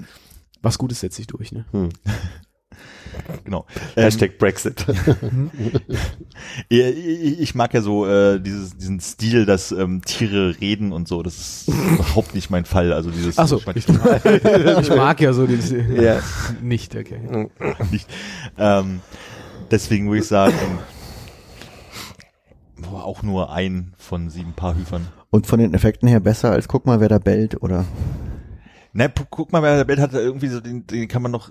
[0.63, 1.65] Was Gutes setzt sich durch, ne?
[1.73, 1.89] Hm.
[3.45, 3.67] Genau.
[3.97, 4.87] Ähm, Hashtag Brexit.
[6.69, 11.07] Ja, Ich ich mag ja so äh, dieses, diesen Stil, dass ähm, Tiere reden und
[11.09, 11.23] so.
[11.23, 12.93] Das ist überhaupt nicht mein Fall.
[12.93, 16.21] Also dieses Ach so, Schwein- Ich mag ja so dieses Ja.
[16.63, 17.49] nicht, okay.
[17.91, 18.09] nicht.
[18.59, 19.01] Ähm,
[19.71, 20.55] deswegen würde ich sagen,
[22.83, 25.09] boah, auch nur ein von sieben Paarhüfern.
[25.31, 27.85] Und von den Effekten her besser als guck mal, wer da bellt oder
[28.93, 31.51] Na, guck mal, wer der Bett hat irgendwie so, den, den kann man noch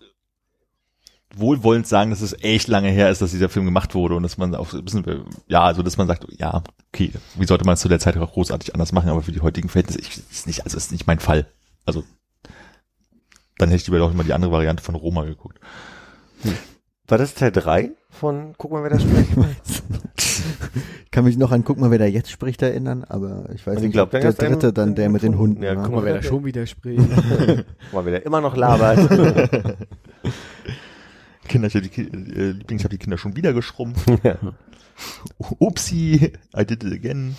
[1.35, 4.37] wohlwollend sagen, dass es echt lange her ist, dass dieser Film gemacht wurde und dass
[4.37, 5.05] man auch ein bisschen,
[5.47, 8.33] ja, also dass man sagt, ja, okay, wie sollte man es zu der Zeit auch
[8.33, 11.19] großartig anders machen, aber für die heutigen Verhältnisse ich, ist nicht, also ist nicht mein
[11.19, 11.45] Fall.
[11.85, 12.03] Also
[13.57, 15.59] dann hätte ich lieber doch mal die andere Variante von Roma geguckt.
[17.07, 19.31] War das Teil 3 von Guck mal, wer da spricht?
[21.11, 23.81] Kann mich noch an guck mal, wer da jetzt spricht erinnern, aber ich weiß ich
[23.83, 25.63] nicht, glaub, ob dann der gab's einen- dritte dann der mit den Hunden.
[25.63, 25.83] Ja, war.
[25.83, 26.99] guck mal, wer da schon wieder spricht.
[27.07, 29.09] Guck mal, wer da immer noch labert.
[31.47, 34.07] Kinder, ich hab die äh, Liebling, ich habe die Kinder schon wieder geschrumpft.
[34.23, 34.35] Ja.
[35.59, 37.37] Upsi, I did it again.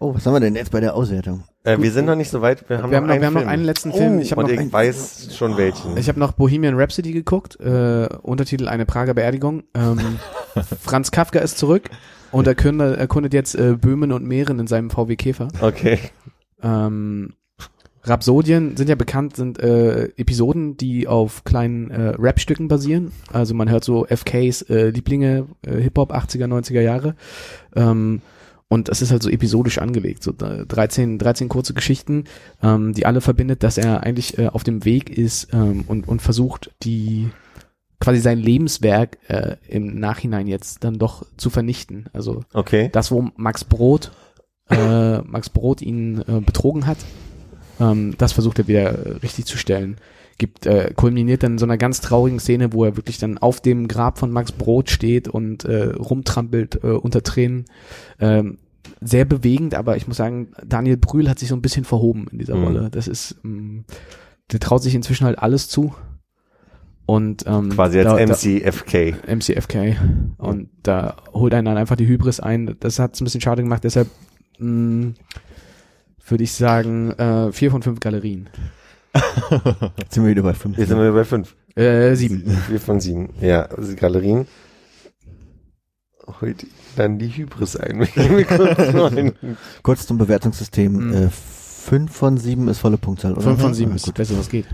[0.00, 1.44] Oh, was haben wir denn jetzt bei der Auswertung?
[1.62, 2.68] äh, wir sind noch nicht so weit.
[2.68, 3.48] Wir haben, wir haben, noch, einen wir haben noch Film.
[3.50, 4.18] einen letzten Film.
[4.18, 5.96] Ich habe Und noch, ich ein- weiß schon welchen.
[5.96, 9.62] ich hab noch Bohemian Rhapsody geguckt, äh, Untertitel Eine Prager Beerdigung.
[9.74, 10.18] Ähm,
[10.82, 11.88] Franz Kafka ist zurück
[12.34, 15.48] und erkundet, erkundet jetzt äh, Böhmen und Mähren in seinem VW Käfer.
[15.60, 15.98] Okay.
[16.62, 17.34] Ähm,
[18.02, 23.12] Rhapsodien sind ja bekannt, sind äh, Episoden, die auf kleinen äh, Rap-Stücken basieren.
[23.32, 27.14] Also man hört so FKs äh, Lieblinge, äh, Hip-Hop 80er, 90er Jahre.
[27.76, 28.20] Ähm,
[28.68, 32.24] und es ist halt so episodisch angelegt, so äh, 13, 13 kurze Geschichten,
[32.62, 36.20] ähm, die alle verbindet, dass er eigentlich äh, auf dem Weg ist ähm, und, und
[36.20, 37.30] versucht, die
[38.00, 42.06] quasi sein Lebenswerk äh, im Nachhinein jetzt dann doch zu vernichten.
[42.12, 42.90] Also Okay.
[42.92, 44.12] das, wo Max Brot,
[44.70, 46.98] äh, Max Brot ihn äh, betrogen hat,
[47.80, 49.96] ähm, das versucht er wieder richtig zu stellen.
[50.36, 53.60] Gibt, äh, kulminiert dann in so einer ganz traurigen Szene, wo er wirklich dann auf
[53.60, 57.66] dem Grab von Max Brot steht und äh, rumtrampelt äh, unter Tränen.
[58.18, 58.58] Ähm,
[59.00, 62.38] sehr bewegend, aber ich muss sagen, Daniel Brühl hat sich so ein bisschen verhoben in
[62.38, 62.64] dieser Mhm.
[62.64, 62.88] Rolle.
[62.90, 63.84] Das ist, ähm,
[64.50, 65.94] der traut sich inzwischen halt alles zu.
[67.06, 69.14] Und ähm, Quasi als da- da- MCFK.
[69.26, 69.96] MCFK.
[70.38, 72.76] Und da holt einen dann einfach die Hybris ein.
[72.80, 74.08] Das hat es ein bisschen schade gemacht, deshalb
[74.58, 75.12] mh,
[76.26, 78.48] würde ich sagen, äh, vier von fünf Galerien.
[79.98, 80.78] Jetzt sind wir wieder bei fünf.
[80.78, 81.54] Jetzt sind wir bei fünf.
[81.76, 82.44] Äh, sieben.
[82.68, 83.30] Vier von sieben.
[83.40, 84.46] Ja, also Galerien.
[86.40, 88.08] Heute dann die Hybris ein.
[89.82, 90.92] Kurz zum Bewertungssystem.
[91.08, 91.12] Mhm.
[91.12, 93.42] Äh, fünf von sieben ist volle Punktzahl, oder?
[93.42, 94.66] Fünf von sieben Ah, ist das Beste, was geht.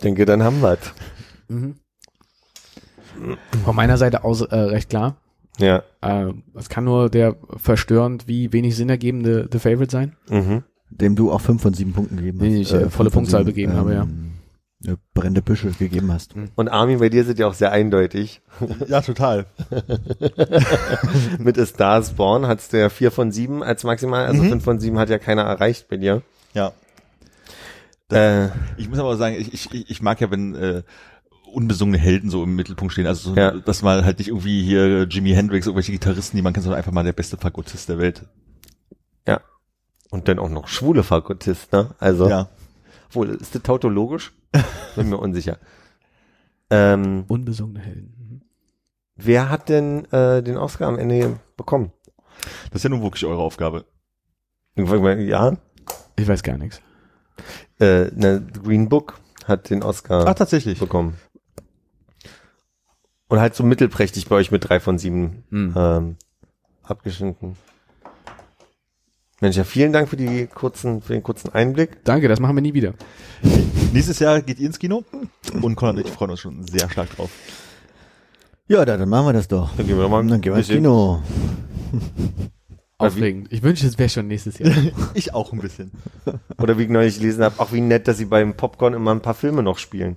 [0.00, 0.78] Ich denke, dann haben wir
[1.48, 1.74] Mhm.
[3.66, 5.18] Von meiner Seite aus äh, recht klar.
[5.58, 5.82] Ja.
[6.00, 10.16] Äh, es kann nur der verstörend wie wenig Sinn ergebende The Favorite sein.
[10.30, 10.62] Mhm.
[10.88, 12.46] Dem du auch fünf von sieben Punkten gegeben hast.
[12.48, 14.08] Nee, ich, äh, fünf volle Punktzahl begeben habe, ja.
[14.84, 14.94] ja.
[15.12, 16.34] Brennende Büsche gegeben hast.
[16.56, 18.40] Und Armin, bei dir sind ja auch sehr eindeutig.
[18.88, 19.44] Ja, total.
[21.38, 24.48] Mit A Star Born du ja vier von sieben als maximal, also Mhm.
[24.48, 26.22] fünf von sieben hat ja keiner erreicht bei dir.
[26.54, 26.72] Ja.
[28.12, 30.82] Äh, Ich muss aber sagen, ich, ich, ich mag ja, wenn äh,
[31.52, 33.06] unbesungene Helden so im Mittelpunkt stehen.
[33.06, 33.52] Also, so, Ja.
[33.52, 36.92] dass mal halt nicht irgendwie hier Jimi Hendrix, irgendwelche Gitarristen, die man kennt, sondern einfach
[36.92, 38.24] mal der beste Fagottist der Welt.
[40.12, 41.94] und dann auch noch schwule Fagottist, ne?
[42.00, 42.48] Also, Ja.
[43.12, 44.32] wohl, ist das tautologisch?
[44.96, 45.58] Bin mir unsicher.
[46.68, 48.14] Ähm, Unbesungene Helden.
[48.18, 48.40] Mhm.
[49.14, 51.92] wer hat denn äh, den Oscar am Ende bekommen?
[52.70, 53.84] Das ist ja nun wirklich eure Aufgabe.
[54.76, 55.56] Ja,
[56.16, 56.80] Ich weiß gar nichts.
[57.78, 60.78] Äh, ne, Green Book hat den Oscar Ach, tatsächlich.
[60.78, 61.16] bekommen.
[63.28, 65.74] Und halt so mittelprächtig bei euch mit drei von sieben Hm.
[65.76, 66.16] ähm,
[66.82, 67.56] abgeschnitten.
[69.40, 72.04] Mensch, ja, vielen Dank für die kurzen, für den kurzen Einblick.
[72.04, 72.92] Danke, das machen wir nie wieder.
[73.92, 75.02] Nächstes Jahr geht ihr ins Kino
[75.62, 77.30] und Conrad und ich freuen uns schon sehr stark drauf.
[78.68, 79.74] Ja, da, dann machen wir das doch.
[79.76, 80.24] Dann gehen wir mal.
[80.26, 81.22] Dann gehen wir ins Kino.
[83.06, 83.48] Aufregend.
[83.52, 84.72] Ich wünsche, es wäre schon nächstes Jahr.
[85.14, 85.90] Ich auch ein bisschen.
[86.58, 89.20] Oder wie ich neulich gelesen habe, auch wie nett, dass sie beim Popcorn immer ein
[89.22, 90.16] paar Filme noch spielen.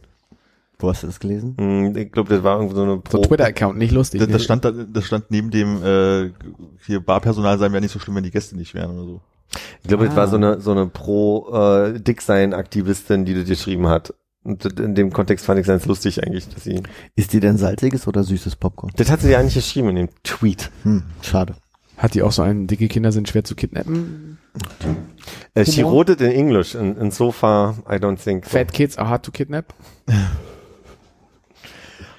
[0.79, 1.55] Wo hast du das gelesen?
[1.59, 4.19] Hm, Ich glaube, das war irgendwie so eine So Twitter-Account, nicht lustig.
[4.19, 6.31] Das, das stand da, das stand neben dem äh,
[6.85, 9.21] hier Barpersonal sein wäre nicht so schlimm, wenn die Gäste nicht wären oder so.
[9.83, 10.17] Ich glaube, das Ah.
[10.17, 14.13] war so eine so eine pro äh, Dicksein-Aktivistin, die das geschrieben hat.
[14.43, 16.81] Und das- in dem Kontext fand ich es ganz lustig eigentlich, dass sie.
[17.15, 18.91] Ist dir denn salziges oder süßes Popcorn?
[18.97, 20.69] Das hat sie ja eigentlich geschrieben in dem Tweet.
[20.83, 21.55] Hm, schade.
[22.03, 24.37] Hat die auch so einen, dicke Kinder sind schwer zu kidnappen?
[25.53, 28.43] Äh, she wrote it in English, and, and so far I don't think.
[28.43, 28.57] So.
[28.57, 29.73] Fat kids are hard to kidnap?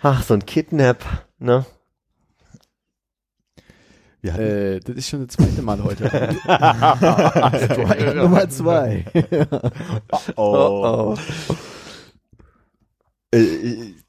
[0.03, 1.05] Ach, so ein Kidnap,
[1.39, 1.66] ne?
[4.26, 6.05] Hatten, Äh, das ist schon das zweite Mal heute.
[8.16, 9.05] Nummer zwei.
[10.37, 11.14] Oh, oh.
[11.14, 11.18] Äh,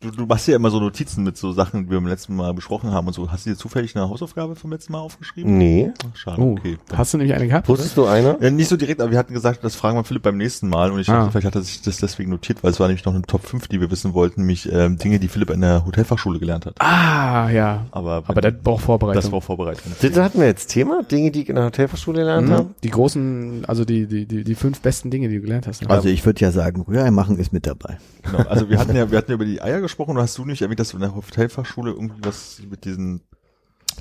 [0.02, 2.54] du, du machst ja immer so Notizen mit so Sachen, die wir beim letzten Mal
[2.54, 3.32] besprochen haben und so.
[3.32, 5.58] Hast du dir zufällig eine Hausaufgabe vom letzten Mal aufgeschrieben?
[5.58, 5.92] Nee.
[6.12, 6.78] Ach, schade, Oh, okay.
[6.94, 7.68] hast du nämlich eine gehabt?
[7.68, 8.38] Wusstest du eine?
[8.42, 10.92] Ja, nicht so direkt, aber wir hatten gesagt, das fragen wir Philipp beim nächsten Mal
[10.92, 11.18] und ich Ah.
[11.20, 13.46] dachte, vielleicht hat er sich das deswegen notiert, weil es war nämlich noch eine Top
[13.46, 16.76] 5, die wir wissen wollten, nämlich ähm, Dinge, die Philipp in der Hotelfachschule gelernt hat.
[16.80, 17.86] Ah, ja.
[17.92, 19.22] Aber, Aber das braucht Vorbereitung.
[19.22, 19.92] das war Vorbereitung.
[20.02, 22.64] Das hatten wir jetzt Thema, Dinge, die ich in der Hotelfachschule gelernt habe.
[22.66, 22.76] Mhm.
[22.84, 25.82] Die großen, also die, die, die, die fünf besten Dinge, die du gelernt hast.
[25.82, 25.90] ne?
[25.90, 27.98] Also ich würde ja sagen, Rührei machen ist mit dabei.
[28.24, 28.40] Genau.
[28.50, 30.62] Also wir hatten ja, wir hatten ja über die Eier gesprochen und hast du nicht
[30.62, 33.22] erwähnt, dass du in der Hotelfachschule irgendwie was mit diesen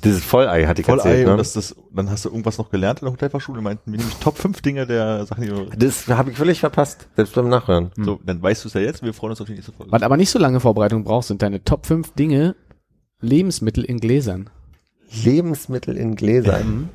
[0.03, 1.37] Dieses Vollei hatte ich Vollei erzählt, und ne?
[1.37, 4.37] das, das, dann hast du irgendwas noch gelernt in der Hotelfachschule, meinten wir nämlich Top
[4.37, 7.91] 5 Dinge der Sachen, die du, Das habe ich völlig verpasst, selbst beim Nachhören.
[7.97, 9.91] so, dann weißt du es ja jetzt, wir freuen uns auf die nächste Folge.
[9.91, 12.55] Was aber nicht so lange Vorbereitung brauchst, sind deine Top 5 Dinge,
[13.21, 14.49] Lebensmittel in Gläsern.
[15.23, 16.67] Lebensmittel in Gläsern.
[16.67, 16.89] Mhm.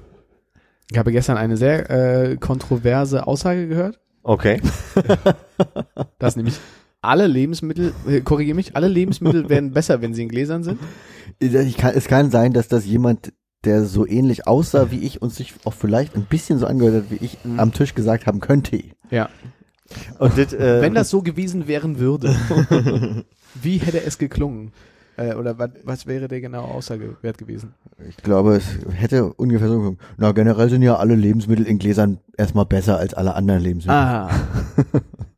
[0.91, 4.61] Ich habe gestern eine sehr äh, kontroverse Aussage gehört, Okay.
[6.19, 6.59] dass nämlich
[7.03, 10.79] alle Lebensmittel, äh, korrigiere mich, alle Lebensmittel werden besser, wenn sie in Gläsern sind.
[11.39, 13.33] Ich kann, es kann sein, dass das jemand,
[13.65, 17.11] der so ähnlich aussah wie ich und sich auch vielleicht ein bisschen so angehört hat
[17.11, 17.61] wie ich, Mhm.
[17.61, 18.83] am Tisch gesagt haben könnte.
[19.11, 19.29] Ja.
[20.19, 22.29] Und das, äh, Wenn das so gewesen wären würde,
[23.61, 24.73] wie hätte es geklungen?
[25.17, 27.75] Äh, oder was, was wäre der genaue Aussage wert gewesen?
[28.09, 28.65] Ich glaube, es
[28.95, 29.99] hätte ungefähr so gekommen.
[30.17, 33.97] Na, generell sind ja alle Lebensmittel in Gläsern erstmal besser als alle anderen Lebensmittel.
[33.99, 34.31] Ah.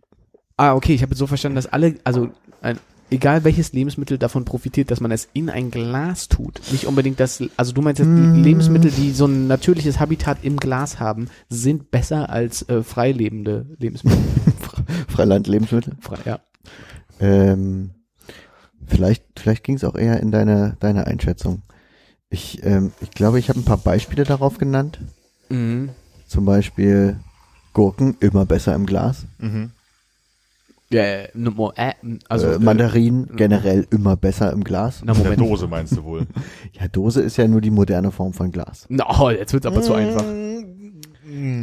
[0.62, 2.28] ah, okay, ich habe so verstanden, dass alle, also
[2.60, 2.78] ein,
[3.10, 6.60] egal welches Lebensmittel davon profitiert, dass man es in ein Glas tut.
[6.70, 10.56] Nicht unbedingt das, also du meinst jetzt, die Lebensmittel, die so ein natürliches Habitat im
[10.56, 14.22] Glas haben, sind besser als äh, freilebende Lebensmittel.
[15.08, 15.94] Freiland-Lebensmittel.
[16.00, 16.40] Frei, ja.
[17.18, 17.90] Ähm,
[18.86, 21.62] vielleicht vielleicht ging es auch eher in deine, deine Einschätzung.
[22.30, 25.00] Ich, ähm, ich glaube, ich habe ein paar Beispiele darauf genannt.
[25.48, 25.90] Mhm.
[26.26, 27.18] Zum Beispiel
[27.72, 29.26] Gurken immer besser im Glas.
[29.38, 29.72] Mhm.
[30.92, 31.28] Ja, äh,
[31.76, 31.92] äh,
[32.28, 35.02] also äh, Mandarinen generell immer besser im Glas.
[35.04, 35.40] Na, Moment.
[35.40, 36.26] Dose meinst du wohl.
[36.78, 38.86] Ja, Dose ist ja nur die moderne Form von Glas.
[38.88, 40.24] Na, oh, jetzt wird's aber zu einfach.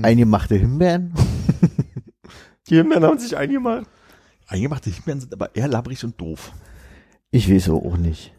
[0.02, 1.14] Eingemachte Himbeeren.
[2.70, 3.88] Die Himbeeren haben sich eingemacht.
[4.48, 6.52] Eingemachte Himbeeren sind aber eher labbrig und doof.
[7.32, 8.34] Ich weiß so auch nicht.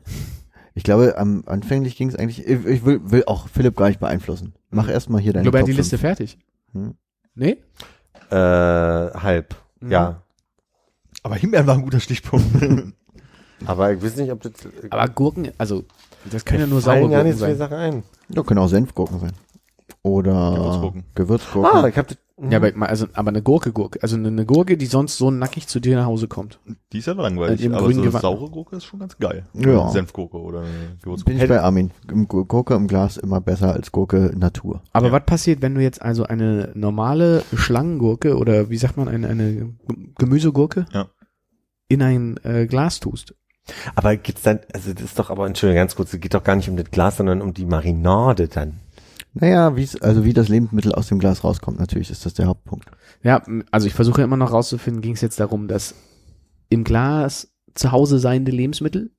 [0.75, 2.47] Ich glaube, am anfänglich ging es eigentlich.
[2.47, 4.55] Ich, ich will, will auch Philipp gar nicht beeinflussen.
[4.71, 6.01] Mach erstmal hier deine er hat Top die Liste fünf.
[6.01, 6.39] fertig.
[6.73, 6.95] Hm.
[7.35, 7.59] Nee?
[8.31, 9.55] Äh, halb.
[9.81, 9.91] Mhm.
[9.91, 10.23] Ja.
[11.23, 12.47] Aber Himbeeren war ein guter Stichpunkt.
[13.67, 14.53] Aber ich weiß nicht, ob das.
[14.89, 15.85] Aber Gurken, also,
[16.31, 17.71] das können ja nur saure gar Gurken nicht so viele sein.
[17.71, 18.03] Sachen ein.
[18.31, 19.33] Ja, können auch Senfgurken sein.
[20.03, 21.05] Oder Gewürzgurken.
[21.15, 21.85] Gewürzgurken.
[21.85, 22.17] Ah, ich hab das.
[22.49, 25.31] Ja, aber, mal, also, aber eine Gurke, Gurke, also eine, eine Gurke, die sonst so
[25.31, 26.59] nackig zu dir nach Hause kommt.
[26.93, 29.45] Die ist ja langweilig, Äh, im aber so Gewand- saure Gurke ist schon ganz geil.
[29.53, 29.89] Ja.
[29.91, 31.91] Senfgurke oder eine Bin ich bei Armin.
[32.29, 34.83] Gurke im Glas immer besser als Gurke Natur.
[34.93, 35.13] Aber Ja.
[35.13, 39.75] was passiert, wenn du jetzt also eine normale Schlangengurke oder wie sagt man, eine, eine
[40.19, 41.09] Gemüsegurke Ja.
[41.89, 43.35] in ein äh, Glas tust?
[43.95, 46.57] Aber geht's dann, also das ist doch aber, Entschuldigung, ganz kurz, es geht doch gar
[46.57, 48.81] nicht um das Glas, sondern um die Marinade dann.
[49.33, 52.47] Naja, wie es, also wie das Lebensmittel aus dem Glas rauskommt, natürlich ist das der
[52.47, 52.91] Hauptpunkt.
[53.23, 55.95] Ja, also ich versuche immer noch rauszufinden, ging es jetzt darum, dass
[56.69, 59.13] im Glas zu Hause seiende Lebensmittel,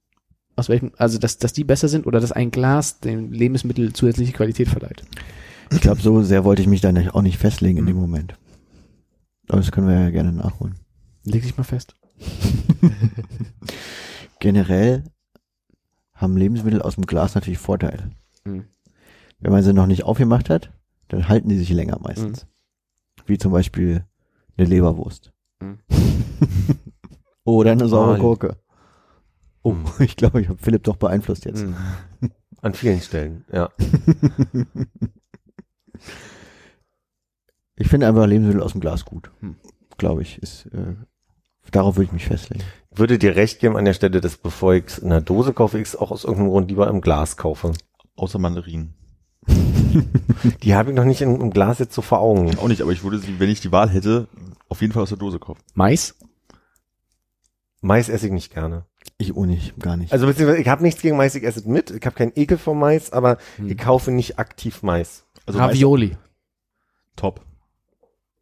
[0.56, 4.34] aus welchem, also dass, dass die besser sind oder dass ein Glas dem Lebensmittel zusätzliche
[4.34, 5.04] Qualität verleiht.
[5.72, 8.38] Ich glaube, so sehr wollte ich mich da nicht, auch nicht festlegen in dem Moment.
[9.48, 10.76] Aber das können wir ja gerne nachholen.
[11.24, 11.96] Leg dich mal fest.
[14.40, 15.06] Generell
[16.14, 18.12] haben Lebensmittel aus dem Glas natürlich Vorteile.
[18.44, 18.66] Mhm.
[19.42, 20.72] Wenn man sie noch nicht aufgemacht hat,
[21.10, 22.48] dann halten die sich länger meistens.
[23.26, 24.06] Wie zum Beispiel
[24.58, 25.34] eine Leberwurst.
[25.60, 25.80] Mhm.
[27.44, 28.58] Oder eine saure Oh, Gurke.
[29.64, 31.66] Oh, ich glaube, ich habe Philipp doch beeinflusst jetzt.
[31.66, 31.76] Mhm.
[32.62, 33.70] An vielen Stellen, ja.
[37.76, 39.32] Ich finde einfach Lebensmittel aus dem Glas gut.
[39.40, 39.56] Hm.
[39.98, 40.38] Glaube ich.
[40.38, 40.96] Ist, äh,
[41.72, 42.64] darauf würde ich mich festlegen.
[42.92, 45.80] Würde dir recht geben an der Stelle, dass bevor ich es in der Dose kaufe,
[45.80, 47.72] ich es auch aus irgendeinem Grund lieber im Glas kaufe.
[48.16, 48.94] Außer Mandarinen.
[50.64, 52.58] Die habe ich noch nicht im, Glas jetzt so vor Augen.
[52.58, 54.28] Auch nicht, aber ich würde sie, wenn ich die Wahl hätte,
[54.70, 55.62] auf jeden Fall aus der Dose kaufen.
[55.74, 56.16] Mais?
[57.82, 58.86] Mais esse ich nicht gerne.
[59.18, 60.14] Ich auch nicht, gar nicht.
[60.14, 61.90] Also beziehungsweise ich habe nichts gegen Mais, ich esse es mit.
[61.92, 63.70] Ich habe keinen Ekel vor Mais, aber Hm.
[63.70, 65.26] ich kaufe nicht aktiv Mais.
[65.46, 66.10] Also Ravioli.
[66.10, 66.20] meist-
[67.16, 67.42] Top.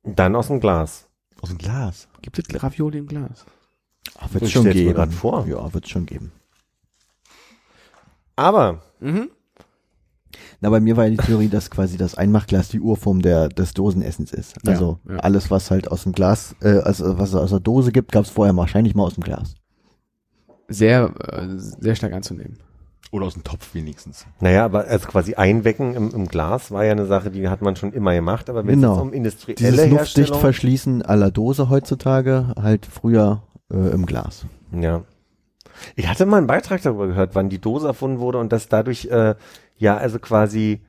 [0.04, 1.08] Dann aus dem Glas.
[1.42, 2.08] Aus dem Glas.
[2.22, 3.46] Gibt es Ravioli im Glas?
[4.18, 4.94] Ach, wird's ich schon mir geben.
[4.94, 5.48] grad vor.
[5.48, 6.32] Ja, wird's schon geben.
[8.36, 9.30] Aber Mhm.
[10.62, 13.74] Na, bei mir war ja die Theorie, dass quasi das Einmachglas die Urform der, des
[13.74, 14.56] Dosenessens ist.
[14.64, 15.18] Ja, Also ja.
[15.18, 18.26] alles, was halt aus dem Glas, äh, also was es aus der Dose gibt, gab
[18.26, 19.56] es vorher wahrscheinlich mal aus dem Glas.
[20.68, 22.58] Sehr, äh, sehr stark anzunehmen.
[23.12, 24.28] Oder aus dem Topf wenigstens.
[24.40, 27.76] naja, aber also quasi einwecken im, im Glas war ja eine Sache, die hat man
[27.76, 28.52] schon immer gemacht.
[28.52, 28.92] Aber wenn Genau.
[28.92, 33.42] es jetzt um industrielle Dieses luftdicht verschließen aller Dose heutzutage, halt früher
[33.72, 34.46] äh, im Glas.
[34.72, 35.04] ja.
[35.96, 39.06] Ich hatte mal einen Beitrag darüber gehört, wann die Dose erfunden wurde und dass dadurch
[39.06, 39.36] äh,
[39.80, 40.82] ja also quasi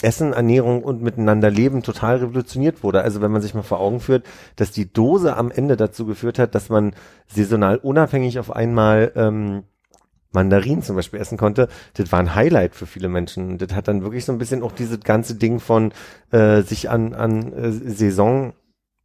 [0.00, 3.02] Essen, Ernährung und miteinander Leben total revolutioniert wurde.
[3.02, 6.38] Also wenn man sich mal vor Augen führt, dass die Dose am Ende dazu geführt
[6.38, 6.94] hat, dass man
[7.26, 9.64] saisonal unabhängig auf einmal ähm,
[10.30, 13.58] Mandarinen zum Beispiel essen konnte, das war ein Highlight für viele Menschen.
[13.58, 15.92] Das hat dann wirklich so ein bisschen auch dieses ganze Ding von
[16.30, 18.52] äh, sich an, an äh, Saison,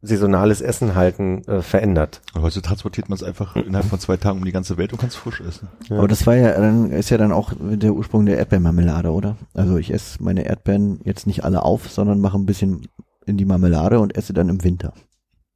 [0.04, 2.20] saisonales Essen halten äh, verändert.
[2.34, 5.08] Heute transportiert man es einfach innerhalb von zwei Tagen um die ganze Welt und kann
[5.08, 5.68] es frisch essen.
[5.88, 5.98] Ja.
[5.98, 9.36] Aber das war ja dann, ist ja dann auch der Ursprung der Erdbeermarmelade, oder?
[9.54, 12.86] Also ich esse meine Erdbeeren jetzt nicht alle auf, sondern mache ein bisschen
[13.26, 14.92] in die Marmelade und esse dann im Winter.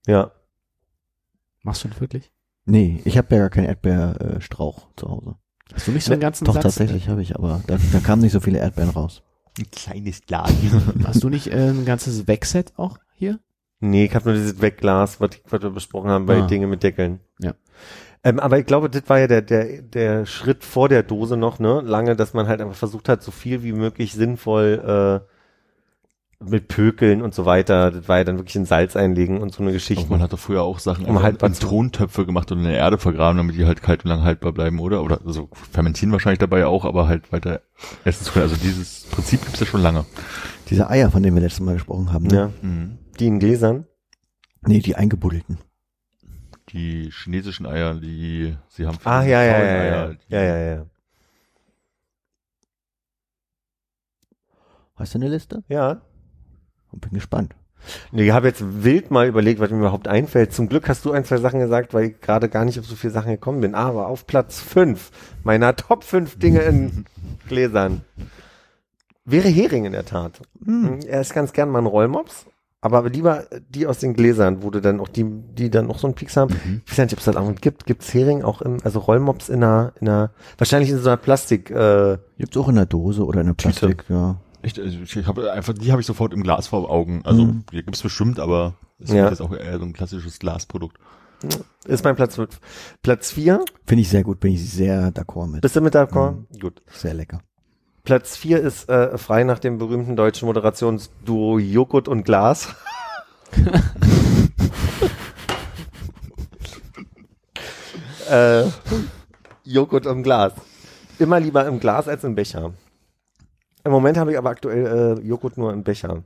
[0.07, 0.31] Ja.
[1.62, 2.33] Machst du das wirklich?
[2.65, 5.37] Nee, ich habe ja gar keinen Erdbeerstrauch zu Hause.
[5.75, 6.62] Hast du nicht so einen ganzen Doch, Satz?
[6.62, 9.23] tatsächlich habe ich, aber da, da kamen nicht so viele Erdbeeren raus.
[9.59, 10.53] Ein kleines Glas.
[11.05, 13.41] Hast du nicht äh, ein ganzes Wegset auch hier?
[13.80, 16.46] Nee, ich habe nur dieses Wegglas, was, was wir besprochen haben bei Ah.
[16.46, 17.20] Dinge mit Deckeln.
[17.40, 17.55] Ja.
[18.24, 21.60] Ähm, aber ich glaube, das war ja der, der, der Schritt vor der Dose noch,
[21.60, 21.80] ne?
[21.84, 27.22] Lange, dass man halt einfach versucht hat, so viel wie möglich sinnvoll äh, mit Pökeln
[27.22, 27.90] und so weiter.
[27.92, 30.02] Das war ja dann wirklich in Salz einlegen und so eine Geschichte.
[30.05, 32.76] Und man hat doch früher auch Sachen Um haltbar in Tontöpfe gemacht und in der
[32.76, 35.02] Erde vergraben, damit die halt kalt und lang haltbar bleiben, oder?
[35.05, 37.60] Oder also fermentieren wahrscheinlich dabei auch, aber halt weiter
[38.05, 38.44] essen zu können.
[38.44, 40.05] Also dieses Prinzip gibt's ja schon lange.
[40.70, 42.34] Diese Eier, von denen wir letztes Mal gesprochen haben, ne?
[42.36, 42.50] ja.
[42.62, 42.98] Mhm.
[43.19, 43.86] Die in Gläsern.
[44.62, 45.59] Nee, die eingebuddelten.
[46.70, 48.99] Die chinesischen Eier, die sie haben.
[49.05, 49.65] Ah, ja, ja, ja, ja.
[49.65, 50.86] Fraueneier, die- Ja, ja, ja.
[54.97, 55.62] Hast du eine Liste?
[55.69, 56.01] Ja.
[56.93, 57.55] Bin gespannt.
[58.11, 60.53] Nee, ich habe jetzt wild mal überlegt, was mir überhaupt einfällt.
[60.53, 62.97] Zum Glück hast du ein, zwei Sachen gesagt, weil ich gerade gar nicht auf so
[62.97, 63.74] viele Sachen gekommen bin.
[63.77, 65.11] Aber auf Platz fünf
[65.45, 67.05] meiner Top fünf Dinge in
[67.49, 68.03] Gläsern
[69.24, 70.40] wäre Hering in der Tat.
[70.65, 71.01] Hm.
[71.07, 72.47] Er ist ganz gern mal ein Rollmops.
[72.80, 76.06] Aber lieber die aus den Gläsern, wo du dann auch die, die dann noch so
[76.06, 76.55] einen Pieks haben.
[76.64, 76.82] Mhm.
[76.86, 77.86] Ich weiß nicht, ob es das auch gibt.
[77.86, 81.70] Gibt's Hering auch im, also Rollmops in einer, in einer, wahrscheinlich in so einer Plastik,
[81.70, 83.86] äh, Gibt's auch in der Dose oder in der Tüte.
[83.86, 84.36] Plastik, ja.
[84.62, 87.22] Echt, also ich habe einfach, die habe ich sofort im Glas vor Augen.
[87.24, 87.64] Also Mhm.
[87.72, 89.24] die gibt's bestimmt, aber es Ja.
[89.24, 90.98] ist jetzt auch eher so ein klassisches Glasprodukt.
[91.86, 92.60] ist mein Platz fünf.
[93.02, 93.64] Platz vier.
[93.86, 95.60] Finde ich sehr gut, bin ich sehr d'accord mit.
[95.62, 96.32] Bist du mit d'accord?
[96.32, 96.59] Mhm.
[96.60, 96.82] Gut.
[96.92, 97.40] Sehr lecker.
[98.09, 102.74] Platz vier ist äh, frei nach dem berühmten deutschen Moderationsduo Joghurt und Glas.
[108.30, 108.64] äh,
[109.62, 110.55] Joghurt im Glas.
[111.18, 112.72] Immer lieber im Glas als im Becher.
[113.85, 116.22] Im Moment habe ich aber aktuell äh, Joghurt nur im Becher.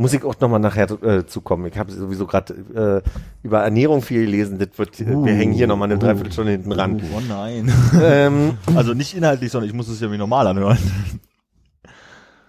[0.00, 1.66] Muss ich auch nochmal nachher äh, zukommen.
[1.66, 3.08] Ich habe sowieso gerade äh,
[3.42, 4.58] über Ernährung viel gelesen.
[4.58, 7.02] Das wird, äh, wir hängen hier nochmal eine Dreiviertelstunde hinten ran.
[7.14, 7.70] Oh nein.
[8.02, 10.78] Ähm, Also nicht inhaltlich, sondern ich muss es ja wie normal anhören.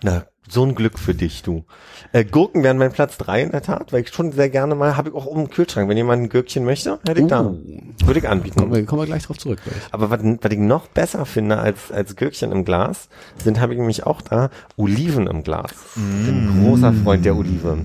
[0.04, 1.64] Na, so ein Glück für dich, du.
[2.12, 4.98] Äh, Gurken wären mein Platz drei in der Tat, weil ich schon sehr gerne mal,
[4.98, 5.88] habe ich auch oben im Kühlschrank.
[5.88, 7.46] Wenn jemand ein Gürkchen möchte, hätte ich da.
[7.46, 7.58] Uh.
[8.04, 8.60] Würde ich anbieten.
[8.60, 9.60] Kommen wir, kommen wir gleich drauf zurück.
[9.64, 9.78] gleich.
[9.92, 13.08] Aber was, was ich noch besser finde als, als Gürkchen im Glas,
[13.42, 15.72] sind, habe ich nämlich auch da, Oliven im Glas.
[15.96, 17.78] Ich bin ein großer Freund der Olive.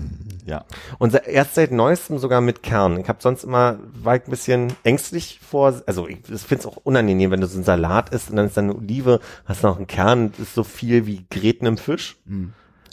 [0.46, 0.64] Ja.
[0.98, 2.98] Und erst seit neuestem sogar mit Kern.
[3.00, 6.76] Ich habe sonst immer, war ich ein bisschen ängstlich vor, also ich finde es auch
[6.84, 9.76] unangenehm, wenn du so einen Salat isst und dann ist da eine Olive, hast noch
[9.76, 12.16] einen Kern, ist so viel wie Gräten im Fisch.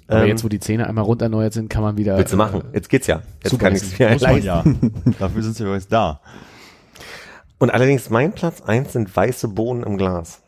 [0.08, 2.18] Aber Ähm, jetzt, wo die Zähne einmal rund erneuert sind, kann man wieder.
[2.18, 2.64] Willst du machen?
[2.74, 3.22] Jetzt geht's ja.
[3.44, 4.46] Jetzt kann ich's mir Muss leisten.
[4.46, 4.64] ja.
[5.20, 6.22] Dafür sind sie jetzt da.
[7.60, 10.42] Und allerdings mein Platz eins sind weiße Bohnen im Glas.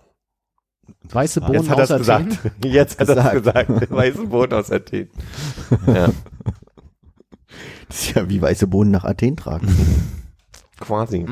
[1.04, 2.40] Weiße Bohnen Jetzt hat er es gesagt.
[2.64, 3.68] Jetzt hat er es Gesagt.
[3.68, 3.92] gesagt.
[3.92, 5.10] Weiße Bohnen aus Athen.
[5.88, 6.10] Ja,
[7.96, 9.74] Das ist ja wie weiße Bohnen nach Athen tragen.
[10.82, 11.26] quasi.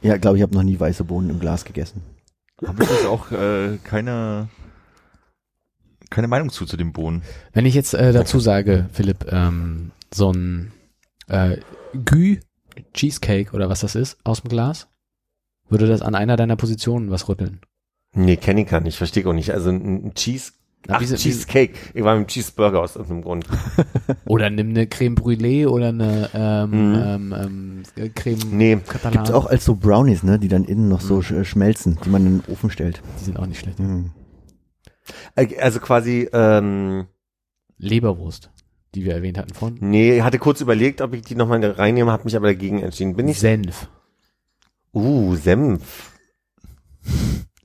[0.00, 2.00] ja, glaube ich, habe noch nie weiße Bohnen im Glas gegessen.
[2.66, 4.48] Habe ich jetzt auch äh, keine
[6.08, 7.20] keine Meinung zu zu dem Bohnen.
[7.52, 10.72] Wenn ich jetzt äh, dazu sage, Philipp, ähm, so ein
[11.26, 11.58] äh,
[11.92, 12.38] Gü
[12.94, 14.88] Cheesecake oder was das ist aus dem Glas,
[15.68, 17.60] würde das an einer deiner Positionen was rütteln?
[18.14, 18.96] Nee, kenne ich gar nicht.
[18.96, 19.50] Verstehe ich auch nicht.
[19.50, 21.74] Also ein, ein Cheese, Na, ach, wie Cheesecake.
[21.94, 23.46] Ich war mit dem Cheeseburger aus irgendeinem Grund.
[24.26, 27.02] Oder nimm eine Creme Brûlée oder eine ähm, Mhm.
[27.04, 28.76] ähm, ähm, äh, Creme Nee.
[28.86, 29.12] Catalan.
[29.12, 32.26] Gibt's auch als so Brownies, ne, die dann innen noch so sch schmelzen, die man
[32.26, 33.00] in den Ofen stellt.
[33.20, 33.78] Die sind auch nicht schlecht.
[35.36, 37.06] Äh, Also quasi, ähm,
[37.78, 38.50] Leberwurst,
[38.94, 39.76] die wir erwähnt hatten von.
[39.80, 43.16] nee, hatte kurz überlegt, ob ich die nochmal reinnehme, habe mich aber dagegen entschieden.
[43.16, 43.88] Bin ich, Senf.
[44.94, 46.12] uh, Senf.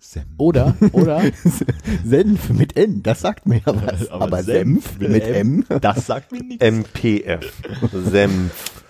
[0.09, 0.25] Senf.
[0.39, 1.21] Oder, oder,
[2.03, 4.09] Senf mit N, das sagt mir ja was.
[4.09, 5.65] Aber Aber, Senf Senf mit mit M?
[5.81, 6.65] Das sagt mir nichts.
[6.65, 7.61] MPF.
[7.91, 8.81] Senf.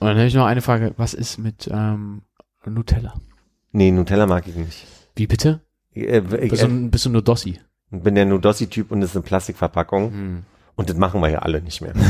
[0.00, 2.22] und dann habe ich noch eine Frage, was ist mit ähm,
[2.66, 3.14] Nutella?
[3.70, 4.84] Nee, Nutella mag ich nicht.
[5.14, 5.60] Wie bitte?
[5.94, 7.60] Äh, ich, Bist du, äh, ein- bist du nur Dossi?
[7.92, 10.10] bin der Nudossi-Typ und das ist eine Plastikverpackung.
[10.10, 10.42] Hm.
[10.76, 11.92] Und das machen wir ja alle nicht mehr.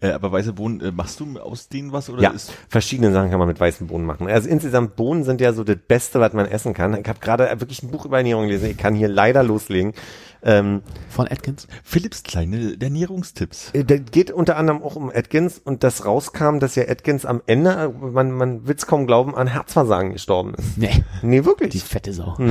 [0.00, 3.30] Äh, aber weiße Bohnen, äh, machst du aus denen was oder Ja, ist verschiedene Sachen
[3.30, 4.26] kann man mit weißen Bohnen machen.
[4.26, 6.94] Also insgesamt Bohnen sind ja so das Beste, was man essen kann.
[7.00, 8.68] Ich habe gerade wirklich ein Buch über Ernährung gelesen.
[8.70, 9.94] Ich kann hier leider loslegen.
[10.42, 11.68] Ähm, Von Atkins?
[11.84, 13.70] Philips kleine Ernährungstipps?
[13.72, 17.40] äh, das geht unter anderem auch um Atkins und das rauskam, dass ja Atkins am
[17.46, 20.76] Ende, man, man will es kaum glauben, an Herzversagen gestorben ist.
[20.76, 21.70] Nee, Nee, wirklich.
[21.70, 22.36] die fette Sau.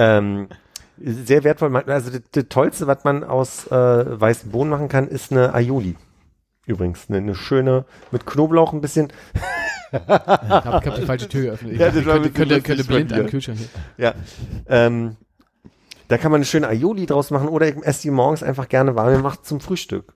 [0.00, 0.48] Ähm,
[1.02, 1.74] sehr wertvoll.
[1.76, 5.96] Also das, das Tollste, was man aus äh, weißen Bohnen machen kann, ist eine Aioli.
[6.66, 9.08] Übrigens, eine, eine schöne, mit Knoblauch ein bisschen.
[9.90, 11.72] Ich hab, ich hab die falsche Tür geöffnet.
[11.72, 13.24] Ich Ja, das könnte, könnte, könnte blind dir.
[13.24, 13.68] Kühlschrank hier.
[13.96, 14.14] Ja.
[14.66, 15.16] Ähm,
[16.08, 18.96] da kann man eine schöne Aioli draus machen oder ich esse die morgens einfach gerne
[18.96, 20.14] warm gemacht zum Frühstück.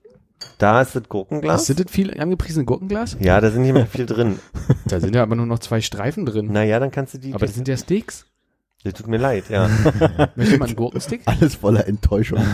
[0.57, 1.65] Da ist das Gurkenglas.
[1.65, 3.17] Sind das viel angepriesene Gurkenglas?
[3.19, 4.39] Ja, da sind nicht mehr viel drin.
[4.85, 6.51] Da sind ja aber nur noch zwei Streifen drin.
[6.51, 7.33] Naja, dann kannst du die.
[7.33, 8.25] Aber das sind ja Steaks.
[8.83, 9.69] Das tut mir leid, ja.
[10.35, 11.21] Möchte man einen Gurkenstick?
[11.25, 12.39] Alles voller Enttäuschung.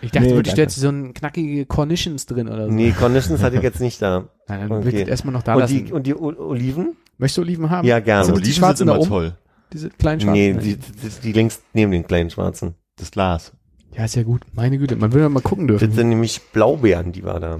[0.00, 2.70] Ich dachte, Nee, wirklich, da so ein knackige Cornichons drin oder so.
[2.72, 4.28] Nee, Conditions hatte ich jetzt nicht da.
[4.48, 4.84] Nein, dann Okay.
[4.84, 5.86] will ich das erstmal noch da Und lassen.
[5.86, 6.96] die, und die O- Oliven?
[7.16, 7.86] Möchtest du Oliven haben?
[7.88, 8.26] Ja, gerne.
[8.26, 9.08] Sind das die schwarzen da oben?
[9.08, 9.32] toll.
[9.72, 10.34] Diese kleinen schwarzen?
[10.34, 12.74] Nee, die, die, die links neben den kleinen schwarzen.
[12.96, 13.52] Das Glas.
[13.96, 14.42] Ja, ist ja gut.
[14.52, 14.96] Meine Güte.
[14.96, 15.86] Man will ja mal gucken dürfen.
[15.88, 17.56] Das sind nämlich Blaubeeren, die war da.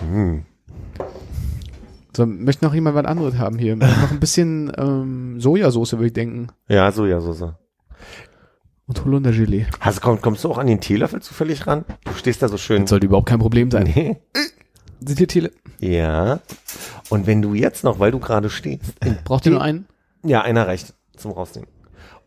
[0.00, 0.44] Hm.
[2.16, 3.76] So, möchte noch jemand was anderes haben hier?
[3.76, 6.48] noch ein bisschen ähm, Sojasauce, würde ich denken.
[6.68, 7.54] Ja, Sojasauce.
[8.86, 9.66] Und Holundergelee.
[9.80, 11.84] Hast, komm, kommst du auch an den Teelöffel zufällig ran?
[12.04, 12.82] Du stehst da so schön.
[12.82, 13.90] Das sollte überhaupt kein Problem sein.
[13.94, 14.16] Nee.
[15.06, 15.50] Sind hier Tele
[15.80, 16.40] Ja.
[17.10, 19.86] Und wenn du jetzt noch, weil du gerade stehst, Braucht ihr nur einen?
[20.22, 21.68] Ja, einer reicht zum rausnehmen.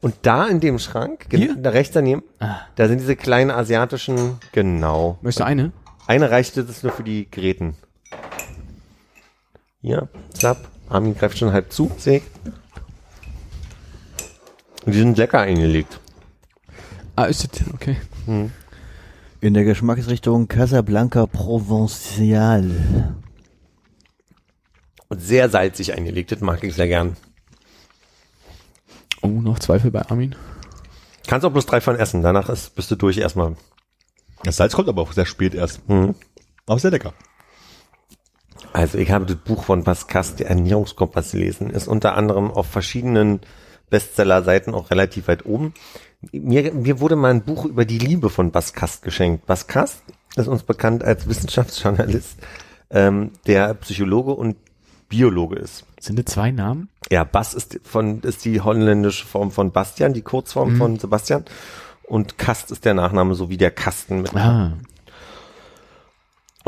[0.01, 1.55] Und da in dem Schrank, Hier?
[1.55, 2.57] da rechts daneben, Ah.
[2.76, 5.18] da sind diese kleinen asiatischen, genau.
[5.22, 5.72] Möchtest du eine?
[6.05, 7.76] Eine reicht das ist nur für die Gräten.
[9.88, 10.68] Hier, zapp.
[10.89, 11.85] Armin greift schon halb zu.
[11.85, 12.22] Und
[14.85, 16.01] die sind lecker eingelegt.
[17.15, 17.95] Ah, ist das, okay.
[18.26, 18.51] Hm.
[19.39, 22.69] In der Geschmacksrichtung Casablanca Provençal.
[25.07, 27.15] Und sehr salzig eingelegt, das mag ich sehr gern.
[29.22, 30.35] Oh, noch Zweifel bei Armin?
[31.27, 33.55] Kannst auch bloß drei von essen, danach ist, bist du durch erstmal.
[34.43, 35.88] Das Salz kommt aber auch sehr spät erst.
[35.88, 36.14] Mhm.
[36.65, 37.14] Aber sehr lecker.
[38.77, 43.39] Also ich habe das Buch von Pascal, der Ernährungskompass gelesen, ist unter anderem auf verschiedenen
[43.89, 45.73] Bestseller-Seiten auch relativ weit oben.
[46.31, 49.47] Mir, mir wurde mal ein Buch über die Liebe von Baskast geschenkt.
[49.47, 50.03] Baskast
[50.35, 52.37] ist uns bekannt als Wissenschaftsjournalist,
[52.91, 54.57] ähm, der Psychologe und
[55.09, 55.83] Biologe ist.
[55.99, 56.89] Sind das zwei Namen?
[57.09, 60.77] Ja, Bas ist von ist die holländische Form von Bastian, die Kurzform Mhm.
[60.77, 61.45] von Sebastian.
[62.03, 64.73] Und Kast ist der Nachname, so wie der Kasten mit Ah,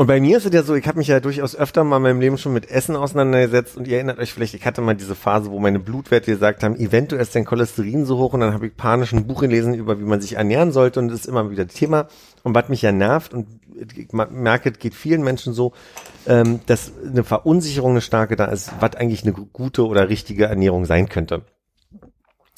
[0.00, 2.02] und bei mir ist es ja so, ich habe mich ja durchaus öfter mal in
[2.02, 5.14] meinem Leben schon mit Essen auseinandergesetzt und ihr erinnert euch vielleicht, ich hatte mal diese
[5.14, 8.68] Phase, wo meine Blutwerte gesagt haben, eventuell ist dein Cholesterin so hoch und dann habe
[8.68, 11.50] ich panisch ein Buch gelesen über, wie man sich ernähren sollte und das ist immer
[11.50, 12.08] wieder Thema.
[12.44, 13.46] Und was mich ja nervt und
[13.94, 15.74] ich merke, es geht vielen Menschen so,
[16.26, 20.86] ähm, dass eine Verunsicherung eine starke da ist, was eigentlich eine gute oder richtige Ernährung
[20.86, 21.42] sein könnte.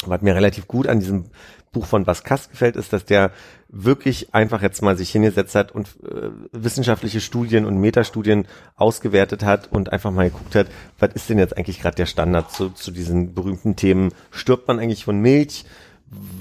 [0.06, 1.24] Was mir relativ gut an diesem
[1.72, 3.32] Buch von Baskas gefällt, ist, dass der
[3.68, 8.46] wirklich einfach jetzt mal sich hingesetzt hat und äh, wissenschaftliche Studien und Metastudien
[8.76, 10.66] ausgewertet hat und einfach mal geguckt hat,
[10.98, 14.12] was ist denn jetzt eigentlich gerade der Standard zu, zu diesen berühmten Themen?
[14.30, 15.64] Stirbt man eigentlich von Milch?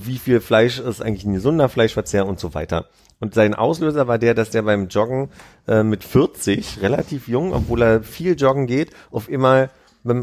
[0.03, 2.87] Wie viel Fleisch ist eigentlich ein gesunder Fleischverzehr und so weiter?
[3.21, 5.29] Und sein Auslöser war der, dass der beim Joggen
[5.65, 9.69] äh, mit 40, relativ jung, obwohl er viel joggen geht, auf immer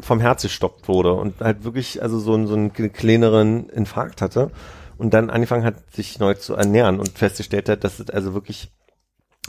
[0.03, 4.51] vom Herz gestoppt wurde und halt wirklich also so, so einen kleineren Infarkt hatte
[4.99, 8.71] und dann angefangen hat, sich neu zu ernähren und festgestellt hat, dass es also wirklich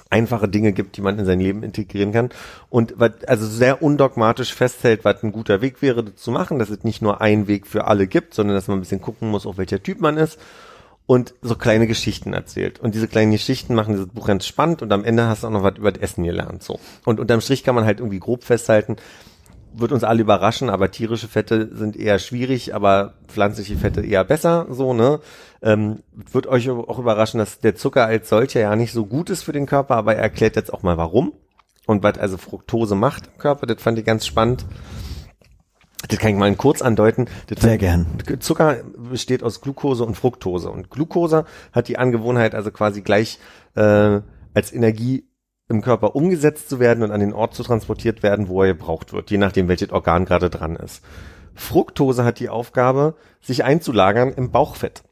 [0.10, 2.30] einfache Dinge gibt, die man in sein Leben integrieren kann
[2.70, 2.96] und
[3.28, 7.22] also sehr undogmatisch festhält, was ein guter Weg wäre, zu machen, dass es nicht nur
[7.22, 10.00] einen Weg für alle gibt, sondern dass man ein bisschen gucken muss, auf welcher Typ
[10.00, 10.40] man ist
[11.06, 12.80] und so kleine Geschichten erzählt.
[12.80, 15.52] Und diese kleinen Geschichten machen dieses Buch ganz spannend und am Ende hast du auch
[15.52, 16.64] noch was über das Essen gelernt.
[16.64, 16.80] So.
[17.06, 18.96] Und unterm Strich kann man halt irgendwie grob festhalten,
[19.80, 24.68] wird uns alle überraschen, aber tierische Fette sind eher schwierig, aber pflanzliche Fette eher besser,
[24.70, 25.20] so, ne?
[25.62, 29.44] Ähm, wird euch auch überraschen, dass der Zucker als solcher ja nicht so gut ist
[29.44, 31.34] für den Körper, aber er erklärt jetzt auch mal warum
[31.86, 34.66] und was also Fructose macht im Körper, das fand ich ganz spannend.
[36.08, 37.26] Das kann ich mal kurz andeuten.
[37.48, 38.06] Das Sehr gern.
[38.40, 40.72] Zucker besteht aus Glucose und Fructose.
[40.72, 43.38] Und Glucose hat die Angewohnheit, also quasi gleich
[43.76, 44.22] äh,
[44.54, 45.29] als Energie
[45.70, 49.14] im Körper umgesetzt zu werden und an den Ort zu transportiert werden, wo er gebraucht
[49.14, 51.04] wird, je nachdem, welches Organ gerade dran ist.
[51.54, 55.04] Fructose hat die Aufgabe, sich einzulagern im Bauchfett.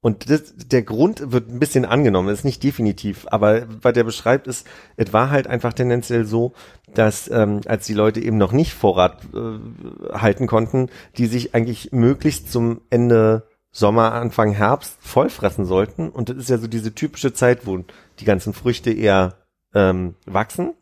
[0.00, 4.46] Und das, der Grund wird ein bisschen angenommen, ist nicht definitiv, aber was der beschreibt
[4.46, 4.66] ist,
[4.96, 6.52] es war halt einfach tendenziell so,
[6.94, 11.90] dass ähm, als die Leute eben noch nicht Vorrat äh, halten konnten, die sich eigentlich
[11.90, 16.08] möglichst zum Ende Sommer, Anfang Herbst vollfressen sollten.
[16.08, 17.84] Und das ist ja so diese typische Zeit, wo
[18.20, 19.37] die ganzen Früchte eher
[19.74, 20.74] ähm, wachsen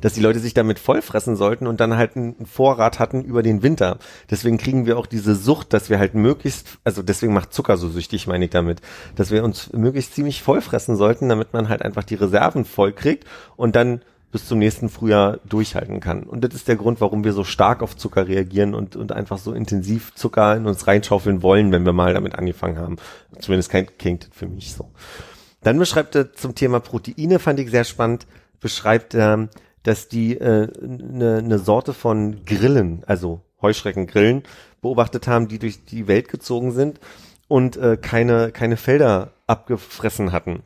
[0.00, 3.62] dass die Leute sich damit vollfressen sollten und dann halt einen Vorrat hatten über den
[3.62, 3.98] Winter.
[4.30, 7.88] Deswegen kriegen wir auch diese Sucht, dass wir halt möglichst, also deswegen macht Zucker so
[7.88, 8.80] süchtig, meine ich damit,
[9.16, 13.24] dass wir uns möglichst ziemlich vollfressen sollten, damit man halt einfach die Reserven voll kriegt
[13.56, 14.02] und dann
[14.32, 16.24] bis zum nächsten Frühjahr durchhalten kann.
[16.24, 19.38] Und das ist der Grund, warum wir so stark auf Zucker reagieren und, und einfach
[19.38, 22.96] so intensiv Zucker in uns reinschaufeln wollen, wenn wir mal damit angefangen haben.
[23.38, 24.90] Zumindest klingt das für mich so.
[25.64, 28.26] Dann beschreibt er zum Thema Proteine, fand ich sehr spannend,
[28.60, 29.48] beschreibt er,
[29.82, 34.44] dass die eine äh, ne- ne Sorte von Grillen, also Heuschreckengrillen,
[34.80, 37.00] beobachtet haben, die durch die Welt gezogen sind
[37.48, 40.62] und äh, keine, keine Felder abgefressen hatten.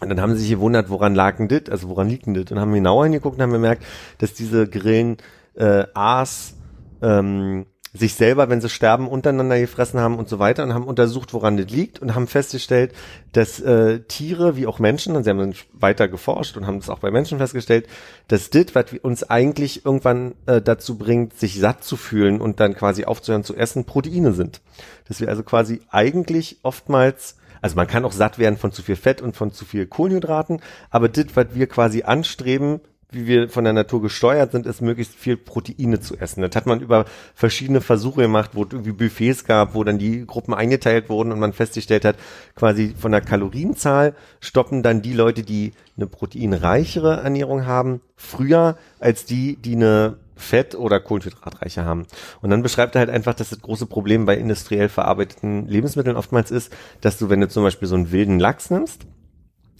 [0.00, 2.50] Und dann haben sie sich gewundert, woran lag denn das, also woran liegt denn das?
[2.50, 3.84] Und haben genauer hingeguckt und haben bemerkt,
[4.18, 5.18] dass diese Grillen
[5.54, 6.54] äh, Aas,
[7.00, 11.34] ähm, sich selber, wenn sie sterben, untereinander gefressen haben und so weiter und haben untersucht,
[11.34, 12.92] woran das liegt und haben festgestellt,
[13.32, 16.88] dass äh, Tiere wie auch Menschen, und sie haben dann weiter geforscht und haben das
[16.88, 17.86] auch bei Menschen festgestellt,
[18.28, 22.74] dass das, was uns eigentlich irgendwann äh, dazu bringt, sich satt zu fühlen und dann
[22.74, 24.62] quasi aufzuhören zu essen, Proteine sind.
[25.06, 28.96] Dass wir also quasi eigentlich oftmals also man kann auch satt werden von zu viel
[28.96, 30.60] Fett und von zu viel Kohlenhydraten,
[30.90, 32.80] aber das, was wir quasi anstreben,
[33.12, 36.42] wie wir von der Natur gesteuert sind, ist möglichst viel Proteine zu essen.
[36.42, 40.26] Das hat man über verschiedene Versuche gemacht, wo es irgendwie Buffets gab, wo dann die
[40.26, 42.16] Gruppen eingeteilt wurden und man festgestellt hat,
[42.54, 49.24] quasi von der Kalorienzahl stoppen dann die Leute, die eine proteinreichere Ernährung haben, früher als
[49.24, 52.06] die, die eine Fett- oder Kohlenhydratreiche haben.
[52.40, 56.50] Und dann beschreibt er halt einfach, dass das große Problem bei industriell verarbeiteten Lebensmitteln oftmals
[56.50, 59.06] ist, dass du, wenn du zum Beispiel so einen wilden Lachs nimmst,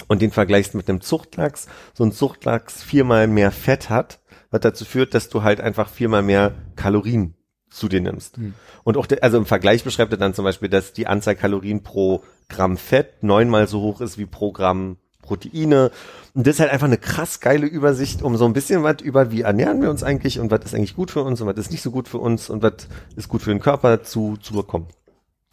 [0.08, 4.20] und den vergleichst mit einem Zuchtlachs, so ein Zuchtlachs viermal mehr Fett hat,
[4.50, 7.34] was dazu führt, dass du halt einfach viermal mehr Kalorien
[7.70, 8.36] zu dir nimmst.
[8.84, 11.82] Und auch, der, also im Vergleich beschreibt er dann zum Beispiel, dass die Anzahl Kalorien
[11.82, 15.90] pro Gramm Fett neunmal so hoch ist wie pro Gramm Proteine.
[16.34, 19.30] Und das ist halt einfach eine krass geile Übersicht, um so ein bisschen was über,
[19.30, 21.70] wie ernähren wir uns eigentlich und was ist eigentlich gut für uns und was ist
[21.70, 24.88] nicht so gut für uns und was ist gut für den Körper zu, zu bekommen.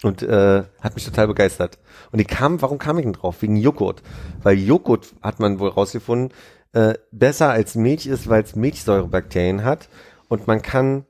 [0.01, 1.77] Und äh, hat mich total begeistert.
[2.11, 3.41] Und ich kam, warum kam ich denn drauf?
[3.41, 4.01] Wegen Joghurt.
[4.41, 6.33] Weil Joghurt, hat man wohl rausgefunden,
[6.71, 9.89] äh, besser als Milch ist, weil es Milchsäurebakterien hat.
[10.29, 11.05] Und man kann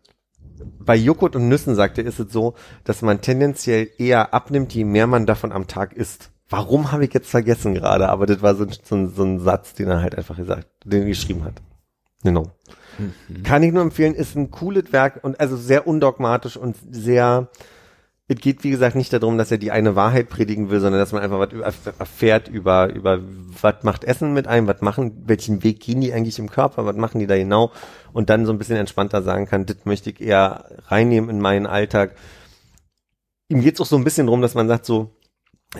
[0.80, 5.06] bei Joghurt und Nüssen, sagte, ist es so, dass man tendenziell eher abnimmt, je mehr
[5.08, 6.32] man davon am Tag isst.
[6.50, 8.10] Warum habe ich jetzt vergessen gerade?
[8.10, 10.68] Aber das war so, ein- so, ein- so ein Satz, den er halt einfach gesagt,
[10.84, 11.62] den er geschrieben hat.
[12.24, 12.48] Genau.
[13.44, 17.50] Kann ich nur empfehlen, ist ein cooles Werk und also sehr undogmatisch und sehr,
[18.32, 21.12] es geht wie gesagt nicht darum, dass er die eine Wahrheit predigen will, sondern dass
[21.12, 23.20] man einfach was erfährt über, über
[23.60, 26.96] was macht Essen mit einem, was machen, welchen Weg gehen die eigentlich im Körper, was
[26.96, 27.72] machen die da genau
[28.14, 31.66] und dann so ein bisschen entspannter sagen kann, das möchte ich eher reinnehmen in meinen
[31.66, 32.16] Alltag.
[33.48, 35.10] Ihm geht's auch so ein bisschen drum, dass man sagt so,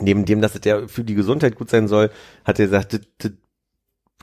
[0.00, 2.10] neben dem, dass es ja für die Gesundheit gut sein soll,
[2.44, 3.32] hat er gesagt, das, das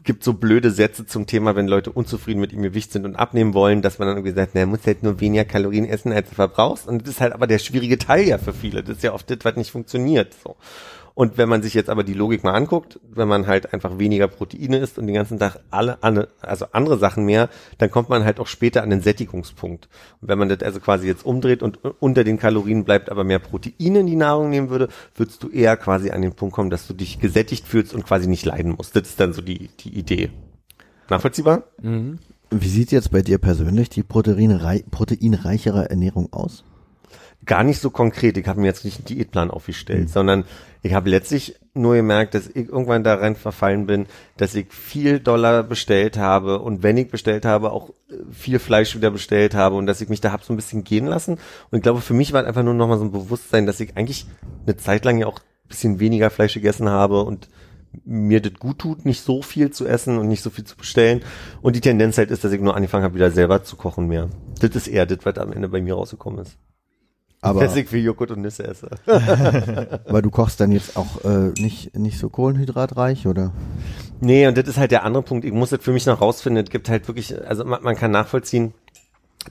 [0.08, 3.54] gibt so blöde Sätze zum Thema, wenn Leute unzufrieden mit ihrem Gewicht sind und abnehmen
[3.54, 6.36] wollen, dass man dann irgendwie sagt, na, muss halt nur weniger Kalorien essen, als du
[6.36, 6.88] verbrauchst.
[6.88, 8.82] Und das ist halt aber der schwierige Teil ja für viele.
[8.82, 10.34] Das ist ja oft das, was nicht funktioniert.
[10.44, 10.56] So.
[11.18, 14.27] Und wenn man sich jetzt aber die Logik mal anguckt, wenn man halt einfach weniger
[14.27, 17.49] Proteine isst und den ganzen Tag alle, alle also andere Sachen mehr,
[17.80, 19.89] dann kommt man halt auch später an den Sättigungspunkt.
[20.22, 23.39] Und wenn man das also quasi jetzt umdreht und unter den Kalorien bleibt, aber mehr
[23.39, 26.85] Proteine in die Nahrung nehmen würde, würdest du eher quasi an den Punkt kommen, dass
[26.85, 28.95] du dich gesättigt fühlst und quasi nicht leiden musst.
[28.95, 30.30] Das ist dann so die, die Idee.
[31.10, 31.64] Nachvollziehbar?
[32.52, 36.64] Wie sieht jetzt bei dir persönlich die proteinrei proteinreichere Ernährung aus?
[37.48, 38.38] Gar nicht so konkret.
[38.38, 40.44] Ich habe mir jetzt nicht einen Diätplan aufgestellt, sondern
[40.84, 44.06] ich habe letztlich nur gemerkt, dass ich irgendwann da rein verfallen bin,
[44.38, 48.95] dass ich viel Dollar bestellt habe und wenn ich bestellt habe, auch äh, viel Fleisch
[48.95, 51.34] wieder bestellt habe und dass ich mich da hab so ein bisschen gehen lassen.
[51.72, 53.98] Und ich glaube, für mich war es einfach nur nochmal so ein Bewusstsein, dass ich
[53.98, 54.28] eigentlich
[54.65, 57.49] eine Zeit lang ja auch ein bisschen weniger Fleisch gegessen habe und
[58.06, 61.22] mir das gut tut, nicht so viel zu essen und nicht so viel zu bestellen.
[61.61, 64.30] Und die Tendenz halt ist, dass ich nur angefangen habe, wieder selber zu kochen mehr.
[64.60, 66.57] Das ist eher das, was am Ende bei mir rausgekommen ist.
[67.41, 68.89] Aber, ich viel Joghurt und Nüsse esse.
[70.05, 73.51] aber du kochst dann jetzt auch äh, nicht, nicht so kohlenhydratreich, oder?
[74.19, 75.45] Nee, und das ist halt der andere Punkt.
[75.45, 76.64] Ich muss das für mich noch rausfinden.
[76.64, 78.73] Es gibt halt wirklich, also man, man kann nachvollziehen,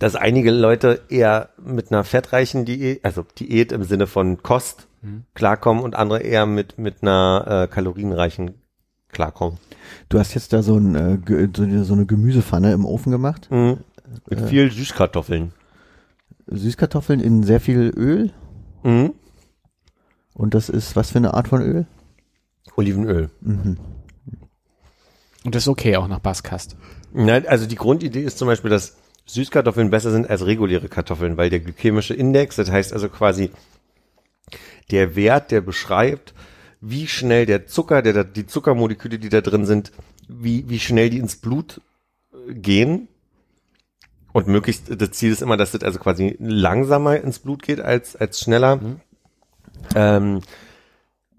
[0.01, 4.89] dass einige Leute eher mit einer fettreichen Diät, also Diät im Sinne von Kost
[5.35, 8.55] klarkommen und andere eher mit, mit einer äh, kalorienreichen
[9.13, 9.59] klarkommen.
[10.09, 11.19] Du hast jetzt da so, ein, äh,
[11.57, 13.49] so eine- so eine Gemüsepfanne im Ofen gemacht.
[13.53, 13.79] Mhm.
[14.29, 15.53] Mit viel Süßkartoffeln.
[16.47, 18.33] Süßkartoffeln in sehr viel Öl.
[18.83, 19.15] Mhm.
[20.35, 21.87] Und das ist was für eine Art von Öl?
[22.77, 23.31] Olivenöl.
[25.45, 26.77] Und das ist okay auch nach Basskast.
[27.15, 28.97] Ja, also die Grundidee ist zum Beispiel, dass
[29.27, 33.51] Süßkartoffeln besser sind als reguläre Kartoffeln, weil der glykämische Index, das heißt also quasi
[34.91, 36.35] der Wert, der beschreibt,
[36.81, 39.93] wie schnell der Zucker, der da, die Zuckermoleküle, die da drin sind,
[40.29, 41.81] wie, wie schnell die ins Blut
[42.33, 43.09] äh, gehen.
[44.37, 48.17] Und möglichst, das Ziel ist immer, dass das also quasi langsamer ins Blut geht als,
[48.17, 48.79] als schneller.
[49.95, 50.43] Ähm,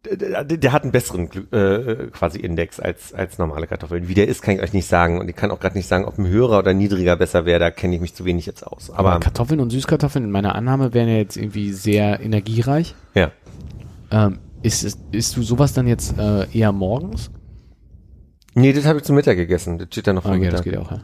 [0.04, 4.08] der, der, hat einen besseren äh, quasi Index als, als normale Kartoffeln.
[4.08, 5.20] Wie der ist, kann ich euch nicht sagen.
[5.20, 7.60] Und ich kann auch gerade nicht sagen, ob ein höherer oder niedriger besser wäre.
[7.60, 8.90] Da kenne ich mich zu wenig jetzt aus.
[8.90, 12.96] Aber Aber Kartoffeln und Süßkartoffeln in meiner Annahme wären ja jetzt irgendwie sehr energiereich.
[13.14, 13.32] ja.
[14.10, 17.30] Ähm, ist, es, isst du sowas dann jetzt äh, eher morgens?
[18.56, 19.78] Nee, das habe ich zum Mittag gegessen.
[19.78, 20.56] Das steht da noch vor Okay, Mittag.
[20.56, 21.02] das geht auch, ja.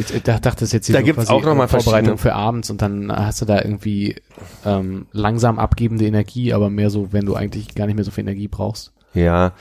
[0.00, 2.82] Ich, dachte, das jetzt hier Da so gibt's auch noch mal Vorbereitung für abends und
[2.82, 4.16] dann hast du da irgendwie
[4.64, 8.22] ähm, langsam abgebende Energie, aber mehr so, wenn du eigentlich gar nicht mehr so viel
[8.22, 8.92] Energie brauchst.
[9.14, 9.52] Ja.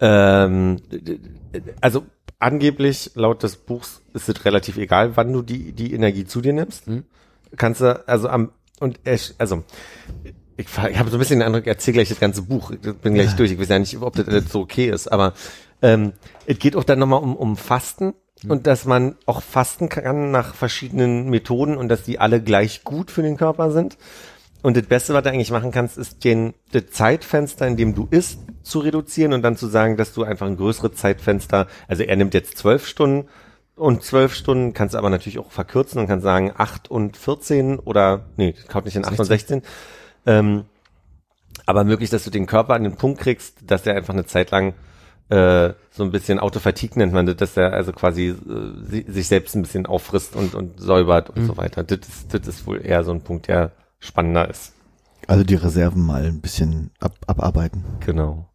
[0.00, 0.80] Ähm,
[1.80, 2.06] also
[2.38, 6.52] angeblich laut des Buchs ist es relativ egal, wann du die, die Energie zu dir
[6.52, 6.86] nimmst.
[6.86, 7.04] Mhm.
[7.56, 9.00] Kannst du, also am, und
[9.38, 9.64] also
[10.56, 12.70] ich, ich habe so ein bisschen den Eindruck, ich erzähle gleich das ganze Buch.
[12.70, 13.52] Ich bin gleich durch.
[13.52, 15.32] Ich weiß ja nicht, ob das so okay ist, aber
[15.82, 16.12] ähm,
[16.46, 18.14] es geht auch dann nochmal um, um Fasten
[18.46, 23.10] und dass man auch fasten kann nach verschiedenen Methoden und dass die alle gleich gut
[23.10, 23.98] für den Körper sind.
[24.62, 28.08] Und das Beste, was du eigentlich machen kannst, ist den, das Zeitfenster, in dem du
[28.10, 32.16] isst, zu reduzieren und dann zu sagen, dass du einfach ein größeres Zeitfenster, also er
[32.16, 33.28] nimmt jetzt zwölf Stunden
[33.76, 37.78] und zwölf Stunden kannst du aber natürlich auch verkürzen und kannst sagen acht und 14
[37.78, 39.62] oder, nee, kaut nicht in acht und 16.
[40.26, 40.64] Ähm,
[41.64, 44.50] aber möglich, dass du den Körper an den Punkt kriegst, dass er einfach eine Zeit
[44.50, 44.74] lang
[45.30, 48.34] äh, so ein bisschen Autofatigue nennt man das, dass er also quasi äh,
[48.84, 51.84] si- sich selbst ein bisschen auffrisst und, und säubert und so weiter.
[51.84, 54.72] Das ist, das ist wohl eher so ein Punkt, der spannender ist.
[55.26, 57.84] Also die Reserven mal ein bisschen ab, abarbeiten.
[58.06, 58.46] Genau.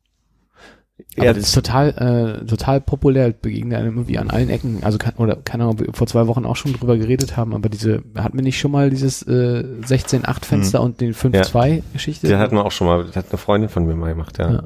[1.17, 4.83] Aber Ja, das ist total, äh, total populär, begegnet einem irgendwie an allen Ecken.
[4.83, 7.53] Also kann, oder keine Ahnung, ob wir vor zwei Wochen auch schon drüber geredet haben,
[7.53, 12.27] aber diese, hatten wir nicht schon mal dieses äh, 16-8 Fenster und den 5-2 Geschichte?
[12.27, 14.51] der hatten wir auch schon mal, das hat eine Freundin von mir mal gemacht, ja.
[14.51, 14.63] Ja.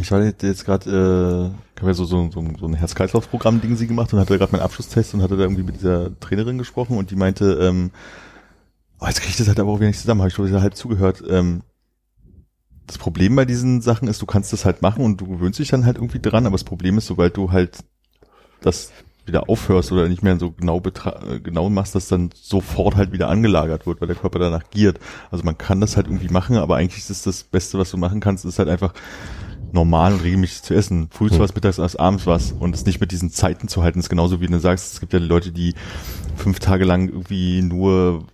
[0.00, 3.76] Ich war jetzt, gerade, äh, ich habe ja so, so, so, so ein Herz-Kreislauf-Programm Ding
[3.76, 6.96] sie gemacht und hatte gerade meinen Abschlusstest und hatte da irgendwie mit dieser Trainerin gesprochen
[6.96, 7.90] und die meinte, ähm,
[9.00, 10.76] oh, jetzt kriege ich das halt aber auch wieder nicht zusammen, habe ich schon halb
[10.76, 11.22] zugehört.
[11.28, 11.62] Ähm,
[12.86, 15.68] das Problem bei diesen Sachen ist, du kannst das halt machen und du gewöhnst dich
[15.68, 17.84] dann halt irgendwie dran, aber das Problem ist, sobald du halt
[18.62, 18.92] das
[19.24, 23.28] wieder aufhörst oder nicht mehr so genau äh, genau machst, dass dann sofort halt wieder
[23.28, 24.98] angelagert wird, weil der Körper danach giert.
[25.30, 28.20] Also man kann das halt irgendwie machen, aber eigentlich ist das Beste, was du machen
[28.20, 28.94] kannst, ist halt einfach
[29.72, 31.08] normal und regelmäßig zu essen.
[31.10, 33.98] Frühs was, mittags was, abends was und es nicht mit diesen Zeiten zu halten.
[33.98, 35.74] Das ist genauso wie du sagst, es gibt ja Leute, die
[36.36, 38.26] fünf Tage lang irgendwie nur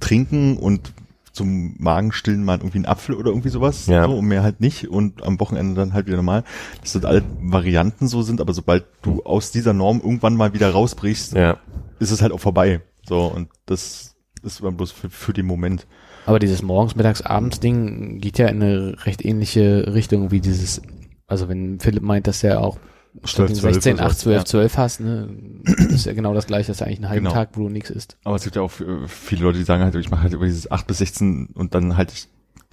[0.00, 0.92] trinken und
[1.32, 4.04] zum Magenstillen mal irgendwie einen Apfel oder irgendwie sowas, Ja.
[4.06, 6.44] so, und mehr halt nicht und am Wochenende dann halt wieder normal.
[6.80, 10.70] Das sind alle Varianten so sind, aber sobald du aus dieser Norm irgendwann mal wieder
[10.70, 11.58] rausbrichst, Ja.
[11.98, 12.82] ist es halt auch vorbei.
[13.08, 14.14] So, und das
[14.44, 15.86] ist bloß für, für den Moment.
[16.26, 20.80] Aber dieses morgens, mittags, abends Ding geht ja in eine recht ähnliche Richtung wie dieses,
[21.26, 22.78] also wenn Philipp meint, dass er auch
[23.24, 24.44] statt 12, den 12 16, oder 8, sowas, 12, ja.
[24.44, 25.28] 12 hast, ne,
[25.64, 27.34] das ist ja genau das gleiche, das ist ja eigentlich einen halben Genau.
[27.34, 28.16] Tag, wo du nichts isst.
[28.24, 30.46] Aber es gibt ja auch äh, viele Leute, die sagen halt, ich mache halt über
[30.46, 32.28] dieses 8 bis 16 und dann halt ich,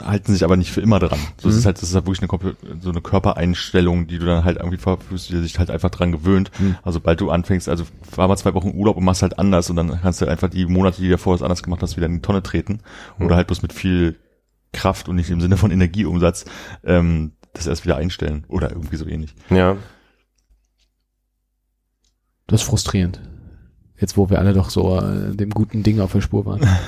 [0.06, 1.19] halten sich aber nicht für immer dran.
[1.38, 1.60] So, das Mhm.
[1.60, 4.78] ist halt, das ist halt wirklich eine, so eine Körpereinstellung, die du dann halt irgendwie
[4.78, 6.52] verfügst, die sich halt einfach dran gewöhnt.
[6.60, 6.76] Mhm.
[6.84, 9.76] Also sobald du anfängst, also fahr mal zwei Wochen Urlaub und machst halt anders und
[9.76, 12.07] dann kannst du halt einfach die Monate, die du davor was anders gemacht hast, wieder
[12.07, 12.80] in die Tonne treten.
[13.19, 14.18] Oder halt bloß mit viel
[14.73, 16.45] Kraft und nicht im Sinne von Energieumsatz,
[16.84, 18.45] ähm, das erst wieder einstellen.
[18.48, 19.36] Oder irgendwie so ähnlich.
[19.49, 19.76] Ja.
[22.48, 23.22] Das ist frustrierend.
[23.98, 26.61] Jetzt, wo wir alle doch so äh, dem guten Ding auf der Spur waren.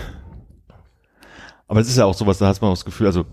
[1.68, 3.26] Aber es ist ja auch sowas, da hast man auch das Gefühl, also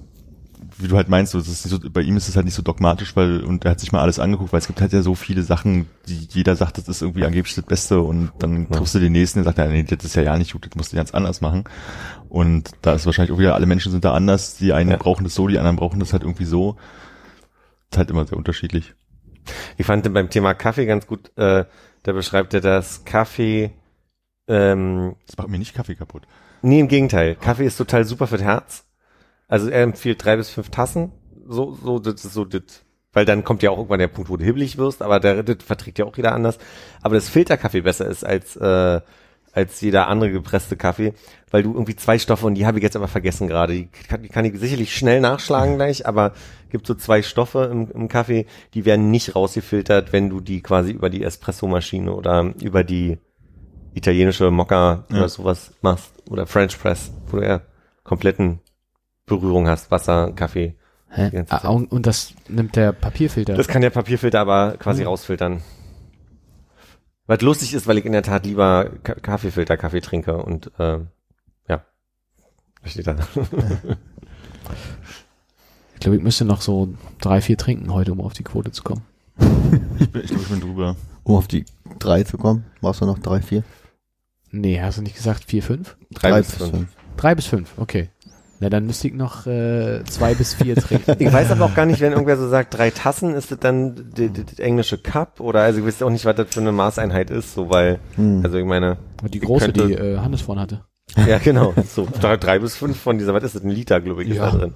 [0.78, 3.16] wie du halt meinst, so, das so, bei ihm ist es halt nicht so dogmatisch,
[3.16, 5.42] weil und er hat sich mal alles angeguckt, weil es gibt halt ja so viele
[5.42, 9.12] Sachen, die jeder sagt, das ist irgendwie angeblich das Beste und dann triffst du den
[9.12, 11.12] nächsten, der sagt, ja, nee, das ist ja ja nicht gut, das musst du ganz
[11.12, 11.64] anders machen.
[12.28, 14.96] Und da ist wahrscheinlich auch wieder, alle Menschen sind da anders, die einen Ja.
[14.96, 16.76] brauchen das so, die anderen brauchen das halt irgendwie so.
[17.90, 18.94] ist halt immer sehr unterschiedlich.
[19.76, 21.64] Ich fand beim Thema Kaffee ganz gut, äh,
[22.02, 23.72] da beschreibt er, dass Kaffee,
[24.48, 26.22] ähm, Das macht mir nicht Kaffee kaputt.
[26.62, 27.34] Nee, im Gegenteil.
[27.36, 28.84] Kaffee ist total super fürs Herz.
[29.48, 31.12] Also er empfiehlt drei bis fünf Tassen.
[31.46, 32.62] So, so, das ist so, das,
[33.12, 35.64] weil dann kommt ja auch irgendwann der Punkt, wo du hibbelig wirst, aber der, das
[35.64, 36.58] verträgt ja auch jeder anders.
[37.02, 39.00] Aber das Filterkaffee besser ist als, äh,
[39.52, 41.12] als jeder andere gepresste Kaffee,
[41.50, 44.22] weil du irgendwie zwei Stoffe, und die habe ich jetzt aber vergessen gerade, die kann,
[44.22, 46.34] die kann ich sicherlich schnell nachschlagen gleich, aber
[46.70, 50.92] gibt so zwei Stoffe im, im Kaffee, die werden nicht rausgefiltert, wenn du die quasi
[50.92, 53.18] über die Espressomaschine oder über die
[53.94, 55.16] italienische Mokka Ja.
[55.18, 57.60] oder sowas machst oder French Press, wo du ja
[58.04, 58.60] kompletten
[59.26, 60.76] Berührung hast, Wasser, Kaffee.
[61.10, 61.44] Hä?
[61.48, 63.54] Ah, und, und das nimmt der Papierfilter.
[63.54, 65.62] Das kann der Papierfilter aber quasi rausfiltern.
[67.26, 70.98] Was lustig ist, weil ich in der Tat lieber Ka Kaffeefilter Kaffee trinke und äh,
[71.68, 71.84] ja.
[72.82, 73.16] Was steht da?
[75.94, 78.82] ich glaube, ich müsste noch so drei, vier trinken heute, um auf die Quote zu
[78.82, 79.02] kommen.
[79.98, 80.96] Ich bin, ich glaube, ich bin drüber.
[81.22, 81.64] Um auf die
[81.98, 83.62] drei zu kommen, brauchst du noch drei, vier?
[84.52, 85.96] Nee, hast du nicht gesagt vier, fünf?
[86.12, 86.88] Drei bis fünf.
[87.16, 88.08] Drei bis fünf, okay.
[88.62, 91.16] Na, dann müsste ich noch äh, zwei bis vier trinken.
[91.18, 94.12] Ich weiß aber auch gar nicht, wenn irgendwer so sagt, drei Tassen, ist das dann
[94.14, 97.54] die englische Cup oder also ich weiß auch nicht, was das für eine Maßeinheit ist,
[97.54, 98.42] so weil, Hm.
[98.44, 100.84] also ich meine, Und die große, könnte- die äh, Hannes vorhin hatte.
[101.26, 104.22] ja genau, so drei, drei bis fünf von dieser, was ist das, ein Liter, glaube
[104.24, 104.50] ich, ist Ja.
[104.50, 104.74] da drin.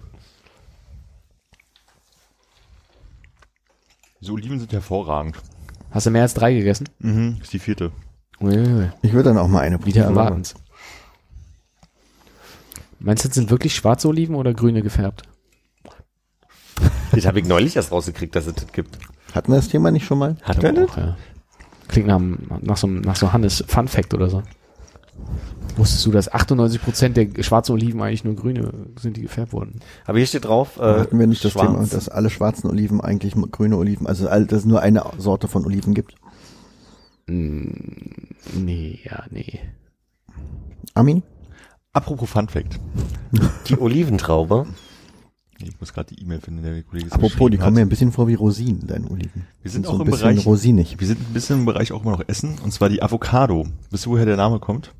[4.20, 5.36] Diese Oliven sind hervorragend.
[5.90, 6.88] Hast du mehr als drei gegessen?
[7.00, 7.38] Mhm.
[7.42, 7.92] Ist die vierte.
[8.40, 8.90] Uiuiui.
[9.02, 10.08] Ich würde dann auch mal eine Wieder probieren.
[10.10, 10.54] erwartens.
[12.98, 15.22] Meinst du, das sind wirklich schwarze Oliven oder grüne gefärbt?
[17.12, 18.98] Das habe ich neulich erst rausgekriegt, dass es das gibt.
[19.34, 20.36] Hatten wir das Thema nicht schon mal?
[20.42, 20.94] Hat Ich er glaub das?
[20.94, 21.16] auch, ja.
[21.88, 22.20] Klingt nach,
[22.62, 24.42] nach, so, einem- nach so Hannes Fun Fact oder so.
[25.76, 29.80] Wusstest du, dass 98% der schwarzen Oliven eigentlich nur grüne sind, die gefärbt wurden?
[30.06, 31.66] Aber hier steht drauf, äh, Hatten wir nicht das schwarz.
[31.66, 35.64] Thema, dass alle schwarzen Oliven eigentlich grüne Oliven, also dass es nur eine Sorte von
[35.66, 36.14] Oliven gibt?
[37.26, 37.70] Mm,
[38.54, 39.60] nee, ja, nee.
[40.94, 41.22] Armin?
[41.92, 42.78] Apropos Fun Fact.
[43.68, 44.66] Die Oliventraube.
[45.60, 48.26] Ich muss gerade die E-Mail finden, der Kollege Apropos, die kommen mir ein bisschen vor
[48.26, 49.46] wie Rosinen, deine Oliven.
[49.62, 50.98] Wir sind so auch ein im bisschen Bereich- rosinig.
[50.98, 53.64] Wir sind ein bisschen im Bereich auch immer noch Essen, und zwar die Avocado.
[53.90, 54.92] Wisst ihr, woher der Name kommt?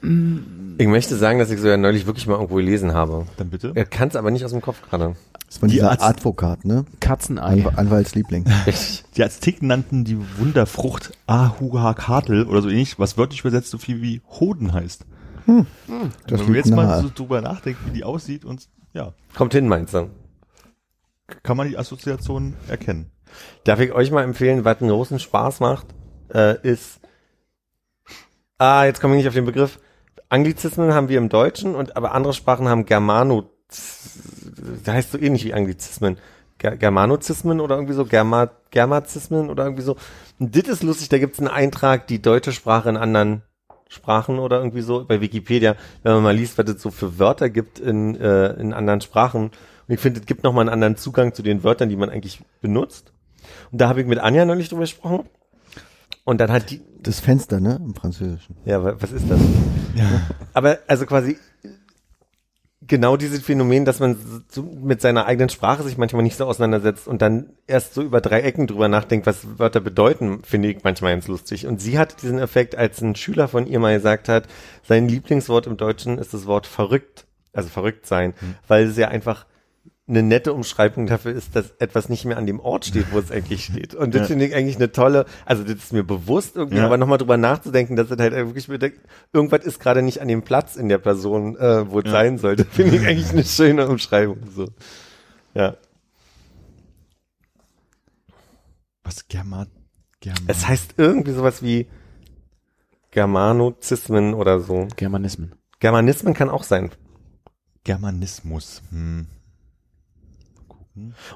[0.00, 3.26] Ich möchte sagen, dass ich so ja neulich wirklich mal irgendwo gelesen habe.
[3.36, 3.72] Dann bitte.
[3.74, 5.16] Er kann es aber nicht aus dem Kopf gerade.
[5.48, 6.84] Das war Die dieser Arzt- Advokat, ne?
[7.00, 7.64] Katzenei.
[7.64, 8.44] Anw Anwaltsliebling.
[9.16, 14.20] Die Azteken nannten die Wunderfrucht Ahuacatl oder so ähnlich, was wörtlich übersetzt so viel wie
[14.28, 15.06] Hoden heißt.
[15.46, 17.02] Das Wenn man jetzt mal nahe.
[17.02, 20.10] so drüber nachdenkt, wie die aussieht und ja, Kommt hin, meinst du?
[21.42, 23.10] kann man die Assoziation erkennen.
[23.64, 25.86] Darf ich euch mal empfehlen, was einen großen Spaß macht,
[26.34, 27.00] äh, ist,
[28.58, 29.78] ah, jetzt komme ich nicht auf den Begriff.
[30.30, 35.44] Anglizismen haben wir im Deutschen und aber andere Sprachen haben Germano, das heißt so ähnlich
[35.44, 36.16] wie Anglizismen.
[36.58, 39.96] Ger Germanozismen oder irgendwie so, Germa Germazismen oder irgendwie so.
[40.40, 43.42] Und das ist lustig, da gibt's einen Eintrag, die deutsche Sprache in anderen
[43.88, 47.48] Sprachen oder irgendwie so bei Wikipedia, wenn man mal liest, was es so für Wörter
[47.48, 49.44] gibt in, äh, in anderen Sprachen.
[49.44, 52.40] Und ich finde, es gibt nochmal einen anderen Zugang zu den Wörtern, die man eigentlich
[52.60, 53.12] benutzt.
[53.70, 55.26] Und da habe ich mit Anja neulich drüber gesprochen.
[56.24, 57.76] Und dann hat die, Das Fenster, ne?
[57.82, 58.56] Im Französischen.
[58.66, 59.40] ja, wa- was ist das?
[59.94, 60.04] Ja.
[60.52, 61.38] Aber also quasi
[62.88, 64.16] genau dieses Phänomen, dass man
[64.48, 68.20] so mit seiner eigenen Sprache sich manchmal nicht so auseinandersetzt und dann erst so über
[68.20, 71.66] drei Ecken drüber nachdenkt, was Wörter bedeuten, finde ich manchmal ganz lustig.
[71.66, 74.48] Und sie hatte diesen Effekt, als ein Schüler von ihr mal gesagt hat,
[74.82, 78.34] sein Lieblingswort im Deutschen ist das Wort verrückt, also verrückt sein,
[78.66, 79.46] weil es ja einfach
[80.08, 83.30] eine nette Umschreibung dafür ist, dass etwas nicht mehr an dem Ort steht, wo es
[83.30, 83.94] eigentlich steht.
[83.94, 84.26] Und das Ja.
[84.28, 86.86] finde ich eigentlich eine tolle, also das ist mir bewusst irgendwie, Ja.
[86.86, 89.00] aber nochmal drüber nachzudenken, dass es halt wirklich bedenkt,
[89.34, 92.12] irgendwas ist gerade nicht an dem Platz in der Person, äh, wo es Ja.
[92.12, 94.38] sein sollte, finde ich eigentlich eine schöne Umschreibung.
[94.54, 94.68] So.
[95.54, 95.76] Ja.
[99.04, 99.68] Was German,
[100.20, 100.44] German.
[100.48, 101.86] Es heißt irgendwie sowas wie
[103.10, 104.88] Germanozismen oder so.
[104.96, 105.52] Germanismen.
[105.80, 106.90] Germanismen kann auch sein.
[107.84, 108.82] Germanismus.
[108.90, 109.26] Hm.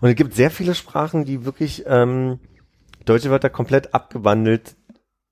[0.00, 2.38] Und es gibt sehr viele Sprachen, die wirklich ähm,
[3.04, 4.76] deutsche Wörter komplett abgewandelt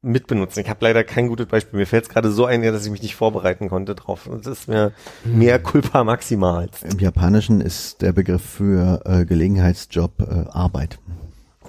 [0.02, 0.62] mitbenutzen.
[0.62, 1.78] Ich habe leider kein gutes Beispiel.
[1.78, 4.26] Mir fällt es gerade so ein, dass ich mich nicht vorbereiten konnte drauf.
[4.26, 4.92] Und das ist mir
[5.24, 6.68] mehr culpa maximal.
[6.82, 10.98] Im Japanischen ist der Begriff für äh, Gelegenheitsjob äh, Arbeit.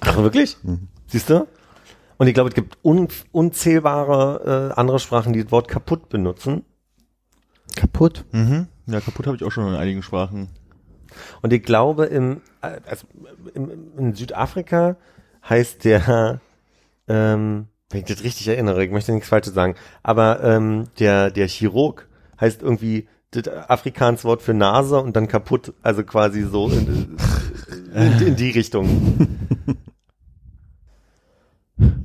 [0.00, 0.56] Ach, wirklich?
[1.06, 1.46] Siehst du?
[2.16, 6.64] Und ich glaube, es gibt un unzählbare äh, andere Sprachen, die das Wort kaputt benutzen.
[7.76, 8.24] Kaputt.
[8.32, 8.68] Mhm.
[8.86, 10.48] Ja, kaputt habe ich auch schon in einigen Sprachen.
[11.42, 13.06] Und ich glaube, im, also
[13.54, 14.96] im, in Südafrika
[15.48, 16.40] heißt der,
[17.08, 21.48] ähm, wenn ich das richtig erinnere, ich möchte nichts Falsches sagen, aber ähm, der, der
[21.48, 22.08] Chirurg
[22.40, 27.16] heißt irgendwie das Afrikaans-Wort für Nase und dann kaputt, also quasi so in,
[27.94, 29.28] in, in die Richtung.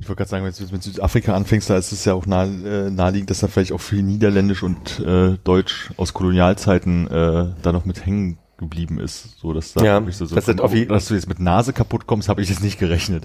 [0.00, 2.44] Ich wollte gerade sagen, wenn du mit Südafrika anfängst, da ist es ja auch nah,
[2.44, 7.72] äh, naheliegend, dass da vielleicht auch viel Niederländisch und äh, Deutsch aus Kolonialzeiten äh, da
[7.72, 9.38] noch mit hängen geblieben ist.
[9.38, 12.06] So, dass da Ja, so, so das auf je- dass du jetzt mit Nase kaputt
[12.06, 13.24] kommst, habe ich jetzt nicht gerechnet.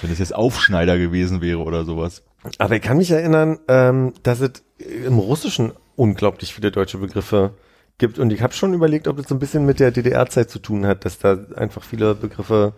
[0.00, 2.22] Wenn es jetzt Aufschneider gewesen wäre oder sowas.
[2.58, 7.52] Aber ich kann mich erinnern, ähm, dass es im Russischen unglaublich viele deutsche Begriffe
[7.98, 8.18] gibt.
[8.18, 10.86] Und ich habe schon überlegt, ob das so ein bisschen mit der DDR-Zeit zu tun
[10.86, 12.74] hat, dass da einfach viele Begriffe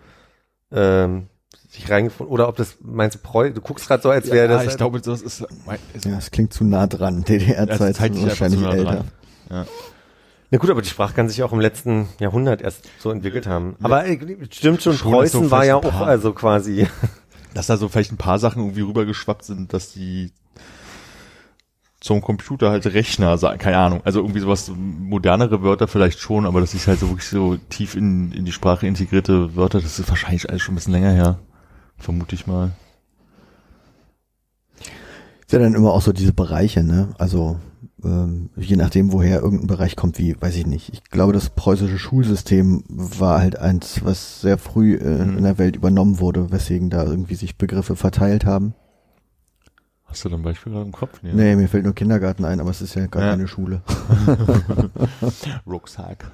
[0.71, 1.27] ähm,
[1.69, 4.65] sich reingefunden oder ob das meinst du Preu du guckst gerade so als wäre das
[4.65, 5.45] ich glaube, das ist,
[5.93, 7.23] ist Ja, das klingt zu nah dran.
[7.23, 9.05] DDR-Zeit Also ist wahrscheinlich zu nah älter.
[9.49, 9.67] dran.
[10.51, 13.75] Na gut, aber die Sprache kann sich auch im letzten Jahrhundert erst so entwickelt haben.
[13.81, 14.17] Aber äh,
[14.49, 16.87] stimmt schon, Schon, dass so Preußen war ja auch also quasi
[17.53, 20.31] dass da so vielleicht ein paar Sachen irgendwie rübergeschwappt sind, dass die
[21.99, 26.61] zum Computer halt Rechner sagen, keine Ahnung, also irgendwie sowas, modernere Wörter vielleicht schon, aber
[26.61, 30.07] dass sich halt so wirklich so tief in, in die Sprache integrierte Wörter, das ist
[30.07, 31.39] wahrscheinlich alles schon ein bisschen länger her,
[31.97, 32.71] vermute ich mal.
[35.41, 37.09] Ist ja dann immer auch so diese Bereiche, ne?
[37.17, 37.59] Also
[38.03, 40.89] ähm, je nachdem, woher irgendein Bereich kommt, wie, weiß ich nicht.
[40.93, 45.37] Ich glaube, das preußische Schulsystem war halt eins, was sehr früh äh, Mhm.
[45.37, 48.73] in der Welt übernommen wurde, weswegen da irgendwie sich Begriffe verteilt haben.
[50.05, 51.19] Hast du da ein Beispiel gerade im Kopf?
[51.21, 53.29] Nee, mir fällt nur Kindergarten ein, aber es ist ja gar Ja.
[53.31, 53.81] keine Schule.
[55.67, 56.31] Rucksack.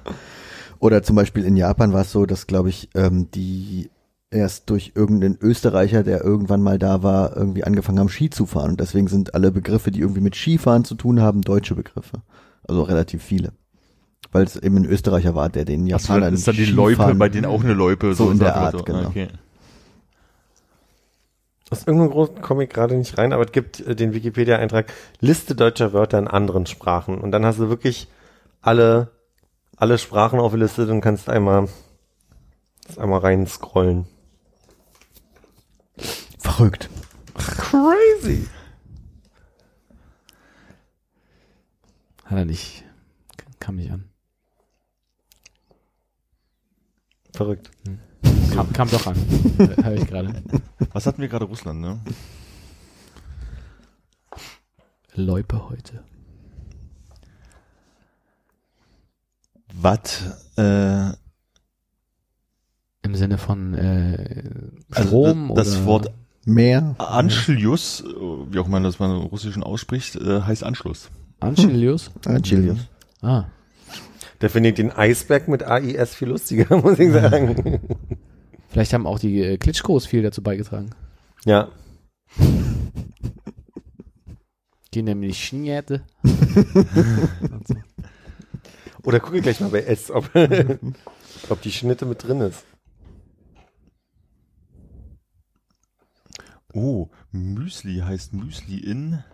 [0.78, 3.90] Oder zum Beispiel in Japan war es so, dass, glaube ich, ähm, die
[4.30, 8.70] erst durch irgendeinen Österreicher, der irgendwann mal da war, irgendwie angefangen haben, Ski zu fahren.
[8.72, 12.22] Und deswegen sind alle Begriffe, die irgendwie mit Skifahren zu tun haben, deutsche Begriffe.
[12.66, 13.52] Also relativ viele.
[14.32, 17.14] Weil es eben ein Österreicher war, der den Japanern dann ist dann die Skifahren- Loipe,
[17.14, 18.14] bei denen auch eine Loipe.
[18.14, 19.08] So in der Art, genau.
[19.08, 19.28] Okay.
[21.70, 25.54] Aus irgendeinem Grund komme ich gerade nicht rein, aber es gibt äh, den Wikipedia-Eintrag Liste
[25.54, 27.18] deutscher Wörter in anderen Sprachen.
[27.18, 28.08] Und dann hast du wirklich
[28.60, 29.10] alle,
[29.76, 31.68] alle Sprachen aufgelistet und kannst einmal,
[32.96, 34.06] einmal rein scrollen.
[36.56, 36.88] Verrückt.
[37.34, 38.48] Crazy!
[42.24, 42.82] Hat er nicht.
[43.60, 44.08] Kam nicht an.
[47.34, 47.70] Verrückt.
[48.54, 49.16] Kam, kam doch an.
[49.84, 50.42] Habe ich gerade.
[50.94, 52.00] Was hatten wir gerade Russland, ne?
[55.12, 56.04] Loipe heute.
[59.74, 61.10] Was, äh,
[63.02, 66.14] Im Sinne von äh, also Strom das oder Wort
[66.48, 66.94] Mehr?
[66.98, 68.06] Anschluss, äh,
[68.52, 71.10] wie auch man das mal im Russischen ausspricht, äh, heißt Anschluss.
[71.40, 72.10] Anschluss?
[72.24, 72.78] Ah, Chilius.
[73.20, 73.46] Ah,
[74.38, 77.80] Da finde ich den Eisberg mit AIS viel lustiger, muss ich sagen.
[78.68, 80.90] vielleicht haben auch die äh, Klitschkos viel dazu beigetragen.
[81.44, 81.68] ja.
[84.94, 86.02] Die nämlich Schnierte.
[89.04, 90.30] Oder gucke ich gleich mal bei S, ob,
[91.50, 92.64] ob die Schnitte mit drin ist.
[96.76, 99.24] Oh, Müsli heißt Müsli in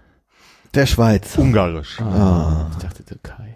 [0.75, 1.37] Der Schweiz.
[1.37, 2.01] Ungarisch.
[2.01, 3.55] Ah, ich dachte Türkei.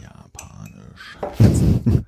[0.00, 1.18] Japanisch.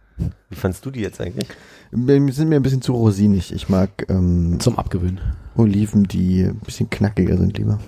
[0.49, 1.47] Wie fandst du die jetzt eigentlich?
[1.91, 3.53] Wir sind mir ein bisschen zu rosinig.
[3.53, 5.20] Ich mag ähm, Zum Abgewöhnen.
[5.57, 7.78] Oliven, die ein bisschen knackiger sind lieber.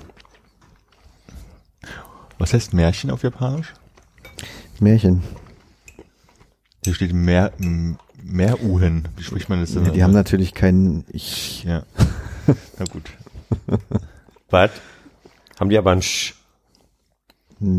[2.36, 3.72] Was heißt Märchen auf Japanisch?
[4.78, 5.22] Märchen.
[6.84, 7.54] Hier steht Mer,
[8.28, 9.08] M- Meruhen.
[9.16, 9.84] Wie spricht man das denn?
[9.86, 11.04] Ja, die haben natürlich keinen.
[11.08, 11.64] Ich.
[11.64, 11.82] Ja.
[12.78, 13.10] Na gut.
[14.50, 14.70] Was?
[15.58, 16.34] Haben die aber ein Sch.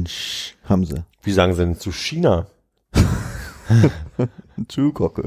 [0.07, 1.03] Sch, haben sie.
[1.23, 2.47] Wie sagen sie denn zu China?
[4.69, 5.23] Chugoku.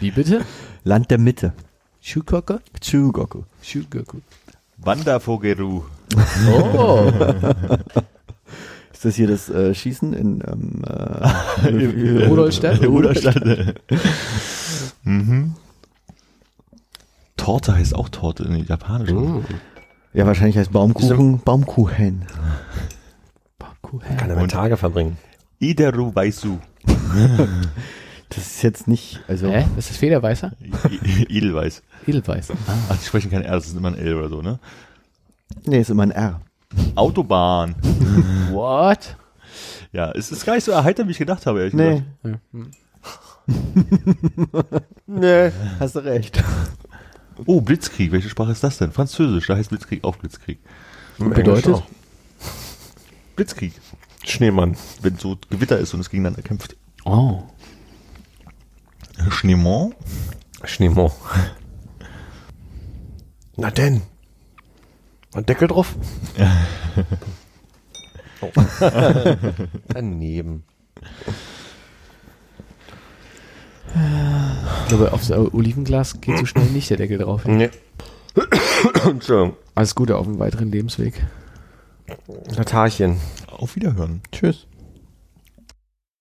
[0.00, 0.44] Wie bitte?
[0.84, 1.52] Land der Mitte.
[2.00, 2.60] Schuhkocke?
[2.80, 3.42] Chugoku.
[3.62, 4.18] Schuhkocke.
[4.78, 5.84] Wandervogeru.
[6.50, 7.12] Oh.
[9.02, 12.80] Ist das hier das äh, Schießen in ähm, äh, Rudolstadt?
[12.86, 13.44] Rudolstadt.
[15.02, 15.54] mhm.
[17.36, 19.10] Torte heißt auch Torte in Japanisch.
[19.10, 19.42] Oh.
[20.12, 22.26] Ja, wahrscheinlich heißt Baumkuchen Baumkuchen.
[24.18, 25.16] Kann er mal Tage verbringen.
[25.58, 26.58] Ideru Weisu.
[28.28, 29.66] Das ist jetzt nicht, also Hä?
[29.74, 30.52] Was ist das Federweißer?
[31.28, 31.82] Edelweiß.
[32.06, 32.52] Edelweiß.
[32.52, 32.54] Ah.
[32.88, 34.58] Ach, die sprechen kein R, das ist immer ein L oder so, ne?
[35.66, 36.40] nee, ist immer ein R.
[36.94, 37.74] Autobahn.
[38.50, 39.16] What?
[39.92, 42.40] Ja, es ist gar nicht so erheiternd, wie ich gedacht habe, ehrlich Nee, gesagt.
[45.06, 45.50] Nee,
[45.80, 46.42] hast du recht.
[47.46, 48.12] Oh, Blitzkrieg.
[48.12, 48.92] Welche Sprache ist das denn?
[48.92, 49.46] Französisch.
[49.48, 50.58] Da heißt Blitzkrieg auch Blitzkrieg.
[51.18, 51.82] Bedeutet?
[53.36, 53.72] Blitzkrieg.
[54.24, 54.76] Schneemann.
[55.02, 56.76] Wenn so Gewitter ist und es gegeneinander kämpft.
[57.04, 57.42] Oh.
[59.30, 59.96] Schneemont.
[60.64, 61.10] Schneemann.
[63.56, 64.02] Na denn.
[65.34, 65.94] Ein Deckel drauf?
[68.40, 68.50] oh.
[69.88, 70.64] Daneben.
[73.94, 77.44] Ich glaube, aufs Olivenglas geht so schnell nicht der Deckel drauf.
[77.44, 77.70] Nee.
[79.06, 79.56] Entschuldigung.
[79.74, 81.22] Alles Gute auf dem weiteren Lebensweg.
[82.54, 83.18] Tatarchen.
[83.46, 84.22] Auf Wiederhören.
[84.32, 84.66] Tschüss.